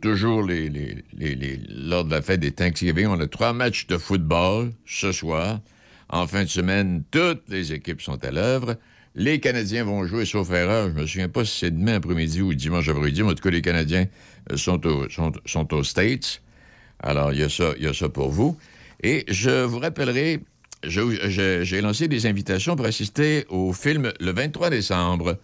toujours 0.00 0.42
lors 0.42 2.04
de 2.04 2.10
la 2.10 2.22
fête 2.22 2.40
des 2.40 2.52
Thanksgiving. 2.52 3.06
On 3.06 3.20
a 3.20 3.26
trois 3.26 3.52
matchs 3.52 3.86
de 3.86 3.98
football 3.98 4.72
ce 4.84 5.12
soir. 5.12 5.60
En 6.08 6.26
fin 6.26 6.44
de 6.44 6.48
semaine, 6.48 7.02
toutes 7.10 7.42
les 7.48 7.72
équipes 7.72 8.00
sont 8.00 8.22
à 8.24 8.30
l'œuvre. 8.30 8.76
Les 9.14 9.40
Canadiens 9.40 9.84
vont 9.84 10.04
jouer, 10.06 10.26
sauf 10.26 10.50
erreur. 10.52 10.90
Je 10.90 10.94
me 11.00 11.06
souviens 11.06 11.30
pas 11.30 11.44
si 11.44 11.60
c'est 11.60 11.70
demain 11.70 11.94
après-midi 11.94 12.42
ou 12.42 12.52
dimanche 12.52 12.88
après-midi, 12.88 13.22
mais 13.22 13.30
en 13.30 13.34
tout 13.34 13.42
cas, 13.42 13.50
les 13.50 13.62
Canadiens 13.62 14.04
euh, 14.04 14.35
sont, 14.54 14.86
au- 14.86 15.08
sont, 15.08 15.74
aux 15.74 15.82
States. 15.84 16.40
Alors, 17.00 17.32
il 17.32 17.40
y, 17.40 17.42
a 17.42 17.48
ça, 17.48 17.72
il 17.76 17.84
y 17.84 17.86
a 17.86 17.92
ça 17.94 18.08
pour 18.08 18.30
vous. 18.30 18.56
Et 19.02 19.24
je 19.28 19.64
vous 19.64 19.78
rappellerai, 19.78 20.40
j'ai 20.84 21.80
lancé 21.80 22.08
des 22.08 22.26
invitations 22.26 22.76
pour 22.76 22.86
assister 22.86 23.44
au 23.48 23.72
film 23.72 24.12
le 24.20 24.32
23 24.32 24.70
décembre. 24.70 25.38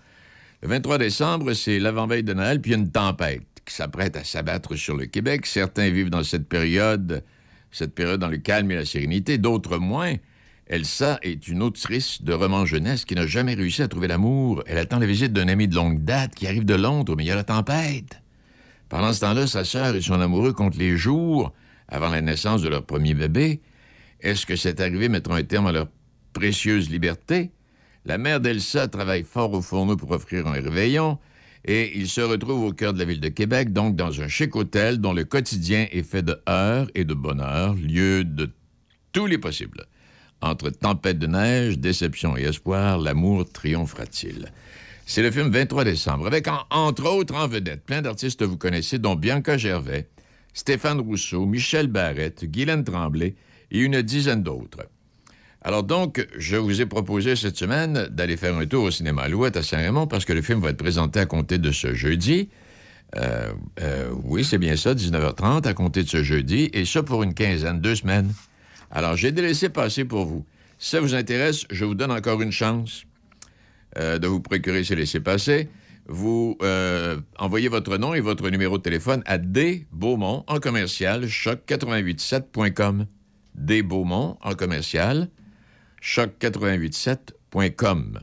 Le 0.63 0.69
23 0.69 0.99
décembre, 0.99 1.53
c'est 1.55 1.79
l'avant-veille 1.79 2.23
de 2.23 2.33
Noël, 2.35 2.61
puis 2.61 2.73
une 2.75 2.91
tempête 2.91 3.43
qui 3.65 3.75
s'apprête 3.75 4.17
à 4.17 4.25
s'abattre 4.25 4.77
sur 4.77 4.97
le 4.97 5.07
Québec. 5.07 5.47
Certains 5.47 5.91
vivent 5.91 6.11
dans 6.11 6.23
cette 6.25 6.49
période, 6.49 7.23
cette 7.71 7.95
période 7.95 8.21
dans 8.21 8.29
le 8.29 8.39
calme 8.39 8.71
et 8.71 8.77
la 8.77 8.85
sérénité, 8.85 9.39
d'autres 9.39 9.79
moins. 9.79 10.15
Elsa 10.69 11.19
est 11.23 11.49
une 11.49 11.63
autrice 11.63 12.23
de 12.23 12.33
romans 12.33 12.65
jeunesse 12.65 13.05
qui 13.05 13.15
n'a 13.15 13.27
jamais 13.27 13.55
réussi 13.55 13.83
à 13.83 13.89
trouver 13.89 14.09
l'amour. 14.09 14.63
Elle 14.67 14.79
attend 14.79 14.99
la 15.01 15.07
visite 15.07 15.33
d'un 15.33 15.49
ami 15.49 15.69
de 15.69 15.75
longue 15.75 16.03
date 16.05 16.35
qui 16.35 16.47
arrive 16.47 16.65
de 16.65 16.75
Londres, 16.75 17.15
mais 17.17 17.25
il 17.25 17.27
y 17.27 17.31
a 17.31 17.35
la 17.37 17.45
tempête. 17.45 18.23
Pendant 18.93 19.15
ce 19.15 19.21
temps-là, 19.21 19.47
sa 19.47 19.65
sœur 19.65 19.97
et 19.97 20.03
son 20.03 20.21
amoureux 20.21 20.53
comptent 20.53 20.77
les 20.77 20.99
jours 20.99 21.55
avant 21.89 22.11
la 22.11 22.21
naissance 22.21 22.61
de 22.61 22.69
leur 22.69 22.85
premier 22.85 23.15
bébé. 23.15 23.63
Est-ce 24.21 24.45
que 24.45 24.55
cette 24.55 24.83
arrivée 24.83 25.09
mettra 25.09 25.35
un 25.35 25.43
terme 25.45 25.67
à 25.67 25.73
leur 25.73 25.89
précieuse 26.35 26.91
liberté? 26.91 27.53
La 28.05 28.19
mère 28.19 28.39
d'Elsa 28.39 28.89
travaille 28.89 29.23
fort 29.23 29.55
au 29.55 29.63
fourneau 29.63 29.97
pour 29.97 30.11
offrir 30.11 30.47
un 30.47 30.61
réveillon 30.61 31.19
et 31.65 31.99
il 31.99 32.07
se 32.07 32.21
retrouve 32.21 32.65
au 32.65 32.73
cœur 32.75 32.93
de 32.93 32.99
la 32.99 33.07
ville 33.07 33.21
de 33.21 33.31
Québec, 33.31 33.73
donc 33.73 33.97
dans 33.97 34.21
un 34.21 34.29
chic 34.29 34.55
hôtel 34.57 34.99
dont 34.99 35.15
le 35.15 35.25
quotidien 35.25 35.87
est 35.91 36.03
fait 36.03 36.23
de 36.23 36.39
heures 36.47 36.89
et 36.95 37.07
de 37.07 37.15
bonheur, 37.15 37.73
lieu 37.73 38.25
de 38.25 38.51
tous 39.13 39.25
les 39.25 39.39
possibles. 39.39 39.87
Entre 40.43 40.69
tempête 40.69 41.19
de 41.19 41.29
neige, 41.29 41.79
déception 41.79 42.37
et 42.37 42.43
espoir, 42.43 42.99
l'amour 42.99 43.51
triomphera-t-il? 43.51 44.53
C'est 45.07 45.23
le 45.23 45.31
film 45.31 45.51
23 45.51 45.85
décembre, 45.85 46.27
avec 46.27 46.49
en- 46.49 46.63
entre 46.71 47.05
autres 47.11 47.35
en 47.35 47.49
vedette 47.49 47.85
plein 47.85 48.03
d'artistes 48.03 48.41
que 48.41 48.45
vous 48.45 48.57
connaissez, 48.57 48.99
dont 48.99 49.15
Bianca 49.15 49.59
Gervais, 49.59 50.09
Stéphane 50.55 51.01
Rousseau, 51.01 51.45
Michel 51.45 51.87
Barrette, 51.89 52.45
Guylaine 52.45 52.85
Tremblay 52.85 53.35
et 53.71 53.79
une 53.81 54.01
dizaine 54.03 54.43
d'autres. 54.43 54.87
Alors 55.63 55.83
donc, 55.83 56.27
je 56.37 56.57
vous 56.57 56.81
ai 56.81 56.87
proposé 56.87 57.37
cette 57.37 57.57
semaine 57.57 58.09
d'aller 58.11 58.37
faire 58.37 58.57
un 58.57 58.67
tour 58.67 58.85
au 58.85 58.91
cinéma 58.91 59.23
Alouette 59.23 59.57
à 59.57 59.63
Saint-Raymond 59.63 60.07
parce 60.07 60.25
que 60.25 60.33
le 60.33 60.43
film 60.43 60.61
va 60.61 60.71
être 60.71 60.77
présenté 60.79 61.21
à 61.21 61.27
compter 61.27 61.59
de 61.59 61.71
ce 61.73 61.95
jeudi. 61.95 62.49
Euh, 63.17 63.53
euh, 63.81 64.11
oui, 64.25 64.45
c'est 64.45 64.59
bien 64.59 64.77
ça, 64.77 64.95
19h30 64.95 65.67
à 65.67 65.75
compter 65.75 66.03
de 66.03 66.09
ce 66.09 66.23
jeudi, 66.23 66.71
et 66.73 66.85
ça 66.85 67.03
pour 67.03 67.23
une 67.23 67.35
quinzaine, 67.35 67.81
deux 67.81 67.95
semaines. 67.95 68.33
Alors, 68.91 69.17
j'ai 69.17 69.31
délaissé 69.33 69.69
passer 69.69 70.05
pour 70.05 70.25
vous. 70.25 70.45
Si 70.79 70.91
ça 70.91 71.01
vous 71.01 71.15
intéresse, 71.15 71.65
je 71.71 71.85
vous 71.85 71.95
donne 71.95 72.11
encore 72.11 72.41
une 72.43 72.53
chance 72.53 73.05
euh, 73.99 74.19
de 74.19 74.27
vous 74.27 74.41
procurer 74.41 74.85
ces 74.85 74.97
laissés-passer. 74.97 75.69
Vous 76.07 76.57
euh, 76.63 77.21
envoyez 77.39 77.69
votre 77.69 77.97
nom 77.97 78.13
et 78.15 78.21
votre 78.21 78.49
numéro 78.51 78.79
de 78.79 78.83
téléphone 78.83 79.23
à 79.27 79.39
D. 79.39 79.87
Beaumont 79.93 80.45
en 80.49 80.59
commercial 80.59 81.27
choc887.com. 81.27 83.07
D. 83.55 83.83
Beaumont 83.83 84.37
en 84.43 84.55
commercial 84.55 85.29
choc887.com. 86.03 88.19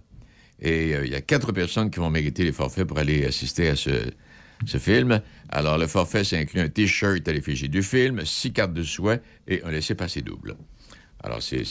Et 0.61 0.93
euh, 0.93 1.05
il 1.05 1.11
y 1.11 1.15
a 1.15 1.21
quatre 1.21 1.53
personnes 1.53 1.89
qui 1.89 1.99
vont 1.99 2.09
mériter 2.09 2.43
les 2.43 2.51
forfaits 2.51 2.85
pour 2.85 2.97
aller 2.97 3.25
assister 3.25 3.69
à 3.69 3.75
ce, 3.75 4.11
film. 4.77 5.21
Alors, 5.47 5.77
le 5.77 5.87
forfait, 5.87 6.25
ça 6.25 6.35
inclut 6.35 6.59
un 6.59 6.67
T-shirt 6.67 7.25
à 7.27 7.31
l'effigie 7.31 7.69
du 7.69 7.81
film, 7.81 8.25
six 8.25 8.51
cartes 8.51 8.73
de 8.73 8.83
souhait 8.83 9.21
et 9.47 9.63
un 9.63 9.71
laissez-passer 9.71 10.21
double. 10.21 10.57
Alors, 11.23 11.41
c'est- 11.41 11.63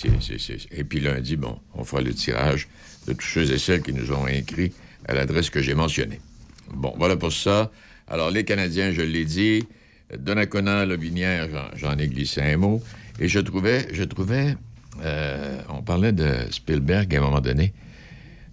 Et 0.70 0.84
puis 0.84 1.00
lundi, 1.00 1.36
bon, 1.36 1.60
on 1.74 1.84
fera 1.84 2.00
le 2.00 2.14
tirage 2.14 2.68
tous 3.14 3.26
ceux 3.26 3.52
et 3.52 3.58
celles 3.58 3.82
qui 3.82 3.92
nous 3.92 4.12
ont 4.12 4.26
écrit 4.26 4.72
à 5.06 5.14
l'adresse 5.14 5.50
que 5.50 5.60
j'ai 5.60 5.74
mentionnée. 5.74 6.20
Bon, 6.72 6.94
voilà 6.96 7.16
pour 7.16 7.32
ça. 7.32 7.70
Alors, 8.06 8.30
les 8.30 8.44
Canadiens, 8.44 8.92
je 8.92 9.02
l'ai 9.02 9.24
dit. 9.24 9.66
Donnacona, 10.16 10.86
Lobinière, 10.86 11.48
j'en, 11.76 11.96
ai 11.98 12.08
glissé 12.08 12.40
un 12.40 12.56
mot. 12.56 12.82
Et 13.20 13.28
je 13.28 13.40
trouvais, 13.40 13.88
je 13.92 14.04
trouvais, 14.04 14.56
euh, 15.02 15.60
on 15.68 15.82
parlait 15.82 16.12
de 16.12 16.28
Spielberg 16.50 17.14
à 17.14 17.18
un 17.18 17.20
moment 17.20 17.40
donné, 17.40 17.74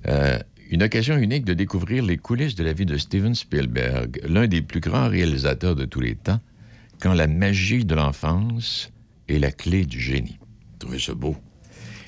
euh, 0.07 0.37
une 0.69 0.83
occasion 0.83 1.17
unique 1.17 1.45
de 1.45 1.53
découvrir 1.53 2.03
les 2.03 2.17
coulisses 2.17 2.55
de 2.55 2.63
la 2.63 2.73
vie 2.73 2.85
de 2.85 2.97
Steven 2.97 3.35
Spielberg, 3.35 4.19
l'un 4.27 4.47
des 4.47 4.61
plus 4.61 4.79
grands 4.79 5.07
réalisateurs 5.07 5.75
de 5.75 5.85
tous 5.85 6.01
les 6.01 6.15
temps, 6.15 6.39
quand 6.99 7.13
la 7.13 7.27
magie 7.27 7.85
de 7.85 7.95
l'enfance 7.95 8.91
est 9.29 9.39
la 9.39 9.51
clé 9.51 9.85
du 9.85 9.99
génie. 9.99 10.39
Je 10.73 10.79
trouvais 10.79 10.99
ça 10.99 11.13
beau. 11.13 11.35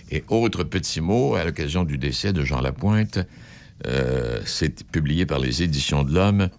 Et 0.09 0.23
autre 0.29 0.63
petit 0.63 1.01
mot, 1.01 1.35
à 1.35 1.43
l'occasion 1.43 1.84
du 1.84 1.97
décès 1.97 2.34
de 2.34 2.43
Jean 2.43 2.61
Lapointe, 2.61 3.19
euh, 3.85 4.41
c'est 4.45 4.85
publié 4.85 5.25
par 5.25 5.39
les 5.39 5.63
Éditions 5.63 6.03
de 6.03 6.13
l'Homme. 6.13 6.49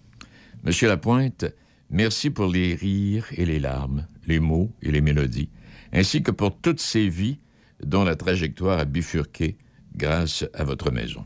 Monsieur 0.65 0.89
Lapointe, 0.89 1.47
merci 1.91 2.31
pour 2.31 2.47
les 2.47 2.75
rires 2.75 3.27
et 3.37 3.47
les 3.47 3.59
larmes, 3.59 4.07
les 4.27 4.39
mots 4.39 4.70
et 4.83 4.91
les 4.91 5.01
mélodies, 5.01 5.49
ainsi 5.93 6.23
que 6.23 6.31
pour 6.31 6.59
toutes 6.59 6.81
ces 6.81 7.09
vies 7.09 7.39
dont 7.83 8.05
la 8.05 8.16
trajectoire 8.16 8.79
a 8.79 8.85
bifurqué 8.85 9.57
grâce 9.97 10.45
à 10.53 10.65
votre 10.65 10.91
maison. 10.91 11.25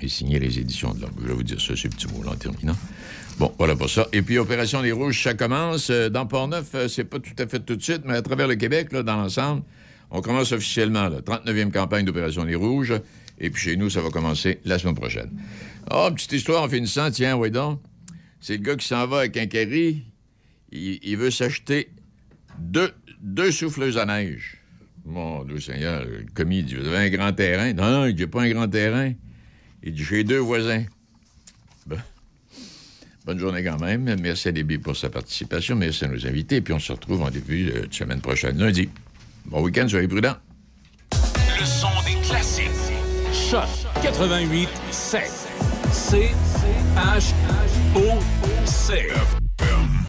Et 0.00 0.08
signé 0.08 0.40
les 0.40 0.58
éditions 0.58 0.92
de 0.92 1.02
l'Homme. 1.02 1.14
Je 1.22 1.26
vais 1.28 1.34
vous 1.34 1.42
dire 1.44 1.60
ça, 1.60 1.76
ce 1.76 1.88
petit 1.88 2.08
mot-là 2.08 2.32
en 2.32 2.36
terminant. 2.36 2.76
Bon, 3.38 3.52
voilà 3.58 3.76
pour 3.76 3.88
ça. 3.88 4.06
Et 4.12 4.22
puis, 4.22 4.38
Opération 4.38 4.82
Les 4.82 4.92
Rouges, 4.92 5.22
ça 5.22 5.34
commence. 5.34 5.88
Euh, 5.90 6.08
Dans 6.08 6.26
Port-Neuf, 6.26 6.74
euh, 6.74 6.88
c'est 6.88 7.04
pas 7.04 7.18
tout 7.18 7.34
à 7.38 7.46
fait 7.46 7.60
tout 7.60 7.76
de 7.76 7.82
suite, 7.82 8.02
mais 8.04 8.14
à 8.14 8.22
travers 8.22 8.48
le 8.48 8.56
Québec, 8.56 8.92
là, 8.92 9.02
dans 9.02 9.16
l'ensemble, 9.16 9.62
on 10.14 10.22
commence 10.22 10.52
officiellement 10.52 11.08
la 11.08 11.20
39e 11.22 11.72
campagne 11.72 12.04
d'Opération 12.04 12.44
Les 12.44 12.54
Rouges. 12.54 12.94
Et 13.40 13.50
puis, 13.50 13.62
chez 13.62 13.76
nous, 13.76 13.90
ça 13.90 14.00
va 14.00 14.10
commencer 14.10 14.60
la 14.64 14.78
semaine 14.78 14.94
prochaine. 14.94 15.28
Oh, 15.90 16.08
petite 16.14 16.30
histoire 16.30 16.62
en 16.62 16.68
finissant, 16.68 17.10
tiens, 17.10 17.36
oui 17.36 17.50
donc. 17.50 17.80
C'est 18.40 18.58
le 18.58 18.62
gars 18.62 18.76
qui 18.76 18.86
s'en 18.86 19.08
va 19.08 19.22
un 19.22 19.28
carry. 19.28 20.04
Il, 20.70 21.16
veut 21.16 21.32
s'acheter 21.32 21.88
deux, 22.60 22.92
deux 23.20 23.50
souffleuses 23.50 23.98
à 23.98 24.06
neige. 24.06 24.58
Mon 25.04 25.44
Dieu 25.44 25.58
Seigneur, 25.58 26.04
le 26.04 26.24
commis 26.32 26.62
dit 26.62 26.76
Vous 26.76 26.86
avez 26.86 27.08
un 27.08 27.10
grand 27.10 27.32
terrain 27.32 27.72
Non, 27.72 27.90
non, 27.90 28.06
il 28.06 28.14
dit 28.14 28.28
pas 28.28 28.42
un 28.42 28.50
grand 28.50 28.68
terrain. 28.68 29.12
Il 29.82 29.94
dit 29.94 30.04
J'ai 30.04 30.22
deux 30.22 30.38
voisins. 30.38 30.84
Bonne 33.26 33.38
journée 33.38 33.64
quand 33.64 33.80
même. 33.80 34.14
Merci 34.20 34.48
à 34.48 34.52
Déby 34.52 34.78
pour 34.78 34.96
sa 34.96 35.10
participation. 35.10 35.74
Merci 35.74 36.04
à 36.04 36.08
nos 36.08 36.24
invités. 36.24 36.60
Puis 36.60 36.72
on 36.72 36.78
se 36.78 36.92
retrouve 36.92 37.22
en 37.22 37.30
début 37.30 37.64
de 37.64 37.88
semaine 37.90 38.20
prochaine, 38.20 38.58
lundi. 38.58 38.88
Bon 39.46 39.60
week-end, 39.62 39.86
soyez 39.88 40.08
prudents. 40.08 40.36
Le 41.12 41.64
son 41.64 41.88
des 42.06 42.20
classiques. 42.26 42.70
Choc 43.32 43.68
88 44.02 44.68
7. 44.90 45.22
C 45.92 46.30
H 46.96 47.32
O 47.96 48.18
C. 48.64 49.10